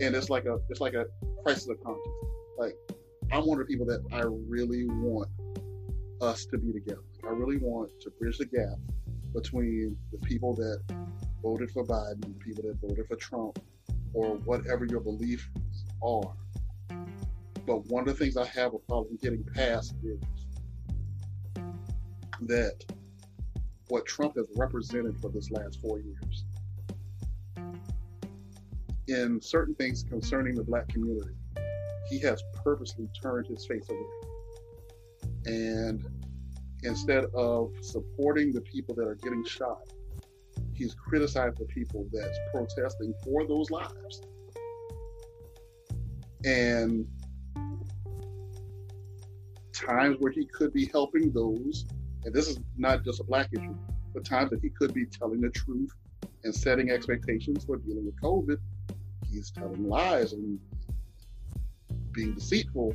and 0.00 0.14
it's 0.14 0.30
like 0.30 0.46
a 0.46 0.58
it's 0.70 0.80
like 0.80 0.94
a 0.94 1.04
crisis 1.44 1.68
of 1.68 1.82
conscience. 1.84 2.06
Like 2.58 2.74
I'm 3.30 3.46
one 3.46 3.60
of 3.60 3.66
the 3.66 3.72
people 3.72 3.86
that 3.86 4.02
I 4.12 4.22
really 4.48 4.86
want 4.86 5.28
us 6.20 6.46
to 6.46 6.58
be 6.58 6.72
together. 6.72 7.02
I 7.24 7.28
really 7.28 7.58
want 7.58 7.90
to 8.00 8.10
bridge 8.10 8.38
the 8.38 8.46
gap 8.46 8.78
between 9.34 9.96
the 10.12 10.18
people 10.18 10.54
that 10.54 10.80
voted 11.42 11.70
for 11.70 11.84
Biden, 11.84 12.22
the 12.22 12.44
people 12.44 12.62
that 12.64 12.76
voted 12.80 13.06
for 13.06 13.16
Trump, 13.16 13.58
or 14.14 14.36
whatever 14.38 14.86
your 14.86 15.00
beliefs 15.00 15.48
are. 16.02 16.32
But 17.66 17.86
one 17.86 18.08
of 18.08 18.16
the 18.16 18.24
things 18.24 18.36
I 18.36 18.46
have 18.46 18.74
a 18.74 18.78
problem 18.78 19.18
getting 19.22 19.44
past 19.54 19.94
is 20.02 20.20
that 22.42 22.84
what 23.88 24.06
Trump 24.06 24.36
has 24.36 24.46
represented 24.56 25.20
for 25.20 25.30
this 25.30 25.50
last 25.50 25.80
four 25.80 25.98
years. 25.98 26.43
In 29.08 29.40
certain 29.40 29.74
things 29.74 30.02
concerning 30.02 30.54
the 30.54 30.64
black 30.64 30.88
community, 30.88 31.34
he 32.08 32.18
has 32.20 32.42
purposely 32.62 33.08
turned 33.22 33.46
his 33.46 33.66
face 33.66 33.88
away. 33.88 34.00
And 35.46 36.04
instead 36.82 37.26
of 37.34 37.72
supporting 37.82 38.52
the 38.52 38.62
people 38.62 38.94
that 38.94 39.06
are 39.06 39.16
getting 39.16 39.44
shot, 39.44 39.88
he's 40.72 40.94
criticized 40.94 41.58
the 41.58 41.66
people 41.66 42.06
that's 42.12 42.38
protesting 42.52 43.14
for 43.22 43.46
those 43.46 43.70
lives. 43.70 44.22
And 46.44 47.06
times 49.72 50.16
where 50.20 50.32
he 50.32 50.46
could 50.46 50.72
be 50.72 50.86
helping 50.86 51.30
those 51.32 51.84
and 52.24 52.34
this 52.34 52.48
is 52.48 52.58
not 52.76 53.04
just 53.04 53.20
a 53.20 53.24
black 53.24 53.48
issue, 53.52 53.76
but 54.14 54.24
times 54.24 54.50
that 54.50 54.60
he 54.60 54.70
could 54.70 54.94
be 54.94 55.04
telling 55.06 55.40
the 55.40 55.50
truth 55.50 55.90
and 56.44 56.54
setting 56.54 56.90
expectations 56.90 57.64
for 57.64 57.76
dealing 57.76 58.06
with 58.06 58.20
COVID. 58.20 58.56
He's 59.34 59.50
telling 59.50 59.88
lies 59.88 60.32
and 60.32 60.60
being 62.12 62.34
deceitful, 62.34 62.94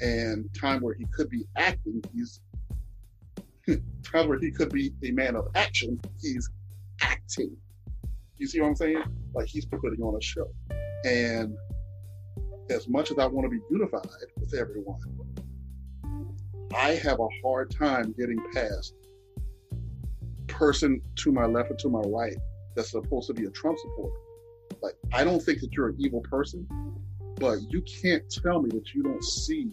and 0.00 0.48
time 0.54 0.80
where 0.80 0.94
he 0.94 1.06
could 1.12 1.28
be 1.28 1.44
acting, 1.56 2.02
he's 2.14 2.40
time 4.02 4.28
where 4.28 4.38
he 4.38 4.52
could 4.52 4.72
be 4.72 4.92
a 5.04 5.10
man 5.10 5.34
of 5.34 5.48
action, 5.56 6.00
he's 6.20 6.48
acting. 7.00 7.56
You 8.38 8.46
see 8.46 8.60
what 8.60 8.68
I'm 8.68 8.76
saying? 8.76 9.02
Like 9.34 9.46
he's 9.48 9.66
putting 9.66 10.00
on 10.02 10.16
a 10.16 10.22
show. 10.22 10.48
And 11.04 11.56
as 12.70 12.88
much 12.88 13.10
as 13.10 13.18
I 13.18 13.26
want 13.26 13.44
to 13.44 13.50
be 13.50 13.62
unified 13.70 14.06
with 14.38 14.54
everyone, 14.54 15.00
I 16.74 16.92
have 16.92 17.18
a 17.18 17.28
hard 17.42 17.70
time 17.70 18.14
getting 18.16 18.38
past 18.54 18.94
person 20.46 21.00
to 21.16 21.32
my 21.32 21.46
left 21.46 21.72
or 21.72 21.74
to 21.74 21.88
my 21.88 22.00
right 22.00 22.36
that's 22.76 22.92
supposed 22.92 23.26
to 23.28 23.34
be 23.34 23.46
a 23.46 23.50
Trump 23.50 23.78
supporter. 23.78 24.16
Like, 24.82 24.94
I 25.12 25.24
don't 25.24 25.40
think 25.40 25.60
that 25.60 25.72
you're 25.72 25.90
an 25.90 25.96
evil 25.98 26.20
person, 26.20 26.66
but 27.36 27.58
you 27.68 27.82
can't 27.82 28.22
tell 28.30 28.60
me 28.60 28.70
that 28.70 28.92
you 28.92 29.02
don't 29.02 29.24
see 29.24 29.70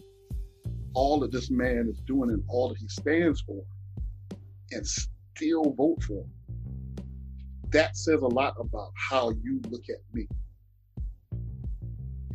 all 0.94 1.20
that 1.20 1.32
this 1.32 1.50
man 1.50 1.88
is 1.90 2.00
doing 2.02 2.30
and 2.30 2.44
all 2.48 2.70
that 2.70 2.78
he 2.78 2.88
stands 2.88 3.42
for 3.42 3.64
and 4.72 4.86
still 4.86 5.74
vote 5.74 6.04
for 6.04 6.22
him. 6.22 6.32
That 7.70 7.98
says 7.98 8.22
a 8.22 8.28
lot 8.28 8.56
about 8.60 8.92
how 8.96 9.32
you 9.44 9.62
look 9.70 9.84
at 9.90 9.98
me. 10.14 10.28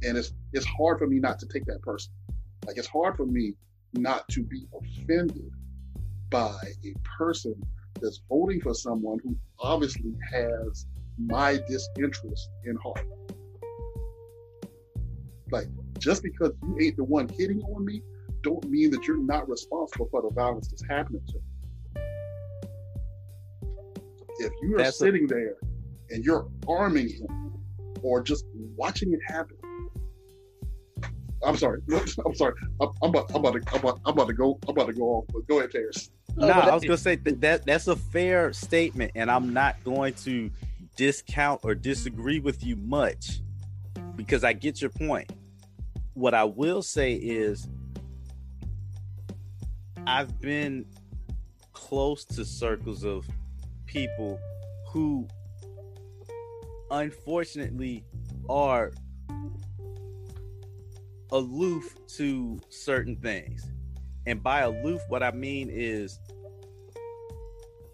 And 0.03 0.18
it's 0.18 0.33
it's 0.53 0.66
hard 0.66 0.99
for 0.99 1.07
me 1.07 1.18
not 1.18 1.39
to 1.41 1.47
take 1.47 1.64
that 1.66 1.83
person. 1.83 2.12
Like 2.66 2.77
it's 2.79 2.87
hard 2.87 3.16
for 3.16 3.27
me 3.27 3.55
not 3.95 4.29
to 4.31 4.43
be 4.43 4.66
offended 4.81 5.51
by 6.31 6.57
a 6.85 6.95
person 7.18 7.55
that's 8.01 8.20
voting 8.29 8.61
for 8.61 8.75
someone 8.75 9.18
who 9.22 9.37
obviously 9.59 10.14
has 10.33 10.87
my 11.19 11.59
disinterest 11.69 12.51
in 12.65 12.77
heart. 12.77 13.07
Like, 15.51 15.67
just 15.99 16.23
because 16.23 16.53
you 16.62 16.79
ain't 16.81 16.97
the 16.97 17.05
one 17.05 17.29
hitting 17.29 17.61
on 17.62 17.85
me, 17.85 18.03
don't 18.43 18.65
mean 18.69 18.91
that 18.91 19.07
you're 19.07 19.23
not 19.23 19.49
responsible 19.49 20.09
for 20.11 20.23
the 20.23 20.31
violence 20.31 20.69
that's 20.69 20.85
happening 20.89 21.23
to 21.29 21.35
me. 21.35 22.03
If 24.41 24.53
you 24.62 24.75
are 24.75 24.79
that's 24.79 24.99
sitting 24.99 25.25
a- 25.25 25.29
there 25.29 25.57
and 26.11 26.25
you're 26.25 26.49
arming 26.69 27.09
him 27.09 27.53
or 28.03 28.23
just 28.23 28.45
watching 28.77 29.12
it 29.12 29.21
happen, 29.27 29.57
I'm 31.45 31.57
sorry. 31.57 31.81
I'm 32.25 32.35
sorry. 32.35 32.55
I'm, 32.81 32.89
I'm, 33.03 33.11
about, 33.11 33.31
I'm, 33.31 33.37
about 33.37 33.53
to, 33.53 33.62
I'm, 33.73 33.81
about, 33.81 34.01
I'm 34.07 34.12
about 34.15 34.29
to 34.29 34.33
go. 34.33 34.59
I'm 34.67 34.71
about 34.71 34.87
to 34.87 34.93
go 34.95 35.05
off. 35.05 35.25
But 35.33 35.47
go 35.47 35.59
ahead, 35.59 35.71
Paris. 35.71 36.11
No, 36.37 36.49
nah, 36.49 36.61
I 36.61 36.75
was 36.75 36.83
gonna 36.83 36.97
say 36.97 37.17
that, 37.17 37.41
that 37.43 37.67
that's 37.67 37.87
a 37.87 37.97
fair 37.97 38.53
statement, 38.53 39.12
and 39.15 39.31
I'm 39.31 39.53
not 39.53 39.83
going 39.85 40.15
to 40.25 40.51
discount 40.97 41.61
or 41.64 41.74
disagree 41.74 42.40
with 42.40 42.64
you 42.64 42.76
much 42.76 43.40
because 44.16 44.45
I 44.45 44.53
get 44.53 44.80
your 44.80 44.90
point. 44.90 45.32
What 46.14 46.34
I 46.34 46.45
will 46.45 46.82
say 46.82 47.14
is, 47.14 47.68
I've 50.07 50.40
been 50.40 50.86
close 51.72 52.24
to 52.26 52.45
circles 52.45 53.05
of 53.05 53.26
people 53.86 54.38
who, 54.88 55.26
unfortunately, 56.90 58.05
are 58.49 58.92
aloof 61.32 61.97
to 62.16 62.61
certain 62.68 63.16
things. 63.16 63.66
And 64.26 64.42
by 64.42 64.61
aloof, 64.61 65.03
what 65.09 65.22
I 65.22 65.32
mean 65.32 65.68
is 65.70 66.18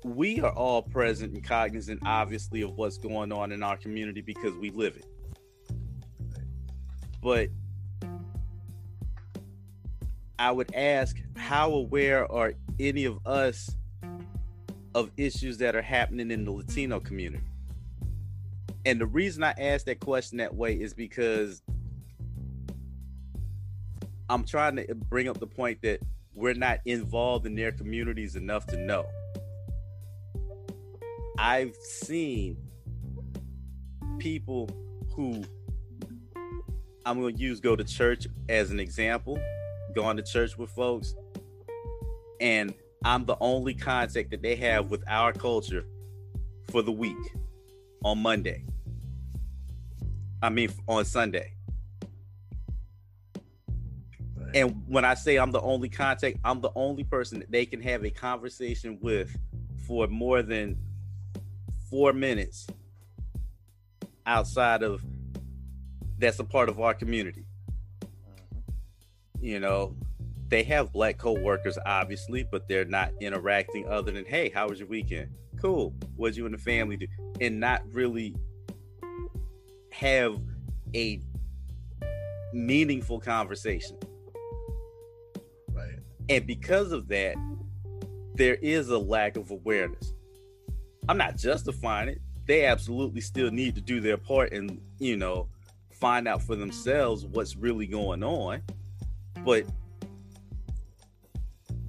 we 0.04 0.40
are 0.40 0.52
all 0.52 0.82
present 0.82 1.34
and 1.34 1.44
cognizant, 1.44 2.00
obviously, 2.04 2.62
of 2.62 2.76
what's 2.76 2.98
going 2.98 3.32
on 3.32 3.52
in 3.52 3.62
our 3.62 3.76
community 3.76 4.20
because 4.20 4.54
we 4.54 4.70
live 4.70 4.96
it. 4.96 5.06
But 7.22 7.48
I 10.38 10.50
would 10.50 10.74
ask, 10.74 11.16
how 11.36 11.72
aware 11.72 12.30
are 12.32 12.54
any 12.78 13.04
of 13.04 13.18
us 13.26 13.70
of 14.94 15.10
issues 15.16 15.58
that 15.58 15.76
are 15.76 15.82
happening 15.82 16.30
in 16.30 16.44
the 16.44 16.50
Latino 16.50 16.98
community? 16.98 17.44
And 18.86 18.98
the 18.98 19.06
reason 19.06 19.44
I 19.44 19.52
ask 19.58 19.84
that 19.84 20.00
question 20.00 20.38
that 20.38 20.54
way 20.54 20.74
is 20.74 20.94
because 20.94 21.62
I'm 24.30 24.44
trying 24.44 24.76
to 24.76 24.94
bring 24.94 25.28
up 25.28 25.38
the 25.38 25.46
point 25.46 25.82
that 25.82 26.00
we're 26.34 26.54
not 26.54 26.78
involved 26.86 27.44
in 27.44 27.54
their 27.54 27.72
communities 27.72 28.36
enough 28.36 28.66
to 28.68 28.78
know. 28.78 29.04
I've 31.42 31.74
seen 31.76 32.58
people 34.18 34.68
who 35.16 35.42
I'm 37.06 37.18
going 37.18 37.34
to 37.34 37.40
use 37.40 37.60
go 37.60 37.74
to 37.74 37.82
church 37.82 38.26
as 38.50 38.70
an 38.70 38.78
example, 38.78 39.40
going 39.94 40.18
to 40.18 40.22
church 40.22 40.58
with 40.58 40.68
folks, 40.68 41.14
and 42.42 42.74
I'm 43.06 43.24
the 43.24 43.38
only 43.40 43.72
contact 43.72 44.30
that 44.32 44.42
they 44.42 44.54
have 44.56 44.90
with 44.90 45.02
our 45.08 45.32
culture 45.32 45.86
for 46.70 46.82
the 46.82 46.92
week 46.92 47.16
on 48.04 48.18
Monday. 48.18 48.66
I 50.42 50.50
mean, 50.50 50.70
on 50.86 51.06
Sunday. 51.06 51.54
And 54.52 54.84
when 54.86 55.06
I 55.06 55.14
say 55.14 55.38
I'm 55.38 55.52
the 55.52 55.62
only 55.62 55.88
contact, 55.88 56.36
I'm 56.44 56.60
the 56.60 56.72
only 56.74 57.04
person 57.04 57.38
that 57.38 57.50
they 57.50 57.64
can 57.64 57.80
have 57.80 58.04
a 58.04 58.10
conversation 58.10 58.98
with 59.00 59.34
for 59.86 60.06
more 60.06 60.42
than 60.42 60.76
four 61.90 62.12
minutes 62.12 62.66
outside 64.26 64.82
of 64.82 65.02
that's 66.18 66.38
a 66.38 66.44
part 66.44 66.68
of 66.68 66.80
our 66.80 66.94
community. 66.94 67.44
You 69.40 69.58
know, 69.58 69.96
they 70.48 70.62
have 70.64 70.92
black 70.92 71.18
co-workers 71.18 71.78
obviously, 71.86 72.44
but 72.50 72.68
they're 72.68 72.84
not 72.84 73.12
interacting 73.20 73.88
other 73.88 74.12
than, 74.12 74.24
hey, 74.24 74.50
how 74.50 74.68
was 74.68 74.78
your 74.78 74.88
weekend? 74.88 75.30
Cool. 75.60 75.94
What'd 76.16 76.36
you 76.36 76.44
and 76.46 76.54
the 76.54 76.58
family 76.58 76.96
do? 76.96 77.06
And 77.40 77.58
not 77.58 77.82
really 77.92 78.36
have 79.90 80.40
a 80.94 81.20
meaningful 82.52 83.20
conversation. 83.20 83.96
Right. 85.72 85.98
And 86.28 86.46
because 86.46 86.92
of 86.92 87.08
that, 87.08 87.36
there 88.34 88.56
is 88.56 88.88
a 88.88 88.98
lack 88.98 89.36
of 89.36 89.50
awareness. 89.50 90.14
I'm 91.10 91.18
not 91.18 91.36
justifying 91.36 92.08
it. 92.08 92.20
They 92.46 92.66
absolutely 92.66 93.20
still 93.20 93.50
need 93.50 93.74
to 93.74 93.80
do 93.80 94.00
their 94.00 94.16
part 94.16 94.52
and, 94.52 94.80
you 95.00 95.16
know, 95.16 95.48
find 95.90 96.28
out 96.28 96.40
for 96.40 96.54
themselves 96.54 97.26
what's 97.26 97.56
really 97.56 97.88
going 97.88 98.22
on. 98.22 98.62
But 99.44 99.64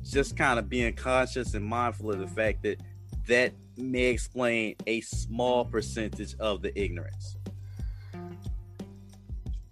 just 0.01 0.35
kind 0.35 0.57
of 0.57 0.69
being 0.69 0.93
conscious 0.93 1.53
and 1.53 1.63
mindful 1.63 2.09
of 2.09 2.17
the 2.17 2.25
fact 2.25 2.63
that 2.63 2.81
that 3.27 3.53
may 3.77 4.05
explain 4.05 4.75
a 4.87 5.01
small 5.01 5.65
percentage 5.65 6.33
of 6.39 6.63
the 6.63 6.75
ignorance. 6.75 7.37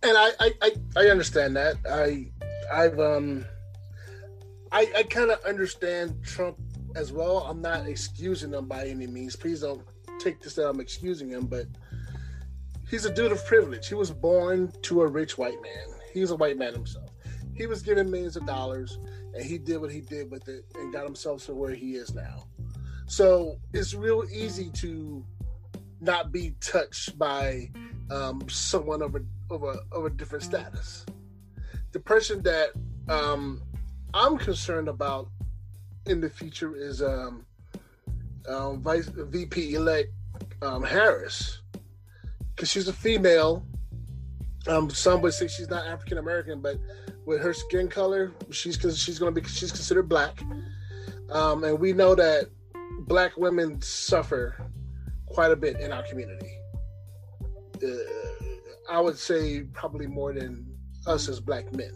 And 0.04 0.16
I, 0.16 0.30
I, 0.40 0.54
I, 0.62 0.72
I 0.96 1.06
understand 1.08 1.56
that. 1.56 1.78
I, 1.90 2.28
I've, 2.72 3.00
um, 3.00 3.46
I, 4.72 4.92
I 4.96 5.02
kind 5.02 5.32
of 5.32 5.44
understand 5.44 6.24
Trump 6.24 6.60
as 6.96 7.12
well. 7.12 7.40
I'm 7.40 7.62
not 7.62 7.88
excusing 7.88 8.54
him 8.54 8.68
by 8.68 8.88
any 8.88 9.08
means. 9.08 9.36
Please 9.36 9.62
don't 9.62 9.84
take 10.20 10.42
this 10.42 10.56
that 10.56 10.68
I'm 10.68 10.80
excusing 10.80 11.30
him, 11.30 11.46
but 11.46 11.68
he's 12.90 13.06
a 13.06 13.14
dude 13.14 13.32
of 13.32 13.46
privilege. 13.46 13.88
He 13.88 13.96
was 13.96 14.12
born 14.12 14.72
to 14.84 15.02
a 15.02 15.08
rich 15.08 15.38
white 15.38 15.62
man. 15.62 16.00
He's 16.14 16.32
a 16.32 16.36
white 16.36 16.58
man 16.58 16.74
himself. 16.74 17.10
He 17.54 17.68
was 17.68 17.82
given 17.82 18.10
millions 18.10 18.38
of 18.38 18.46
dollars 18.46 19.00
and 19.34 19.44
he 19.44 19.58
did 19.58 19.82
what 19.82 19.92
he 19.92 20.02
did 20.02 20.32
with 20.32 20.48
it 20.48 20.66
and 20.76 20.94
got 20.94 21.04
himself 21.04 21.46
to 21.46 21.54
where 21.54 21.74
he 21.74 21.96
is 21.96 22.14
now. 22.14 22.48
So 23.08 23.60
it's 23.74 23.94
real 23.94 24.24
easy 24.32 24.70
to 24.76 25.26
not 26.00 26.32
be 26.32 26.56
touched 26.62 27.18
by 27.18 27.70
um, 28.10 28.48
someone 28.50 29.02
of 29.02 29.16
a, 29.16 29.22
of 29.50 29.64
a 29.64 29.80
of 29.92 30.06
a 30.06 30.10
different 30.10 30.44
status. 30.44 31.06
The 31.92 32.00
person 32.00 32.42
that 32.44 32.70
um, 33.08 33.62
I'm 34.14 34.38
concerned 34.38 34.88
about 34.88 35.30
in 36.10 36.20
the 36.20 36.30
future 36.30 36.76
is 36.76 37.02
um, 37.02 37.46
um 38.48 38.82
Vice 38.82 39.08
VP 39.08 39.76
elect 39.76 40.12
um, 40.62 40.84
Harris 40.84 41.62
because 42.56 42.70
she's 42.70 42.88
a 42.88 42.94
female. 42.94 43.66
Um, 44.68 44.90
some 44.90 45.22
would 45.22 45.34
say 45.34 45.48
she's 45.48 45.70
not 45.70 45.88
African 45.88 46.18
American, 46.18 46.62
but 46.62 46.78
with 47.26 47.42
her 47.42 47.54
skin 47.54 47.88
color, 47.88 48.34
she's 48.52 48.78
she's 48.98 49.20
going 49.20 49.34
to 49.34 49.42
be 49.42 49.48
she's 49.48 49.72
considered 49.72 50.10
black, 50.10 50.42
um, 51.32 51.64
and 51.64 51.80
we 51.80 51.94
know 51.94 52.16
that 52.16 52.50
black 53.02 53.38
women 53.38 53.82
suffer 53.82 54.58
quite 55.28 55.52
a 55.52 55.56
bit 55.56 55.80
in 55.80 55.92
our 55.94 56.04
community. 56.04 56.52
Uh, 57.82 57.88
I 58.92 59.00
would 59.00 59.18
say 59.18 59.62
probably 59.74 60.08
more 60.08 60.34
than 60.34 60.66
us 61.08 61.30
as 61.30 61.40
black 61.40 61.74
men. 61.74 61.94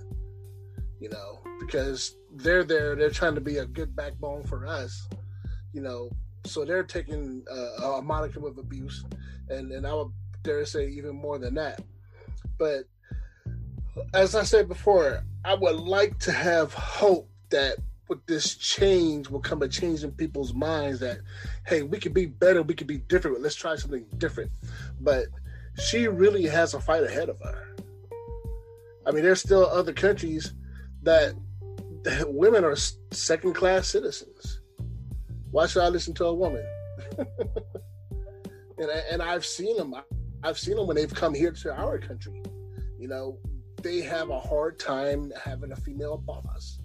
You 0.99 1.09
know, 1.09 1.41
because 1.59 2.15
they're 2.33 2.63
there. 2.63 2.95
They're 2.95 3.09
trying 3.09 3.35
to 3.35 3.41
be 3.41 3.57
a 3.57 3.65
good 3.65 3.95
backbone 3.95 4.43
for 4.43 4.65
us, 4.65 5.07
you 5.71 5.81
know. 5.81 6.09
So 6.45 6.65
they're 6.65 6.83
taking 6.83 7.43
uh, 7.49 7.97
a 7.97 8.01
modicum 8.01 8.43
of 8.43 8.57
abuse, 8.57 9.05
and 9.49 9.71
and 9.71 9.85
I 9.87 9.93
would 9.93 10.11
dare 10.41 10.65
say 10.65 10.87
even 10.89 11.15
more 11.15 11.37
than 11.37 11.55
that. 11.55 11.81
But 12.57 12.85
as 14.13 14.35
I 14.35 14.43
said 14.43 14.67
before, 14.67 15.23
I 15.45 15.53
would 15.53 15.75
like 15.75 16.17
to 16.19 16.31
have 16.31 16.73
hope 16.73 17.29
that 17.49 17.77
with 18.09 18.25
this 18.25 18.55
change 18.55 19.29
will 19.29 19.39
come 19.39 19.61
a 19.61 19.67
change 19.67 20.03
in 20.03 20.11
people's 20.11 20.53
minds 20.53 20.99
that 20.99 21.19
hey, 21.65 21.83
we 21.83 21.99
could 21.99 22.13
be 22.13 22.25
better, 22.25 22.61
we 22.61 22.73
could 22.73 22.87
be 22.87 22.97
different. 22.97 23.41
Let's 23.41 23.55
try 23.55 23.75
something 23.75 24.05
different. 24.17 24.51
But 24.99 25.27
she 25.81 26.07
really 26.07 26.43
has 26.43 26.73
a 26.73 26.79
fight 26.79 27.03
ahead 27.03 27.29
of 27.29 27.39
her. 27.39 27.75
I 29.05 29.11
mean, 29.11 29.23
there's 29.23 29.41
still 29.41 29.65
other 29.65 29.93
countries 29.93 30.53
that 31.03 31.33
women 32.27 32.63
are 32.63 32.75
second 33.11 33.53
class 33.53 33.87
citizens. 33.89 34.61
Why 35.51 35.67
should 35.67 35.83
I 35.83 35.89
listen 35.89 36.13
to 36.15 36.25
a 36.25 36.33
woman? 36.33 36.65
and 38.77 38.89
and 39.11 39.21
I've 39.21 39.45
seen 39.45 39.77
them. 39.77 39.93
I've 40.43 40.57
seen 40.57 40.75
them 40.75 40.87
when 40.87 40.95
they've 40.95 41.13
come 41.13 41.33
here 41.33 41.51
to 41.51 41.73
our 41.73 41.99
country. 41.99 42.41
You 42.99 43.07
know, 43.07 43.37
they 43.81 44.01
have 44.01 44.29
a 44.29 44.39
hard 44.39 44.79
time 44.79 45.31
having 45.41 45.71
a 45.71 45.75
female 45.75 46.17
boss 46.17 46.79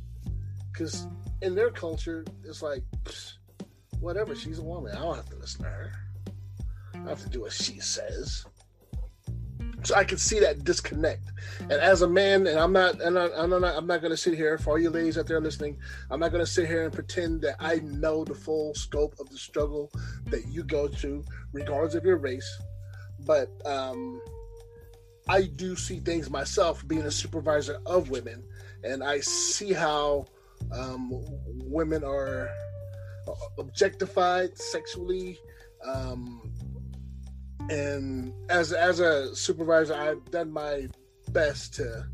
because 0.72 1.08
in 1.42 1.54
their 1.54 1.70
culture, 1.70 2.24
it's 2.44 2.62
like 2.62 2.82
whatever. 4.00 4.34
She's 4.34 4.58
a 4.58 4.64
woman. 4.64 4.94
I 4.96 5.00
don't 5.00 5.16
have 5.16 5.30
to 5.30 5.36
listen 5.36 5.64
to 5.64 5.70
her. 5.70 5.92
I 6.94 7.08
have 7.08 7.22
to 7.22 7.28
do 7.28 7.42
what 7.42 7.52
she 7.52 7.80
says. 7.80 8.44
So 9.84 9.94
I 9.94 10.04
can 10.04 10.18
see 10.18 10.40
that 10.40 10.64
disconnect. 10.64 11.30
And 11.60 11.72
as 11.72 12.02
a 12.02 12.08
man, 12.08 12.46
and 12.46 12.58
I'm 12.58 12.72
not, 12.72 13.00
and 13.00 13.18
I, 13.18 13.28
I'm 13.36 13.50
not, 13.50 13.64
I'm 13.64 13.86
not 13.86 14.00
going 14.00 14.10
to 14.10 14.16
sit 14.16 14.34
here 14.34 14.58
for 14.58 14.70
all 14.70 14.78
you 14.78 14.90
ladies 14.90 15.16
out 15.16 15.26
there 15.26 15.40
listening. 15.40 15.78
I'm 16.10 16.20
not 16.20 16.32
going 16.32 16.44
to 16.44 16.50
sit 16.50 16.66
here 16.66 16.84
and 16.84 16.92
pretend 16.92 17.42
that 17.42 17.56
I 17.60 17.76
know 17.76 18.24
the 18.24 18.34
full 18.34 18.74
scope 18.74 19.14
of 19.20 19.30
the 19.30 19.38
struggle 19.38 19.90
that 20.26 20.46
you 20.48 20.64
go 20.64 20.88
through, 20.88 21.24
regardless 21.52 21.94
of 21.94 22.04
your 22.04 22.16
race. 22.16 22.58
But 23.20 23.50
um, 23.64 24.20
I 25.28 25.42
do 25.42 25.76
see 25.76 26.00
things 26.00 26.28
myself, 26.28 26.86
being 26.88 27.02
a 27.02 27.10
supervisor 27.10 27.80
of 27.86 28.10
women, 28.10 28.44
and 28.82 29.04
I 29.04 29.20
see 29.20 29.72
how 29.72 30.26
um, 30.72 31.10
women 31.64 32.02
are 32.02 32.50
objectified 33.58 34.56
sexually. 34.58 35.38
Um, 35.84 36.47
and 37.70 38.32
as 38.48 38.72
as 38.72 39.00
a 39.00 39.34
supervisor, 39.34 39.94
I've 39.94 40.24
done 40.30 40.50
my 40.50 40.88
best 41.30 41.74
to 41.74 42.06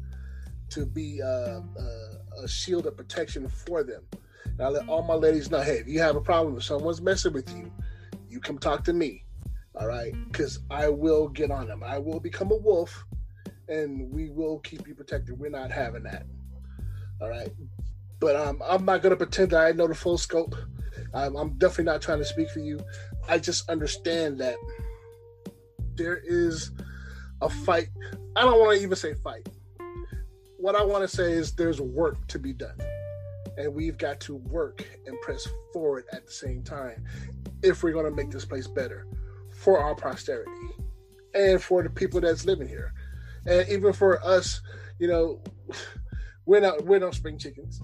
to 0.71 0.87
be 0.87 1.23
uh, 1.23 1.61
a 2.43 2.49
shield 2.49 2.87
of 2.87 2.97
protection 2.97 3.49
for 3.49 3.85
them. 3.85 4.03
And 4.45 4.61
I 4.61 4.69
let 4.69 4.89
all 4.89 5.03
my 5.03 5.15
ladies 5.15 5.51
know, 5.51 5.61
hey, 5.61 5.79
if 5.79 5.89
you 5.89 6.01
have 6.01 6.17
a 6.17 6.21
problem, 6.21 6.57
if 6.57 6.65
someone's 6.65 7.01
messing 7.01 7.33
with 7.33 7.49
you, 7.55 7.73
you 8.29 8.41
come 8.41 8.59
talk 8.59 8.85
to 8.85 8.93
me. 8.93 9.25
All 9.77 9.89
right, 9.89 10.15
because 10.29 10.61
I 10.71 10.89
will 10.89 11.29
get 11.29 11.51
on 11.51 11.67
them. 11.67 11.83
I 11.83 11.99
will 11.99 12.21
become 12.21 12.53
a 12.53 12.57
wolf, 12.57 13.05
and 13.69 14.09
we 14.13 14.31
will 14.31 14.61
keep 14.61 14.87
you 14.87 14.95
protected. 14.95 15.39
We're 15.39 15.51
not 15.51 15.73
having 15.73 16.05
that. 16.05 16.27
All 17.21 17.29
right, 17.29 17.51
but 18.21 18.37
um, 18.37 18.63
I'm 18.65 18.85
not 18.85 19.03
going 19.03 19.11
to 19.11 19.17
pretend 19.17 19.51
that 19.51 19.65
I 19.65 19.73
know 19.73 19.89
the 19.89 19.95
full 19.95 20.19
scope. 20.19 20.55
Um, 21.13 21.37
I'm 21.37 21.59
definitely 21.59 21.85
not 21.85 22.03
trying 22.03 22.19
to 22.19 22.25
speak 22.25 22.51
for 22.51 22.61
you. 22.61 22.79
I 23.29 23.39
just 23.39 23.69
understand 23.69 24.39
that 24.41 24.57
there 25.97 26.21
is 26.25 26.71
a 27.41 27.49
fight. 27.49 27.89
I 28.37 28.43
don't 28.43 28.59
want 28.59 28.77
to 28.77 28.83
even 28.83 28.97
say 28.97 29.15
fight. 29.15 29.49
What 30.59 30.75
I 30.75 30.83
want 30.85 31.03
to 31.03 31.09
say 31.09 31.33
is 31.33 31.53
there's 31.53 31.81
work 31.81 32.27
to 32.29 32.39
be 32.39 32.53
done. 32.53 32.79
And 33.57 33.73
we've 33.73 33.99
got 33.99 34.19
to 34.21 34.37
work 34.37 34.85
and 35.07 35.21
press 35.21 35.47
forward 35.73 36.05
at 36.13 36.27
the 36.27 36.33
same 36.33 36.63
time 36.63 37.05
if 37.63 37.83
we're 37.83 37.93
going 37.93 38.07
to 38.07 38.11
make 38.11 38.31
this 38.31 38.45
place 38.45 38.67
better 38.67 39.07
for 39.51 39.79
our 39.79 39.95
posterity 39.95 40.51
and 41.35 41.63
for 41.63 41.83
the 41.83 41.91
people 41.91 42.21
that's 42.21 42.45
living 42.45 42.69
here. 42.69 42.93
And 43.47 43.69
even 43.69 43.93
for 43.93 44.25
us, 44.25 44.61
you 44.99 45.09
know, 45.09 45.43
we're 46.47 46.61
not 46.61 46.85
we're 46.85 46.99
not 46.99 47.15
spring 47.15 47.39
chickens. 47.39 47.81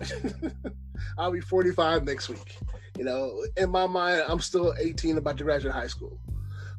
I'll 1.19 1.33
be 1.33 1.41
45 1.41 2.05
next 2.05 2.29
week. 2.29 2.57
You 2.99 3.05
know, 3.05 3.45
in 3.57 3.71
my 3.71 3.87
mind, 3.87 4.25
I'm 4.29 4.41
still 4.41 4.75
18, 4.79 5.17
about 5.17 5.39
to 5.39 5.45
graduate 5.45 5.75
high 5.75 5.87
school. 5.87 6.19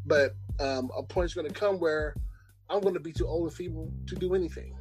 But 0.05 0.36
um, 0.60 0.91
a 0.97 1.04
point's 1.04 1.34
going 1.34 1.47
to 1.47 1.54
come 1.54 1.80
where 1.80 2.16
I'm 2.70 2.82
going 2.82 2.93
to 2.93 2.99
be 2.99 3.12
too 3.12 3.28
old 3.28 3.47
and 3.47 3.54
feeble 3.54 3.91
to 4.08 4.16
do 4.16 4.36
anything, 4.36 4.76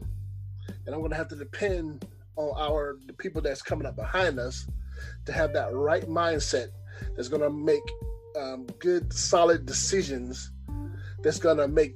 and 0.86 0.94
I'm 0.94 1.00
going 1.00 1.10
to 1.10 1.16
have 1.16 1.28
to 1.28 1.36
depend 1.36 2.06
on 2.36 2.54
our 2.56 2.98
the 3.06 3.12
people 3.12 3.42
that's 3.42 3.62
coming 3.62 3.86
up 3.86 3.96
behind 3.96 4.38
us 4.38 4.66
to 5.26 5.32
have 5.32 5.52
that 5.54 5.72
right 5.74 6.08
mindset 6.08 6.68
that's 7.16 7.28
going 7.28 7.42
to 7.42 7.50
make 7.50 7.82
um, 8.38 8.66
good, 8.78 9.12
solid 9.12 9.66
decisions. 9.66 10.52
That's 11.22 11.38
going 11.38 11.58
to 11.58 11.68
make 11.68 11.94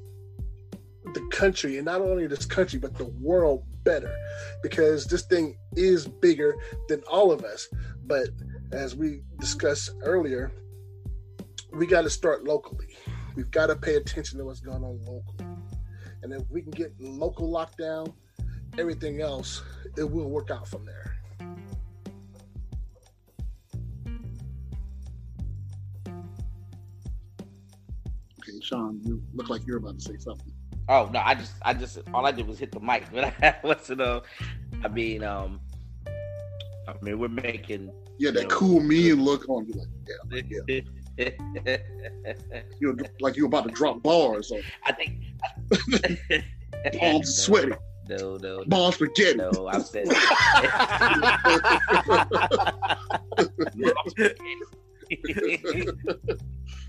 the 1.14 1.27
country, 1.33 1.77
and 1.77 1.85
not 1.85 2.01
only 2.01 2.27
this 2.27 2.45
country, 2.45 2.79
but 2.79 2.97
the 2.97 3.07
world 3.07 3.64
better, 3.85 4.14
because 4.62 5.07
this 5.07 5.22
thing 5.22 5.57
is 5.77 6.07
bigger 6.07 6.55
than 6.89 7.03
all 7.11 7.31
of 7.31 7.45
us. 7.45 7.68
But 8.07 8.29
as 8.72 8.95
we 8.95 9.22
discussed 9.39 9.93
earlier, 10.03 10.53
we 11.72 11.87
got 11.87 12.03
to 12.03 12.11
start 12.11 12.45
locally. 12.45 12.97
We've 13.35 13.51
got 13.51 13.66
to 13.66 13.76
pay 13.76 13.97
attention 13.97 14.39
to 14.39 14.45
what's 14.45 14.61
going 14.61 14.85
on 14.85 15.01
locally. 15.05 15.47
And 16.22 16.32
if 16.32 16.43
we 16.51 16.62
can 16.62 16.70
get 16.70 16.93
local 17.01 17.51
lockdown, 17.51 18.14
everything 18.78 19.20
else, 19.20 19.62
it 19.97 20.05
will 20.05 20.30
work 20.30 20.51
out 20.51 20.68
from 20.68 20.87
there. 20.87 21.16
Okay, 28.41 28.61
Sean, 28.62 29.01
you 29.05 29.22
look 29.35 29.49
like 29.49 29.66
you're 29.66 29.78
about 29.78 29.99
to 29.99 30.05
say 30.05 30.16
something. 30.18 30.53
Oh 30.89 31.09
no, 31.12 31.20
I 31.24 31.35
just, 31.35 31.53
I 31.62 31.74
just, 31.74 31.99
all 32.12 32.26
I 32.26 32.30
did 32.30 32.47
was 32.47 32.59
hit 32.59 32.70
the 32.70 32.80
mic, 32.80 33.05
but 33.12 33.35
I 33.43 33.57
wasn't. 33.64 34.01
Uh, 34.01 34.20
I 34.85 34.89
mean, 34.89 35.24
um, 35.24 35.61
I 36.07 36.95
mean, 37.01 37.18
we're 37.18 37.28
making. 37.28 37.91
Yeah, 38.18 38.30
that 38.32 38.43
know, 38.43 38.49
cool 38.49 38.80
mean 38.80 39.24
look 39.24 39.49
on 39.49 39.66
you, 39.66 39.74
like 40.30 40.47
yeah, 40.51 40.61
yeah. 40.68 40.80
you're 42.81 42.97
like 43.21 43.37
you're 43.37 43.47
about 43.47 43.69
to 43.69 43.75
drop 43.75 44.03
bars. 44.03 44.51
Or... 44.51 44.61
I 44.85 44.93
think. 44.93 45.21
Palms 46.99 47.37
sweaty. 47.37 47.73
No, 48.09 48.37
no, 48.37 48.59
no. 48.59 48.65
Balls 48.67 48.97
spaghetti. 48.97 49.39
No, 49.39 49.69
I 49.69 49.79
said. 49.81 50.07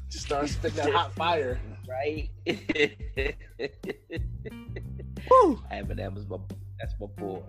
Just 0.09 0.25
start 0.25 0.49
spitting 0.49 0.77
that 0.77 0.91
hot 0.91 1.13
fire, 1.13 1.59
right? 1.87 2.29
Woo! 5.29 5.59
Eminem 5.71 6.17
is 6.17 6.27
my 6.27 6.37
that's 6.79 6.93
my 6.99 7.07
boy. 7.07 7.41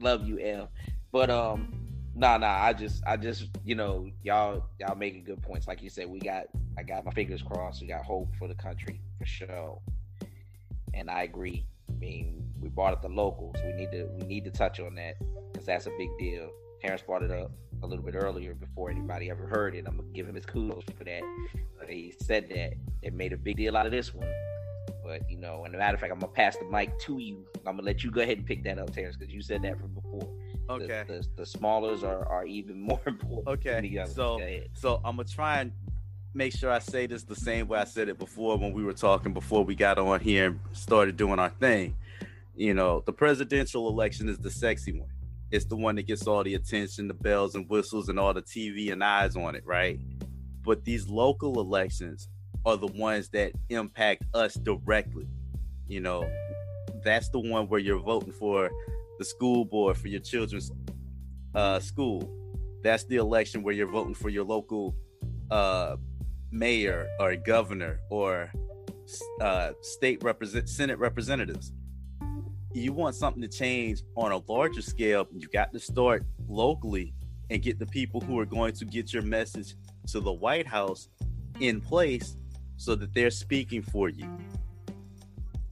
Love 0.00 0.26
you, 0.26 0.38
M. 0.38 0.68
But 1.10 1.30
um, 1.30 1.72
nah, 2.16 2.38
nah. 2.38 2.62
I 2.62 2.72
just, 2.72 3.02
I 3.06 3.16
just, 3.16 3.48
you 3.64 3.74
know, 3.74 4.10
y'all, 4.22 4.64
y'all 4.80 4.96
making 4.96 5.24
good 5.24 5.42
points. 5.42 5.68
Like 5.68 5.82
you 5.82 5.90
said, 5.90 6.08
we 6.08 6.18
got, 6.18 6.46
I 6.78 6.82
got 6.82 7.04
my 7.04 7.12
fingers 7.12 7.42
crossed. 7.42 7.80
We 7.80 7.88
got 7.88 8.04
hope 8.04 8.34
for 8.38 8.48
the 8.48 8.54
country 8.54 9.00
for 9.18 9.26
sure. 9.26 9.80
And 10.94 11.10
I 11.10 11.22
agree. 11.22 11.66
I 11.88 11.92
mean, 11.98 12.42
we 12.60 12.68
brought 12.68 12.92
up 12.92 13.02
the 13.02 13.08
locals. 13.08 13.56
We 13.64 13.72
need 13.72 13.92
to, 13.92 14.08
we 14.18 14.26
need 14.26 14.44
to 14.44 14.50
touch 14.50 14.80
on 14.80 14.94
that 14.96 15.16
because 15.52 15.66
that's 15.66 15.86
a 15.86 15.92
big 15.98 16.08
deal. 16.18 16.50
Terrence 16.80 17.02
brought 17.02 17.22
it 17.22 17.30
up 17.30 17.52
a 17.82 17.86
little 17.86 18.04
bit 18.04 18.14
earlier 18.14 18.54
before 18.54 18.90
anybody 18.90 19.30
ever 19.30 19.46
heard 19.46 19.74
it. 19.74 19.84
I'm 19.86 19.96
gonna 19.96 20.08
give 20.12 20.26
him 20.26 20.34
his 20.34 20.46
kudos 20.46 20.84
for 20.96 21.04
that. 21.04 21.22
But 21.78 21.88
he 21.88 22.14
said 22.20 22.48
that 22.50 22.74
it 23.02 23.14
made 23.14 23.32
a 23.32 23.36
big 23.36 23.56
deal 23.56 23.76
out 23.76 23.86
of 23.86 23.92
this 23.92 24.14
one. 24.14 24.28
But 25.04 25.28
you 25.30 25.36
know, 25.36 25.64
and 25.64 25.74
a 25.74 25.78
matter 25.78 25.94
of 25.94 26.00
fact, 26.00 26.12
I'm 26.12 26.18
gonna 26.18 26.32
pass 26.32 26.56
the 26.56 26.64
mic 26.64 26.98
to 27.00 27.18
you. 27.18 27.46
I'm 27.58 27.76
gonna 27.76 27.82
let 27.82 28.02
you 28.02 28.10
go 28.10 28.22
ahead 28.22 28.38
and 28.38 28.46
pick 28.46 28.64
that 28.64 28.78
up, 28.78 28.92
Terrence, 28.92 29.16
because 29.16 29.32
you 29.32 29.42
said 29.42 29.62
that 29.62 29.78
from 29.78 29.94
before. 29.94 30.28
Okay. 30.68 31.04
The, 31.06 31.14
the, 31.14 31.28
the 31.36 31.46
smallers 31.46 32.02
are, 32.02 32.26
are 32.26 32.46
even 32.46 32.80
more 32.80 33.00
important. 33.06 33.48
Okay. 33.48 34.04
So 34.06 34.40
so 34.74 35.00
I'm 35.04 35.16
gonna 35.16 35.28
try 35.28 35.60
and 35.60 35.72
make 36.34 36.54
sure 36.54 36.70
I 36.70 36.80
say 36.80 37.06
this 37.06 37.22
the 37.24 37.34
same 37.34 37.66
way 37.68 37.78
I 37.78 37.84
said 37.84 38.08
it 38.08 38.18
before 38.18 38.58
when 38.58 38.72
we 38.72 38.84
were 38.84 38.92
talking 38.92 39.32
before 39.32 39.64
we 39.64 39.74
got 39.74 39.98
on 39.98 40.20
here 40.20 40.46
and 40.48 40.60
started 40.72 41.16
doing 41.16 41.38
our 41.38 41.50
thing. 41.50 41.96
You 42.54 42.74
know, 42.74 43.02
the 43.04 43.12
presidential 43.12 43.88
election 43.88 44.28
is 44.28 44.38
the 44.38 44.50
sexy 44.50 44.92
one. 44.92 45.08
It's 45.50 45.64
the 45.64 45.76
one 45.76 45.94
that 45.96 46.06
gets 46.06 46.26
all 46.26 46.42
the 46.42 46.54
attention, 46.54 47.08
the 47.08 47.14
bells 47.14 47.54
and 47.54 47.68
whistles, 47.68 48.08
and 48.08 48.18
all 48.18 48.34
the 48.34 48.42
TV 48.42 48.92
and 48.92 49.02
eyes 49.02 49.36
on 49.36 49.54
it, 49.54 49.64
right? 49.64 50.00
But 50.64 50.84
these 50.84 51.08
local 51.08 51.60
elections 51.60 52.28
are 52.64 52.76
the 52.76 52.88
ones 52.88 53.28
that 53.30 53.52
impact 53.68 54.24
us 54.34 54.54
directly. 54.54 55.28
You 55.86 56.00
know, 56.00 56.28
that's 57.04 57.28
the 57.28 57.38
one 57.38 57.68
where 57.68 57.78
you're 57.78 58.00
voting 58.00 58.32
for 58.32 58.70
the 59.18 59.24
school 59.24 59.64
board 59.64 59.96
for 59.96 60.08
your 60.08 60.20
children's 60.20 60.72
uh, 61.54 61.80
school. 61.80 62.30
That's 62.82 63.04
the 63.04 63.16
election 63.16 63.62
where 63.62 63.74
you're 63.74 63.88
voting 63.88 64.14
for 64.14 64.28
your 64.28 64.44
local 64.44 64.94
uh, 65.50 65.96
mayor 66.50 67.08
or 67.18 67.36
governor 67.36 68.00
or 68.10 68.50
uh, 69.40 69.72
state 69.82 70.22
represent 70.22 70.68
senate 70.68 70.98
representatives. 70.98 71.72
You 72.72 72.92
want 72.92 73.14
something 73.14 73.42
to 73.42 73.48
change 73.48 74.02
on 74.16 74.32
a 74.32 74.38
larger 74.50 74.82
scale, 74.82 75.26
you 75.34 75.48
got 75.48 75.72
to 75.72 75.80
start 75.80 76.24
locally 76.48 77.14
and 77.50 77.62
get 77.62 77.78
the 77.78 77.86
people 77.86 78.20
who 78.20 78.38
are 78.38 78.44
going 78.44 78.74
to 78.74 78.84
get 78.84 79.12
your 79.12 79.22
message 79.22 79.74
to 80.08 80.20
the 80.20 80.32
White 80.32 80.66
House 80.66 81.08
in 81.60 81.80
place 81.80 82.36
so 82.76 82.94
that 82.94 83.14
they're 83.14 83.30
speaking 83.30 83.82
for 83.82 84.08
you. 84.08 84.28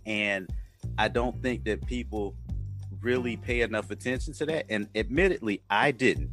And 0.07 0.49
I 0.97 1.09
don't 1.09 1.41
think 1.43 1.65
that 1.65 1.87
people 1.87 2.35
really 3.05 3.37
pay 3.37 3.61
enough 3.61 3.91
attention 3.91 4.33
to 4.35 4.47
that. 4.47 4.67
And 4.71 4.89
admittedly, 4.95 5.63
I 5.71 5.91
didn't. 5.91 6.31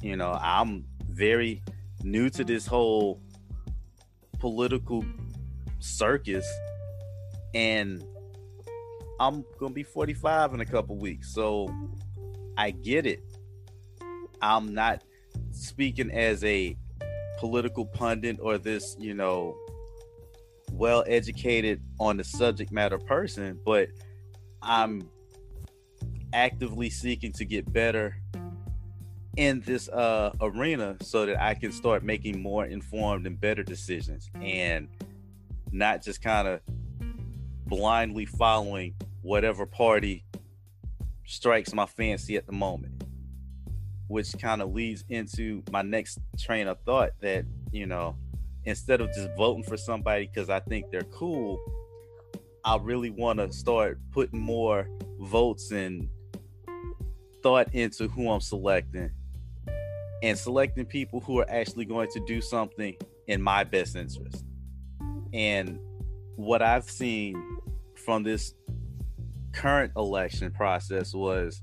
You 0.00 0.16
know, 0.16 0.38
I'm 0.40 0.84
very 1.10 1.62
new 2.02 2.30
to 2.30 2.44
this 2.44 2.66
whole 2.66 3.20
political 4.38 5.04
circus, 5.80 6.46
and 7.54 8.04
I'm 9.20 9.44
gonna 9.58 9.74
be 9.74 9.82
45 9.82 10.54
in 10.54 10.60
a 10.60 10.66
couple 10.66 10.96
weeks, 10.96 11.34
so 11.34 11.72
I 12.56 12.70
get 12.70 13.06
it. 13.06 13.22
I'm 14.40 14.74
not 14.74 15.02
speaking 15.52 16.10
as 16.10 16.42
a 16.44 16.76
political 17.38 17.84
pundit 17.86 18.38
or 18.40 18.58
this, 18.58 18.96
you 18.98 19.14
know, 19.14 19.56
well 20.72 21.04
educated 21.06 21.82
on 22.00 22.16
the 22.16 22.24
subject 22.24 22.72
matter 22.72 22.98
person, 22.98 23.60
but 23.64 23.88
I'm 24.60 25.08
actively 26.32 26.90
seeking 26.90 27.32
to 27.32 27.44
get 27.44 27.72
better 27.72 28.16
in 29.36 29.60
this 29.60 29.88
uh, 29.88 30.32
arena 30.40 30.96
so 31.00 31.26
that 31.26 31.40
I 31.40 31.54
can 31.54 31.72
start 31.72 32.02
making 32.02 32.42
more 32.42 32.66
informed 32.66 33.26
and 33.26 33.40
better 33.40 33.62
decisions 33.62 34.30
and 34.40 34.88
not 35.70 36.02
just 36.02 36.20
kind 36.20 36.46
of 36.46 36.60
blindly 37.66 38.26
following 38.26 38.94
whatever 39.22 39.64
party 39.64 40.24
strikes 41.24 41.72
my 41.72 41.86
fancy 41.86 42.36
at 42.36 42.46
the 42.46 42.52
moment. 42.52 43.04
Which 44.08 44.36
kind 44.38 44.60
of 44.60 44.74
leads 44.74 45.04
into 45.08 45.62
my 45.70 45.80
next 45.80 46.18
train 46.38 46.68
of 46.68 46.78
thought 46.80 47.12
that, 47.20 47.46
you 47.70 47.86
know, 47.86 48.16
instead 48.64 49.00
of 49.00 49.08
just 49.14 49.30
voting 49.36 49.62
for 49.62 49.78
somebody 49.78 50.26
because 50.26 50.50
I 50.50 50.60
think 50.60 50.90
they're 50.90 51.02
cool, 51.04 51.58
I 52.62 52.76
really 52.76 53.08
want 53.08 53.38
to 53.38 53.50
start 53.52 53.98
putting 54.10 54.38
more 54.38 54.86
votes 55.18 55.70
and 55.70 56.10
thought 57.42 57.74
into 57.74 58.08
who 58.08 58.30
I'm 58.30 58.40
selecting 58.40 59.10
and 60.22 60.38
selecting 60.38 60.86
people 60.86 61.20
who 61.20 61.40
are 61.40 61.50
actually 61.50 61.84
going 61.84 62.08
to 62.12 62.24
do 62.26 62.40
something 62.40 62.96
in 63.26 63.42
my 63.42 63.64
best 63.64 63.96
interest. 63.96 64.44
And 65.32 65.78
what 66.36 66.62
I've 66.62 66.88
seen 66.88 67.60
from 67.96 68.22
this 68.22 68.54
current 69.52 69.92
election 69.96 70.50
process 70.52 71.14
was 71.14 71.62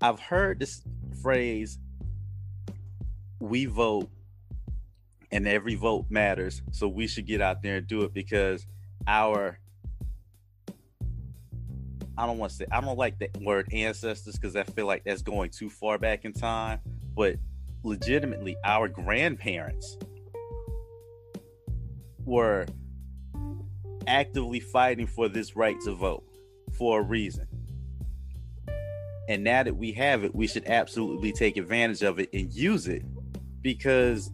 I've 0.00 0.20
heard 0.20 0.58
this 0.58 0.82
phrase 1.22 1.78
we 3.40 3.66
vote 3.66 4.10
and 5.30 5.46
every 5.46 5.74
vote 5.74 6.06
matters 6.08 6.62
so 6.70 6.88
we 6.88 7.06
should 7.06 7.26
get 7.26 7.40
out 7.40 7.62
there 7.62 7.76
and 7.76 7.86
do 7.86 8.02
it 8.02 8.12
because 8.12 8.66
our 9.06 9.58
I 12.18 12.26
don't 12.26 12.38
want 12.38 12.50
to 12.50 12.56
say 12.56 12.66
I 12.70 12.80
don't 12.80 12.98
like 12.98 13.18
the 13.18 13.28
word 13.40 13.68
ancestors 13.72 14.36
because 14.36 14.56
I 14.56 14.64
feel 14.64 14.86
like 14.86 15.04
that's 15.04 15.22
going 15.22 15.50
too 15.50 15.68
far 15.68 15.98
back 15.98 16.24
in 16.24 16.32
time, 16.32 16.80
but 17.14 17.36
legitimately 17.82 18.56
our 18.64 18.88
grandparents 18.88 19.96
were 22.24 22.66
actively 24.06 24.60
fighting 24.60 25.06
for 25.06 25.28
this 25.28 25.56
right 25.56 25.80
to 25.82 25.92
vote 25.92 26.24
for 26.72 27.00
a 27.00 27.02
reason. 27.02 27.46
And 29.28 29.42
now 29.42 29.62
that 29.62 29.76
we 29.76 29.92
have 29.92 30.24
it, 30.24 30.34
we 30.34 30.46
should 30.46 30.66
absolutely 30.68 31.32
take 31.32 31.56
advantage 31.56 32.02
of 32.02 32.18
it 32.18 32.30
and 32.32 32.52
use 32.52 32.86
it 32.86 33.02
because 33.60 34.30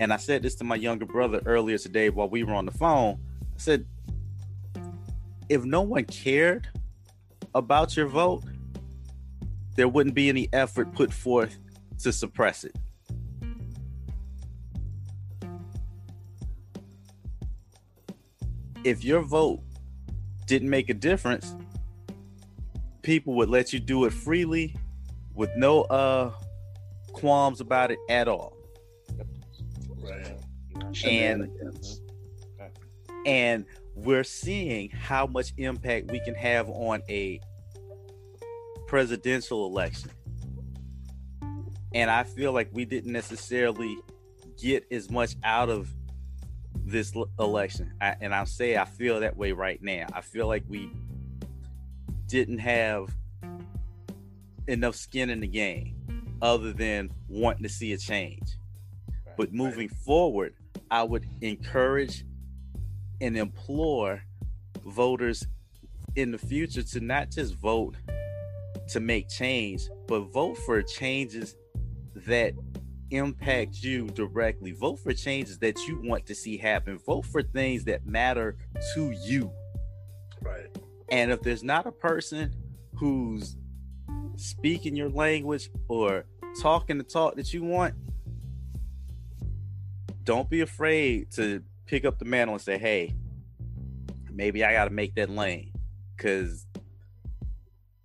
and 0.00 0.14
I 0.14 0.16
said 0.16 0.42
this 0.42 0.54
to 0.56 0.64
my 0.64 0.76
younger 0.76 1.04
brother 1.04 1.42
earlier 1.44 1.76
today 1.76 2.08
while 2.08 2.28
we 2.28 2.42
were 2.42 2.54
on 2.54 2.64
the 2.64 2.72
phone. 2.72 3.20
I 3.38 3.58
said 3.58 3.86
if 5.50 5.62
no 5.64 5.82
one 5.82 6.04
cared 6.04 6.66
about 7.54 7.96
your 7.96 8.06
vote, 8.06 8.44
there 9.76 9.88
wouldn't 9.88 10.14
be 10.14 10.28
any 10.28 10.48
effort 10.52 10.92
put 10.92 11.12
forth 11.12 11.58
to 11.98 12.12
suppress 12.12 12.64
it. 12.64 12.76
If 18.84 19.04
your 19.04 19.22
vote 19.22 19.60
didn't 20.46 20.70
make 20.70 20.88
a 20.88 20.94
difference, 20.94 21.54
people 23.02 23.34
would 23.34 23.48
let 23.50 23.72
you 23.72 23.80
do 23.80 24.04
it 24.06 24.12
freely 24.12 24.74
with 25.34 25.50
no 25.56 25.82
uh 25.82 26.32
qualms 27.12 27.60
about 27.60 27.90
it 27.90 27.98
at 28.08 28.28
all. 28.28 28.56
Right. 29.98 30.36
And 31.04 31.50
and 33.26 33.64
we're 33.94 34.24
seeing 34.24 34.90
how 34.90 35.26
much 35.26 35.52
impact 35.56 36.10
we 36.10 36.20
can 36.20 36.34
have 36.34 36.68
on 36.68 37.02
a 37.08 37.40
presidential 38.86 39.66
election. 39.66 40.10
And 41.94 42.10
I 42.10 42.24
feel 42.24 42.52
like 42.52 42.68
we 42.72 42.84
didn't 42.84 43.12
necessarily 43.12 43.98
get 44.60 44.86
as 44.90 45.10
much 45.10 45.36
out 45.42 45.68
of 45.68 45.88
this 46.84 47.12
election. 47.38 47.92
I, 48.00 48.16
and 48.20 48.34
I'll 48.34 48.46
say 48.46 48.76
I 48.76 48.84
feel 48.84 49.20
that 49.20 49.36
way 49.36 49.52
right 49.52 49.82
now. 49.82 50.06
I 50.12 50.20
feel 50.20 50.46
like 50.46 50.64
we 50.68 50.90
didn't 52.26 52.58
have 52.58 53.14
enough 54.66 54.94
skin 54.94 55.30
in 55.30 55.40
the 55.40 55.48
game 55.48 55.96
other 56.42 56.72
than 56.72 57.10
wanting 57.28 57.62
to 57.64 57.68
see 57.68 57.92
a 57.92 57.98
change. 57.98 58.56
But 59.36 59.52
moving 59.52 59.88
forward, 59.88 60.54
I 60.90 61.02
would 61.02 61.26
encourage 61.40 62.24
and 63.20 63.36
implore 63.36 64.22
voters 64.84 65.46
in 66.16 66.30
the 66.32 66.38
future 66.38 66.82
to 66.82 67.00
not 67.00 67.30
just 67.30 67.54
vote 67.54 67.96
to 68.88 69.00
make 69.00 69.28
change, 69.28 69.82
but 70.06 70.20
vote 70.32 70.58
for 70.58 70.82
changes 70.82 71.56
that 72.26 72.54
impact 73.10 73.82
you 73.82 74.06
directly. 74.08 74.72
Vote 74.72 74.98
for 74.98 75.12
changes 75.12 75.58
that 75.58 75.78
you 75.86 76.00
want 76.02 76.26
to 76.26 76.34
see 76.34 76.56
happen. 76.56 76.98
Vote 76.98 77.26
for 77.26 77.42
things 77.42 77.84
that 77.84 78.06
matter 78.06 78.56
to 78.94 79.10
you. 79.24 79.50
Right. 80.42 80.66
And 81.10 81.30
if 81.30 81.42
there's 81.42 81.62
not 81.62 81.86
a 81.86 81.92
person 81.92 82.54
who's 82.96 83.56
speaking 84.36 84.96
your 84.96 85.10
language 85.10 85.70
or 85.88 86.24
talking 86.60 86.98
the 86.98 87.04
talk 87.04 87.36
that 87.36 87.52
you 87.52 87.62
want, 87.62 87.94
don't 90.24 90.48
be 90.48 90.60
afraid 90.60 91.30
to 91.32 91.62
pick 91.90 92.04
up 92.04 92.20
the 92.20 92.24
mantle 92.24 92.54
and 92.54 92.62
say, 92.62 92.78
hey, 92.78 93.12
maybe 94.30 94.64
I 94.64 94.72
got 94.72 94.84
to 94.84 94.90
make 94.90 95.16
that 95.16 95.28
lane. 95.28 95.72
Because 96.16 96.64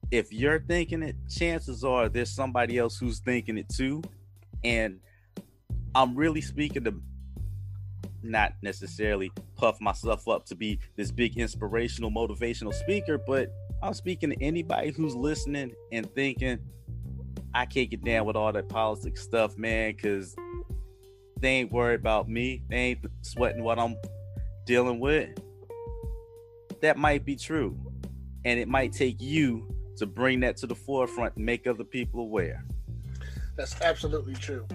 if 0.09 0.33
you're 0.33 0.59
thinking 0.59 1.03
it, 1.03 1.15
chances 1.29 1.83
are 1.83 2.09
there's 2.09 2.31
somebody 2.31 2.79
else 2.79 2.97
who's 2.97 3.19
thinking 3.19 3.59
it 3.59 3.69
too. 3.69 4.01
And 4.63 4.99
I'm 5.93 6.15
really 6.15 6.41
speaking 6.41 6.83
to 6.86 6.99
not 8.23 8.53
necessarily 8.63 9.31
puff 9.55 9.79
myself 9.79 10.27
up 10.27 10.47
to 10.47 10.55
be 10.55 10.79
this 10.95 11.11
big 11.11 11.38
inspirational, 11.38 12.09
motivational 12.09 12.73
speaker, 12.73 13.19
but 13.19 13.53
I'm 13.83 13.93
speaking 13.93 14.31
to 14.31 14.43
anybody 14.43 14.91
who's 14.91 15.15
listening 15.15 15.73
and 15.91 16.11
thinking, 16.15 16.57
I 17.53 17.67
can't 17.67 17.91
get 17.91 18.03
down 18.03 18.25
with 18.25 18.36
all 18.36 18.51
that 18.51 18.67
politics 18.67 19.21
stuff, 19.21 19.59
man, 19.59 19.91
because 19.91 20.36
they 21.46 21.52
ain't 21.52 21.72
worried 21.72 22.00
about 22.00 22.28
me. 22.28 22.64
They 22.70 22.78
ain't 22.78 23.06
sweating 23.22 23.64
what 23.64 23.78
I'm 23.78 23.98
dealing 24.66 25.00
with. 25.00 25.30
That 26.82 26.98
might 26.98 27.24
be 27.24 27.36
true. 27.36 27.78
And 28.46 28.60
it 28.60 28.68
might 28.68 28.93
take 28.93 29.22
you 29.22 29.68
to 29.98 30.08
bring 30.08 30.39
that 30.39 30.58
to 30.58 30.68
the 30.68 30.76
forefront 30.76 31.36
and 31.36 31.46
make 31.46 31.68
other 31.68 31.84
people 31.84 32.22
aware. 32.22 32.66
That's 33.56 33.80
absolutely 33.82 34.34
true. 34.34 34.68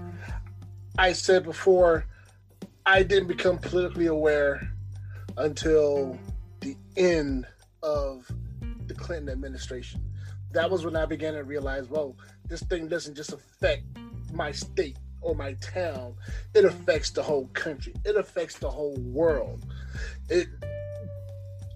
I 0.97 1.12
said 1.12 1.45
before, 1.45 2.07
I 2.87 3.03
didn't 3.03 3.29
become 3.29 3.59
politically 3.59 4.07
aware 4.07 4.73
until 5.37 6.18
the 6.61 6.77
end 6.97 7.47
of 7.83 8.31
the 8.87 8.95
Clinton 8.95 9.29
administration. 9.29 10.03
That 10.53 10.71
was 10.71 10.85
when 10.85 10.95
I 10.95 11.05
began 11.05 11.35
to 11.35 11.43
realize, 11.43 11.89
well, 11.89 12.16
this 12.47 12.62
thing 12.62 12.87
doesn't 12.87 13.16
just 13.16 13.33
affect 13.33 13.85
my 14.33 14.53
state 14.53 14.97
or 15.21 15.35
my 15.35 15.55
town, 15.55 16.14
it 16.55 16.64
affects 16.64 17.11
the 17.11 17.23
whole 17.23 17.47
country. 17.49 17.95
It 18.05 18.16
affects 18.16 18.59
the 18.59 18.71
whole 18.71 18.97
world. 18.97 19.64
It 20.29 20.49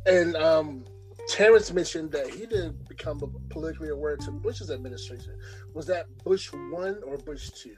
and 0.07 0.37
um 0.37 0.85
Terrence 1.29 1.73
mentioned 1.73 2.13
that 2.13 2.29
he 2.29 2.41
didn't 2.41 2.87
become 2.89 3.19
politically 3.49 3.89
aware 3.89 4.17
to 4.17 4.31
Bush's 4.31 4.71
administration. 4.71 5.39
Was 5.73 5.87
that 5.87 6.07
Bush 6.23 6.53
one 6.53 7.01
or 7.07 7.17
Bush 7.17 7.51
two? 7.51 7.77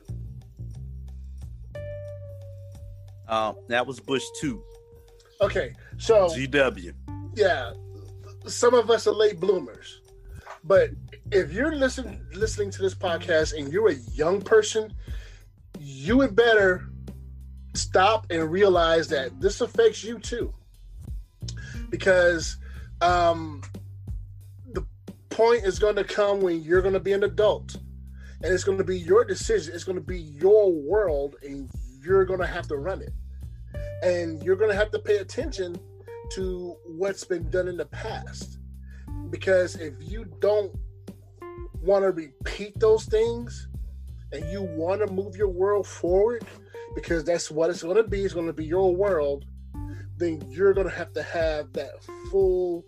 Um, 3.28 3.56
that 3.68 3.86
was 3.86 4.00
Bush 4.00 4.24
two. 4.40 4.62
Okay, 5.40 5.74
so 5.98 6.28
GW. 6.28 6.92
Yeah, 7.34 7.72
some 8.46 8.74
of 8.74 8.90
us 8.90 9.06
are 9.06 9.14
late 9.14 9.38
bloomers, 9.38 10.00
but 10.64 10.90
if 11.30 11.52
you're 11.52 11.74
listening 11.74 12.24
listening 12.32 12.70
to 12.72 12.82
this 12.82 12.94
podcast 12.94 13.56
and 13.56 13.72
you're 13.72 13.90
a 13.90 13.96
young 14.14 14.40
person, 14.40 14.92
you 15.88 16.16
would 16.16 16.34
better 16.34 16.84
stop 17.74 18.26
and 18.30 18.50
realize 18.50 19.06
that 19.06 19.40
this 19.40 19.60
affects 19.60 20.02
you 20.02 20.18
too. 20.18 20.52
Because 21.90 22.56
um, 23.00 23.62
the 24.72 24.84
point 25.30 25.64
is 25.64 25.78
going 25.78 25.94
to 25.94 26.02
come 26.02 26.40
when 26.40 26.60
you're 26.60 26.82
going 26.82 26.94
to 26.94 27.00
be 27.00 27.12
an 27.12 27.22
adult 27.22 27.76
and 28.42 28.52
it's 28.52 28.64
going 28.64 28.78
to 28.78 28.84
be 28.84 28.98
your 28.98 29.24
decision. 29.24 29.76
It's 29.76 29.84
going 29.84 29.96
to 29.96 30.02
be 30.02 30.18
your 30.18 30.72
world 30.72 31.36
and 31.44 31.70
you're 32.02 32.24
going 32.24 32.40
to 32.40 32.46
have 32.46 32.66
to 32.66 32.76
run 32.76 33.00
it. 33.00 33.12
And 34.02 34.42
you're 34.42 34.56
going 34.56 34.70
to 34.70 34.76
have 34.76 34.90
to 34.90 34.98
pay 34.98 35.18
attention 35.18 35.76
to 36.32 36.76
what's 36.84 37.22
been 37.22 37.48
done 37.48 37.68
in 37.68 37.76
the 37.76 37.86
past. 37.86 38.58
Because 39.30 39.76
if 39.76 39.94
you 40.00 40.24
don't 40.40 40.74
want 41.80 42.02
to 42.02 42.10
repeat 42.10 42.78
those 42.80 43.04
things, 43.04 43.68
you 44.44 44.62
want 44.62 45.06
to 45.06 45.12
move 45.12 45.36
your 45.36 45.48
world 45.48 45.86
forward, 45.86 46.44
because 46.94 47.24
that's 47.24 47.50
what 47.50 47.70
it's 47.70 47.82
going 47.82 47.96
to 47.96 48.02
be. 48.02 48.24
It's 48.24 48.34
going 48.34 48.46
to 48.46 48.52
be 48.52 48.64
your 48.64 48.94
world. 48.94 49.44
Then 50.16 50.42
you're 50.48 50.74
going 50.74 50.88
to 50.88 50.94
have 50.94 51.12
to 51.12 51.22
have 51.22 51.72
that 51.74 52.02
full 52.30 52.84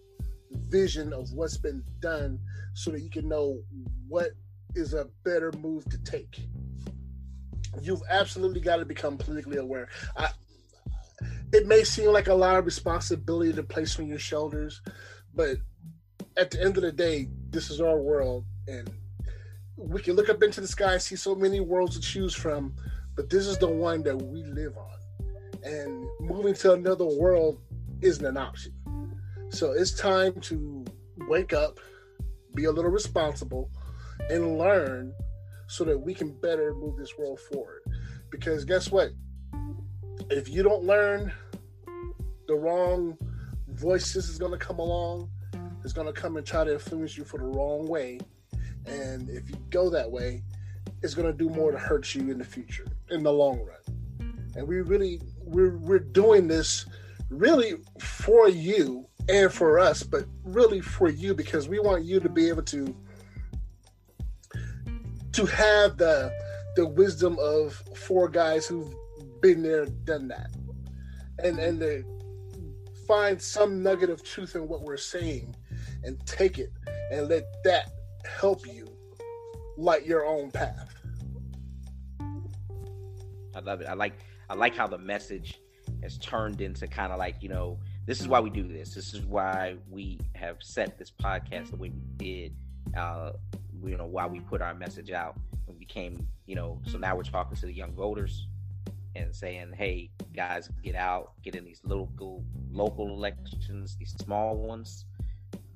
vision 0.69 1.13
of 1.13 1.31
what's 1.33 1.59
been 1.59 1.85
done 2.01 2.39
so 2.75 2.91
that 2.91 3.01
you 3.01 3.11
can 3.11 3.29
know 3.29 3.61
what 4.09 4.31
is 4.75 4.95
a 4.95 5.07
better 5.25 5.53
move 5.53 5.85
to 5.91 5.99
take. 5.99 6.41
You've 7.83 8.03
absolutely 8.09 8.61
got 8.61 8.77
to 8.77 8.85
become 8.85 9.19
politically 9.19 9.59
aware. 9.59 9.89
I, 10.17 10.31
it 11.53 11.67
may 11.67 11.85
seem 11.85 12.13
like 12.13 12.29
a 12.29 12.35
lot 12.35 12.57
of 12.57 12.65
responsibility 12.65 13.53
to 13.53 13.63
place 13.63 13.99
on 13.99 14.07
your 14.07 14.19
shoulders, 14.19 14.81
but 15.35 15.57
at 16.37 16.51
the 16.51 16.63
end 16.63 16.77
of 16.77 16.83
the 16.83 16.93
day, 16.93 17.29
this 17.51 17.71
is 17.71 17.81
our 17.81 17.99
world, 17.99 18.45
and 18.67 18.91
we 19.79 20.03
can 20.03 20.17
look 20.17 20.29
up 20.29 20.43
into 20.43 20.61
the 20.61 20.67
sky 20.67 20.95
and 20.95 21.03
see 21.03 21.15
so 21.17 21.35
many 21.35 21.61
worlds 21.61 21.95
to 21.95 22.01
choose 22.01 22.35
from, 22.35 22.75
but 23.15 23.31
this 23.31 23.47
is 23.47 23.59
the 23.59 23.69
one 23.69 24.03
that 24.03 24.17
we 24.17 24.43
live 24.43 24.77
on. 24.77 25.31
And 25.63 26.07
moving 26.21 26.55
to 26.55 26.73
another 26.73 27.05
world 27.05 27.61
isn't 28.01 28.25
an 28.25 28.37
option. 28.37 28.75
So 29.51 29.73
it's 29.73 29.93
time 29.93 30.41
to 30.43 30.85
wake 31.29 31.53
up, 31.53 31.79
be 32.55 32.65
a 32.65 32.73
little 32.73 32.91
responsible, 32.91 33.71
and 34.29 34.59
learn 34.59 35.15
so 35.69 35.85
that 35.85 35.99
we 35.99 36.13
can 36.13 36.33
better 36.41 36.75
move 36.75 36.97
this 36.97 37.17
world 37.17 37.39
forward. 37.41 37.83
Because 38.31 38.65
guess 38.65 38.91
what? 38.91 39.11
If 40.31 40.49
you 40.49 40.63
don't 40.63 40.85
learn, 40.85 41.33
the 42.49 42.55
wrong 42.55 43.17
voices 43.69 44.29
is 44.29 44.39
going 44.39 44.53
to 44.53 44.59
come 44.59 44.81
along, 44.81 45.31
is 45.85 45.93
going 45.93 46.07
to 46.07 46.13
come 46.13 46.37
and 46.37 46.47
try 46.47 46.65
to 46.65 46.73
influence 46.73 47.17
you 47.17 47.25
for 47.25 47.39
the 47.39 47.47
wrong 47.47 47.87
way. 47.87 48.19
And 48.89 49.29
if 49.29 49.49
you 49.51 49.57
go 49.71 49.91
that 49.91 50.11
way, 50.11 50.43
it's 51.03 51.15
going 51.15 51.31
to 51.31 51.37
do 51.37 51.49
more 51.49 51.71
to 51.71 51.79
hurt 51.79 52.15
you 52.15 52.31
in 52.31 52.39
the 52.39 52.45
future, 52.45 52.87
in 53.11 53.23
the 53.23 53.33
long 53.33 53.61
run. 53.61 54.35
And 54.57 54.67
we 54.67 54.81
really, 54.81 55.21
we're, 55.45 55.77
we're 55.77 55.99
doing 55.99 56.49
this 56.49 56.87
really 57.31 57.75
for 57.99 58.49
you 58.49 59.07
and 59.29 59.53
for 59.53 59.79
us, 59.79 60.03
but 60.03 60.25
really 60.43 60.81
for 60.81 61.09
you 61.09 61.35
because 61.35 61.69
we 61.69 61.79
want 61.79 62.05
you 62.05 62.21
to 62.21 62.29
be 62.29 62.49
able 62.49 62.63
to 62.63 62.95
to 65.33 65.47
have 65.47 65.97
the 65.99 66.33
the 66.75 66.87
wisdom 66.87 67.37
of 67.41 67.75
four 67.95 68.29
guys 68.29 68.67
who've 68.67 68.93
been 69.41 69.63
there, 69.63 69.87
done 69.87 70.29
that, 70.29 70.51
and 71.45 71.59
and 71.59 71.79
to 71.81 72.05
find 73.07 73.41
some 73.41 73.83
nugget 73.83 74.11
of 74.11 74.25
truth 74.25 74.57
in 74.57 74.67
what 74.67 74.83
we're 74.83 74.97
saying, 74.97 75.55
and 76.03 76.19
take 76.27 76.59
it 76.59 76.73
and 77.13 77.29
let 77.29 77.45
that 77.65 77.91
help 78.29 78.67
you 78.67 78.89
light 79.77 80.07
your 80.07 80.25
own 80.27 80.51
path. 80.51 80.95
I 83.55 83.61
love 83.61 83.81
it. 83.81 83.89
I 83.89 83.95
like 83.95 84.15
I 84.49 84.55
like 84.55 84.77
how 84.77 84.87
the 84.87 84.99
message 84.99 85.61
has 86.03 86.19
turned 86.19 86.61
into 86.61 86.87
kind 86.87 87.13
of 87.13 87.19
like 87.19 87.43
you 87.43 87.49
know 87.49 87.79
this 88.07 88.21
is 88.21 88.29
why 88.29 88.41
we 88.41 88.51
do 88.51 88.67
this. 88.67 88.95
This 88.95 89.15
is 89.15 89.23
why 89.23 89.77
we 89.91 90.21
have 90.35 90.57
set 90.61 90.99
this 90.99 91.11
podcast 91.11 91.71
the 91.71 91.77
way 91.77 91.91
we 91.91 92.03
did. 92.17 92.55
Uh, 92.97 93.33
you 93.85 93.97
know 93.97 94.07
why 94.07 94.27
we 94.27 94.41
put 94.41 94.63
our 94.63 94.75
message 94.75 95.11
out 95.11 95.37
and 95.69 95.79
became 95.79 96.27
you 96.47 96.55
know 96.55 96.81
so 96.87 96.99
now 96.99 97.15
we're 97.15 97.23
talking 97.23 97.57
to 97.57 97.67
the 97.67 97.73
young 97.73 97.93
voters 97.93 98.47
and 99.15 99.35
saying 99.35 99.73
hey 99.77 100.11
guys 100.35 100.69
get 100.83 100.95
out 100.95 101.33
get 101.43 101.55
in 101.55 101.65
these 101.65 101.81
local 101.85 102.45
local 102.71 103.09
elections 103.09 103.97
these 103.99 104.15
small 104.19 104.57
ones 104.57 105.05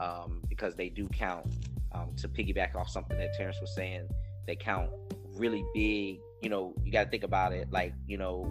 um, 0.01 0.43
because 0.49 0.75
they 0.75 0.89
do 0.89 1.09
count 1.09 1.47
um, 1.95 2.15
to 2.17 2.29
piggyback 2.29 2.75
off 2.75 2.89
something 2.89 3.19
that 3.19 3.35
terrence 3.35 3.59
was 3.61 3.75
saying 3.75 4.09
they 4.47 4.57
count 4.57 4.91
really 5.35 5.65
big 5.75 6.19
you 6.43 6.49
know 6.49 6.75
you 6.85 6.93
got 6.93 7.05
to 7.05 7.11
think 7.11 7.25
about 7.25 7.53
it 7.53 7.71
like 7.71 7.95
you 8.07 8.19
know 8.19 8.51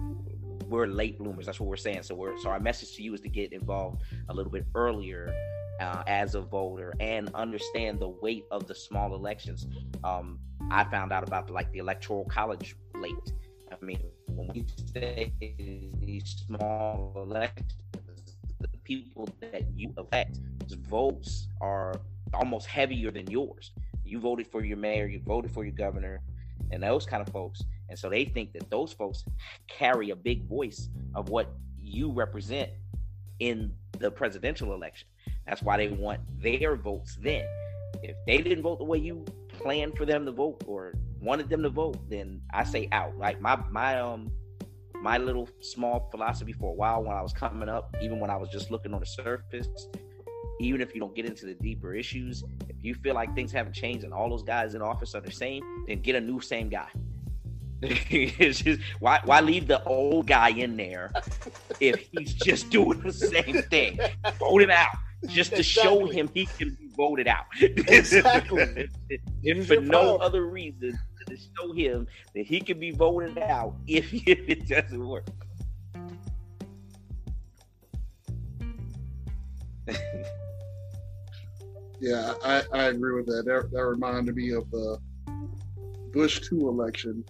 we're 0.66 0.86
late 0.86 1.18
bloomers 1.18 1.46
that's 1.46 1.60
what 1.60 1.68
we're 1.68 1.76
saying 1.76 2.02
so 2.02 2.14
we're 2.14 2.36
so 2.38 2.48
our 2.48 2.60
message 2.60 2.96
to 2.96 3.02
you 3.02 3.12
is 3.14 3.20
to 3.20 3.28
get 3.28 3.52
involved 3.52 4.02
a 4.28 4.34
little 4.34 4.50
bit 4.50 4.64
earlier 4.74 5.32
uh, 5.82 6.02
as 6.06 6.34
a 6.34 6.40
voter 6.40 6.94
and 7.00 7.28
understand 7.34 7.98
the 7.98 8.08
weight 8.08 8.44
of 8.50 8.66
the 8.66 8.74
small 8.74 9.14
elections. 9.14 9.66
Um, 10.04 10.38
I 10.70 10.84
found 10.84 11.12
out 11.12 11.26
about 11.26 11.48
the, 11.48 11.52
like 11.52 11.70
the 11.72 11.78
electoral 11.78 12.24
college 12.26 12.76
late. 12.94 13.32
I 13.70 13.84
mean, 13.84 13.98
when 14.26 14.48
we 14.54 14.64
say 14.92 15.32
these 16.00 16.44
small 16.46 17.12
elections, 17.16 17.74
the 18.60 18.68
people 18.84 19.28
that 19.40 19.64
you 19.74 19.92
elect, 19.96 20.38
votes 20.88 21.48
are 21.60 21.94
almost 22.34 22.66
heavier 22.66 23.10
than 23.10 23.30
yours. 23.30 23.72
You 24.04 24.20
voted 24.20 24.46
for 24.46 24.64
your 24.64 24.76
mayor, 24.76 25.06
you 25.06 25.20
voted 25.20 25.50
for 25.50 25.64
your 25.64 25.74
governor, 25.74 26.20
and 26.70 26.82
those 26.82 27.06
kind 27.06 27.26
of 27.26 27.32
folks. 27.32 27.62
And 27.88 27.98
so 27.98 28.08
they 28.08 28.24
think 28.24 28.52
that 28.54 28.70
those 28.70 28.92
folks 28.92 29.24
carry 29.68 30.10
a 30.10 30.16
big 30.16 30.46
voice 30.48 30.88
of 31.14 31.28
what 31.28 31.50
you 31.78 32.10
represent 32.10 32.70
in 33.38 33.72
the 33.98 34.10
presidential 34.10 34.72
election. 34.72 35.08
That's 35.46 35.62
why 35.62 35.76
they 35.76 35.88
want 35.88 36.20
their 36.40 36.76
votes 36.76 37.18
then. 37.20 37.44
If 38.02 38.16
they 38.26 38.38
didn't 38.38 38.62
vote 38.62 38.78
the 38.78 38.84
way 38.84 38.98
you 38.98 39.24
planned 39.48 39.96
for 39.96 40.06
them 40.06 40.24
to 40.26 40.32
vote 40.32 40.62
or 40.66 40.94
wanted 41.20 41.48
them 41.48 41.62
to 41.62 41.68
vote, 41.68 41.98
then 42.08 42.40
I 42.52 42.64
say 42.64 42.88
out. 42.92 43.16
Like 43.18 43.40
my 43.40 43.56
my 43.70 44.00
um 44.00 44.30
my 45.00 45.18
little 45.18 45.48
small 45.60 46.08
philosophy 46.10 46.52
for 46.52 46.70
a 46.70 46.74
while 46.74 47.02
when 47.02 47.16
I 47.16 47.22
was 47.22 47.32
coming 47.32 47.68
up, 47.68 47.94
even 48.00 48.20
when 48.20 48.30
I 48.30 48.36
was 48.36 48.48
just 48.50 48.70
looking 48.70 48.94
on 48.94 49.00
the 49.00 49.06
surface, 49.06 49.88
even 50.64 50.80
if 50.80 50.94
you 50.94 51.00
don't 51.00 51.14
get 51.14 51.24
into 51.24 51.46
the 51.46 51.54
deeper 51.54 51.94
issues, 51.94 52.44
if 52.68 52.76
you 52.82 52.94
feel 52.94 53.14
like 53.14 53.34
things 53.34 53.52
haven't 53.52 53.74
changed 53.74 54.04
and 54.04 54.12
all 54.12 54.28
those 54.28 54.42
guys 54.42 54.74
in 54.74 54.82
office 54.82 55.14
are 55.14 55.20
the 55.20 55.30
same, 55.30 55.62
then 55.86 56.00
get 56.00 56.14
a 56.14 56.20
new 56.20 56.40
same 56.40 56.68
guy. 56.68 56.88
it's 57.82 58.60
just 58.60 58.80
why 59.00 59.20
why 59.24 59.40
leave 59.40 59.66
the 59.66 59.82
old 59.84 60.28
guy 60.28 60.50
in 60.50 60.76
there 60.76 61.10
if 61.80 62.08
he's 62.12 62.32
just 62.32 62.70
doing 62.70 63.00
the 63.00 63.12
same 63.12 63.60
thing? 63.62 63.98
Vote 64.38 64.62
him 64.62 64.70
out 64.70 64.94
just 65.26 65.50
to 65.50 65.58
exactly. 65.58 65.82
show 65.82 66.06
him 66.06 66.30
he 66.32 66.46
can 66.46 66.70
be 66.74 66.88
voted 66.96 67.26
out. 67.26 67.46
Exactly. 67.60 68.88
if 69.42 69.66
for 69.66 69.80
no 69.80 70.18
power. 70.18 70.22
other 70.22 70.46
reason 70.46 70.96
to 71.26 71.36
show 71.36 71.72
him 71.72 72.06
that 72.34 72.46
he 72.46 72.60
can 72.60 72.78
be 72.78 72.90
voted 72.90 73.38
out 73.38 73.74
if, 73.86 74.12
if 74.28 74.48
it 74.48 74.68
doesn't 74.68 75.06
work. 75.06 75.26
Yeah, 82.02 82.34
I, 82.44 82.62
I 82.72 82.84
agree 82.86 83.14
with 83.14 83.26
that. 83.26 83.44
that. 83.46 83.70
That 83.70 83.86
reminded 83.86 84.34
me 84.34 84.50
of 84.50 84.68
the 84.72 84.98
Bush 86.12 86.40
two 86.40 86.68
election 86.68 87.24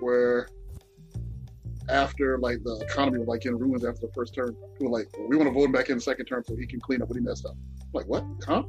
where 0.00 0.48
after 1.88 2.38
like 2.38 2.62
the 2.62 2.76
economy 2.88 3.18
was 3.18 3.26
like 3.26 3.46
in 3.46 3.58
ruins 3.58 3.84
after 3.84 4.06
the 4.06 4.12
first 4.14 4.32
term. 4.32 4.56
People 4.74 4.92
were 4.92 4.98
like, 4.98 5.08
well, 5.18 5.26
we 5.28 5.36
want 5.36 5.48
to 5.48 5.52
vote 5.52 5.64
him 5.64 5.72
back 5.72 5.88
in 5.88 5.96
the 5.96 6.00
second 6.00 6.26
term 6.26 6.44
so 6.46 6.54
he 6.54 6.68
can 6.68 6.80
clean 6.80 7.02
up 7.02 7.08
what 7.08 7.16
he 7.16 7.20
messed 7.20 7.44
up. 7.44 7.56
I'm 7.80 7.88
like, 7.92 8.06
what? 8.06 8.24
Huh? 8.46 8.62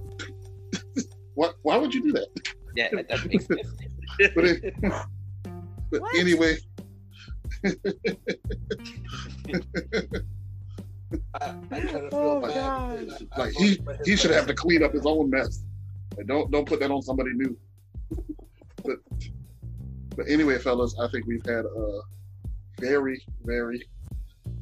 what? 1.36 1.54
Why 1.62 1.78
would 1.78 1.94
you 1.94 2.02
do 2.02 2.14
that? 2.14 2.30
Yeah, 2.76 2.90
that 2.92 3.08
doesn't 3.08 3.32
make 3.32 3.42
sense. 3.42 3.76
but, 4.36 4.46
it, 4.46 4.74
but 5.92 6.02
anyway. 6.16 6.58
I, 11.42 11.46
I 11.72 12.10
oh, 12.12 12.42
God. 12.42 13.28
like 13.38 13.54
he 13.54 13.80
he 14.06 14.16
should 14.16 14.32
have 14.32 14.48
to 14.48 14.54
clean 14.54 14.84
up 14.84 14.94
his 14.94 15.06
own 15.06 15.30
mess. 15.30 15.64
Like, 16.18 16.28
don't 16.28 16.52
don't 16.52 16.68
put 16.68 16.80
that 16.80 16.92
on 16.92 17.02
somebody 17.02 17.32
new. 17.34 17.58
but 18.84 18.98
but 20.16 20.28
anyway, 20.30 20.58
fellas, 20.60 20.96
I 21.00 21.08
think 21.10 21.26
we've 21.26 21.46
had 21.46 21.66
a 21.66 22.02
very, 22.80 23.22
very 23.44 23.84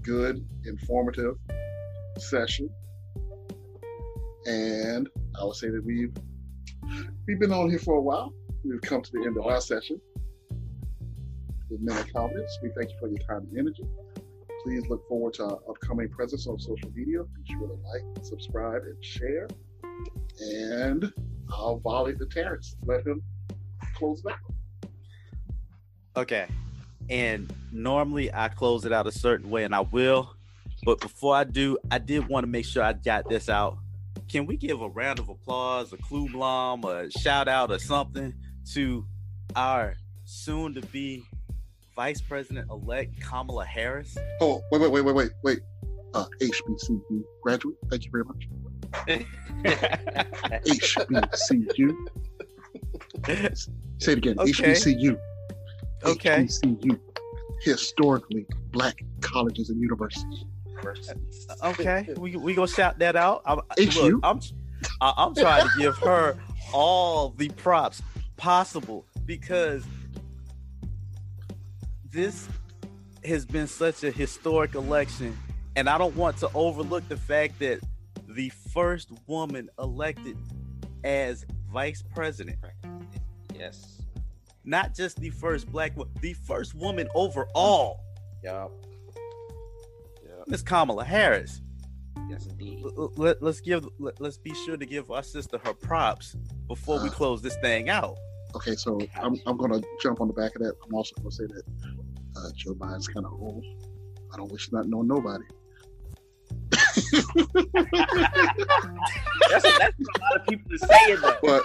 good, 0.02 0.46
informative 0.66 1.36
session. 2.18 2.70
And 4.46 5.10
I 5.40 5.44
would 5.44 5.56
say 5.56 5.70
that 5.70 5.84
we've 5.84 6.14
we've 7.28 7.40
been 7.40 7.52
on 7.52 7.70
here 7.70 7.80
for 7.80 7.96
a 7.96 8.02
while. 8.02 8.34
We've 8.64 8.82
come 8.82 9.02
to 9.02 9.12
the 9.12 9.26
end 9.26 9.38
of 9.38 9.46
our 9.46 9.62
session. 9.62 10.00
With 11.70 11.82
many 11.82 12.10
comments, 12.12 12.60
we 12.62 12.70
thank 12.78 12.92
you 12.92 12.98
for 13.00 13.08
your 13.08 13.20
time 13.20 13.48
and 13.50 13.58
energy. 13.58 13.84
Please 14.64 14.88
look 14.88 15.08
forward 15.08 15.34
to 15.36 15.46
our 15.46 15.60
upcoming 15.70 16.10
presence 16.10 16.48
on 16.48 16.60
social 16.60 16.92
media. 16.94 17.24
Be 17.24 17.54
sure 17.54 17.68
to 17.68 17.74
like, 17.74 18.26
subscribe, 18.26 18.84
and 18.84 19.04
share. 19.04 19.48
And 20.40 21.12
I'll 21.52 21.80
volley 21.80 22.14
the 22.14 22.28
Terrence. 22.28 22.76
Let 22.86 23.06
him 23.06 23.22
close 23.96 24.24
out. 24.30 24.38
Okay 26.16 26.48
and 27.12 27.54
normally 27.72 28.34
I 28.34 28.48
close 28.48 28.86
it 28.86 28.94
out 28.94 29.06
a 29.06 29.12
certain 29.12 29.50
way, 29.50 29.66
and 29.66 29.76
I 29.76 29.82
will. 29.82 30.34
But 30.84 31.02
before 31.02 31.36
I 31.36 31.44
do, 31.44 31.78
I 31.92 32.00
did 32.00 32.28
want 32.28 32.46
to 32.46 32.48
make 32.48 32.66
sure 32.66 32.82
I 32.82 32.94
got 32.94 33.30
this 33.30 33.50
out. 33.50 33.78
Can 34.30 34.46
we 34.46 34.56
give 34.56 34.82
a 34.82 34.88
round 34.88 35.20
of 35.20 35.30
applause, 35.30 35.92
a 35.94 35.98
clue 35.98 36.30
blom, 36.30 36.86
a 36.86 37.12
shout 37.12 37.48
out, 37.50 37.70
or 37.70 37.80
something 37.80 38.34
to 38.74 39.06
our 39.56 39.96
soon 40.24 40.74
to 40.74 40.82
be 40.88 41.26
Vice 41.96 42.22
President 42.22 42.70
elect 42.70 43.20
Kamala 43.22 43.66
Harris? 43.66 44.18
Oh, 44.40 44.62
wait, 44.72 44.82
wait, 44.82 44.92
wait, 44.92 45.02
wait, 45.02 45.16
wait, 45.16 45.32
wait. 45.44 45.60
Uh, 46.14 46.26
HBCU 46.42 47.24
graduate. 47.42 47.76
Thank 47.90 48.06
you 48.06 48.12
very 48.12 48.26
much. 48.26 48.48
HBCU. 50.66 51.96
Say 54.00 54.12
it 54.12 54.18
again. 54.18 54.40
Okay. 54.40 54.52
HBCU. 54.52 55.18
Okay. 56.04 56.44
HBCU. 56.44 57.00
historically 57.62 58.46
black 58.72 59.04
colleges 59.22 59.70
and 59.70 59.80
universities. 59.80 60.46
Okay, 61.64 62.08
we 62.18 62.36
we 62.36 62.54
gonna 62.54 62.68
shout 62.68 62.98
that 63.00 63.16
out. 63.16 63.42
I'm, 63.46 63.58
look, 63.78 64.20
I'm 64.24 64.40
I'm 65.00 65.36
trying 65.36 65.68
to 65.68 65.74
give 65.78 65.98
her 66.00 66.38
all 66.74 67.30
the 67.30 67.50
props 67.50 68.02
possible 68.38 69.06
because 69.26 69.84
this 72.12 72.48
has 73.24 73.46
been 73.46 73.68
such 73.68 74.04
a 74.04 74.12
historic 74.12 74.76
election, 74.76 75.38
and 75.76 75.90
I 75.90 75.98
don't 75.98 76.16
want 76.16 76.38
to 76.38 76.50
overlook 76.54 77.08
the 77.08 77.18
fact 77.18 77.60
that 77.60 77.80
the 78.28 78.50
first 78.50 79.10
woman 79.28 79.70
elected 79.80 80.38
as 81.04 81.46
vice 81.72 82.04
president. 82.14 82.58
Yes. 83.56 84.02
Not 84.64 84.96
just 84.96 85.20
the 85.20 85.30
first 85.30 85.72
black 85.72 85.96
woman, 85.98 86.14
the 86.22 86.34
first 86.34 86.76
woman 86.76 87.08
overall. 87.16 88.00
Yep. 88.44 88.72
yep. 90.24 90.48
Miss 90.48 90.62
Kamala 90.62 91.04
Harris. 91.04 91.62
Yes, 92.30 92.46
indeed. 92.46 92.84
Let, 92.96 93.42
us 93.42 93.60
give 93.60 93.88
let, 94.00 94.22
us 94.22 94.38
be 94.38 94.54
sure 94.54 94.78
to 94.78 94.86
give 94.86 95.12
our 95.12 95.24
sister 95.24 95.60
her 95.64 95.74
props 95.74 96.36
before 96.68 97.00
uh, 97.00 97.04
we 97.04 97.10
close 97.20 97.42
this 97.42 97.56
thing 97.58 97.90
out. 97.90 98.18
Okay, 98.56 98.76
so 98.76 99.00
I'm, 99.16 99.40
I'm 99.46 99.58
gonna 99.58 99.82
jump 100.02 100.22
on 100.22 100.28
the 100.28 100.34
back 100.34 100.56
of 100.56 100.62
that. 100.62 100.76
I'm 100.86 100.94
also 100.94 101.16
gonna 101.18 101.32
say 101.32 101.46
that 101.46 101.64
uh, 102.36 102.50
Joe 102.56 102.74
Biden's 102.74 103.08
kind 103.08 103.26
of 103.26 103.34
old. 103.34 103.66
I 104.34 104.38
don't 104.38 104.52
wish 104.52 104.72
not 104.72 104.88
know 104.88 105.02
nobody 105.02 105.46
that's, 106.72 107.16
a, 109.66 109.72
that's 109.80 110.00
a 110.00 110.20
lot 110.20 110.36
of 110.36 110.48
people 110.48 110.74
are 110.74 110.78
saying 110.78 111.22
that. 111.22 111.40
But, 111.42 111.64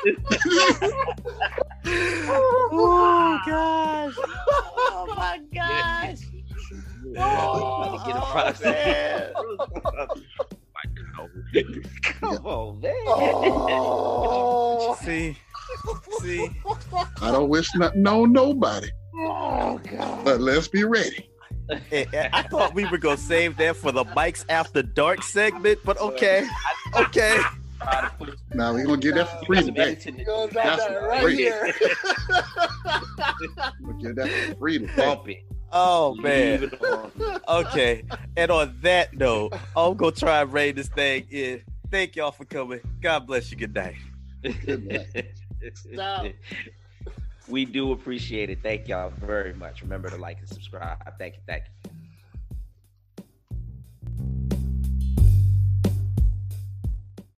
oh 2.28 3.40
gosh! 3.46 4.14
Oh 4.18 5.14
my 5.16 5.40
gosh! 5.54 6.18
Oh, 7.18 8.02
get 8.04 8.16
a 8.16 8.20
process. 8.20 9.32
Come 12.02 12.44
on, 12.44 12.80
man. 12.80 12.92
Oh. 13.06 14.98
see, 15.02 15.38
see. 16.20 16.50
I 17.22 17.30
don't 17.30 17.48
wish 17.48 17.74
not 17.76 17.96
know 17.96 18.26
nobody. 18.26 18.90
Oh 19.18 19.80
God! 19.90 20.24
But 20.24 20.40
let's 20.40 20.68
be 20.68 20.84
ready. 20.84 21.28
I 21.70 22.46
thought 22.50 22.74
we 22.74 22.84
were 22.86 22.98
gonna 22.98 23.16
save 23.16 23.56
that 23.56 23.76
for 23.76 23.92
the 23.92 24.04
Mike's 24.04 24.44
After 24.48 24.82
Dark 24.82 25.22
segment, 25.22 25.80
but 25.84 25.98
okay, 25.98 26.46
okay. 26.96 27.40
Now 28.54 28.72
we're 28.72 28.84
gonna 28.84 28.98
get 28.98 29.14
that 29.16 29.40
for 29.40 29.46
free 29.46 29.62
today. 29.62 29.94
That's 30.52 30.82
right 31.02 31.22
free. 31.22 31.36
here. 31.36 31.74
we'll 33.80 33.96
get 34.00 34.16
that 34.16 34.28
for 34.28 34.56
free 34.56 34.78
today. 34.78 34.92
Bump 34.96 35.28
it. 35.28 35.38
Oh 35.72 36.14
man. 36.16 36.70
Okay. 37.48 38.04
And 38.36 38.50
on 38.50 38.76
that 38.82 39.14
note, 39.14 39.52
I'm 39.76 39.96
gonna 39.96 40.12
try 40.12 40.42
and 40.42 40.52
rein 40.52 40.74
this 40.74 40.88
thing 40.88 41.26
in. 41.30 41.62
Thank 41.90 42.16
y'all 42.16 42.32
for 42.32 42.44
coming. 42.44 42.80
God 43.00 43.26
bless 43.26 43.50
you. 43.50 43.56
Good 43.56 43.74
night. 43.74 43.96
Good 44.42 44.86
night. 44.86 45.26
Stop. 45.74 46.26
We 47.48 47.64
do 47.64 47.92
appreciate 47.92 48.50
it. 48.50 48.58
Thank 48.62 48.88
y'all 48.88 49.10
very 49.20 49.54
much. 49.54 49.82
Remember 49.82 50.10
to 50.10 50.16
like 50.16 50.38
and 50.40 50.48
subscribe. 50.48 50.98
Thank 51.18 51.34
you. 51.34 51.40
Thank 51.46 51.64
you. 51.84 52.05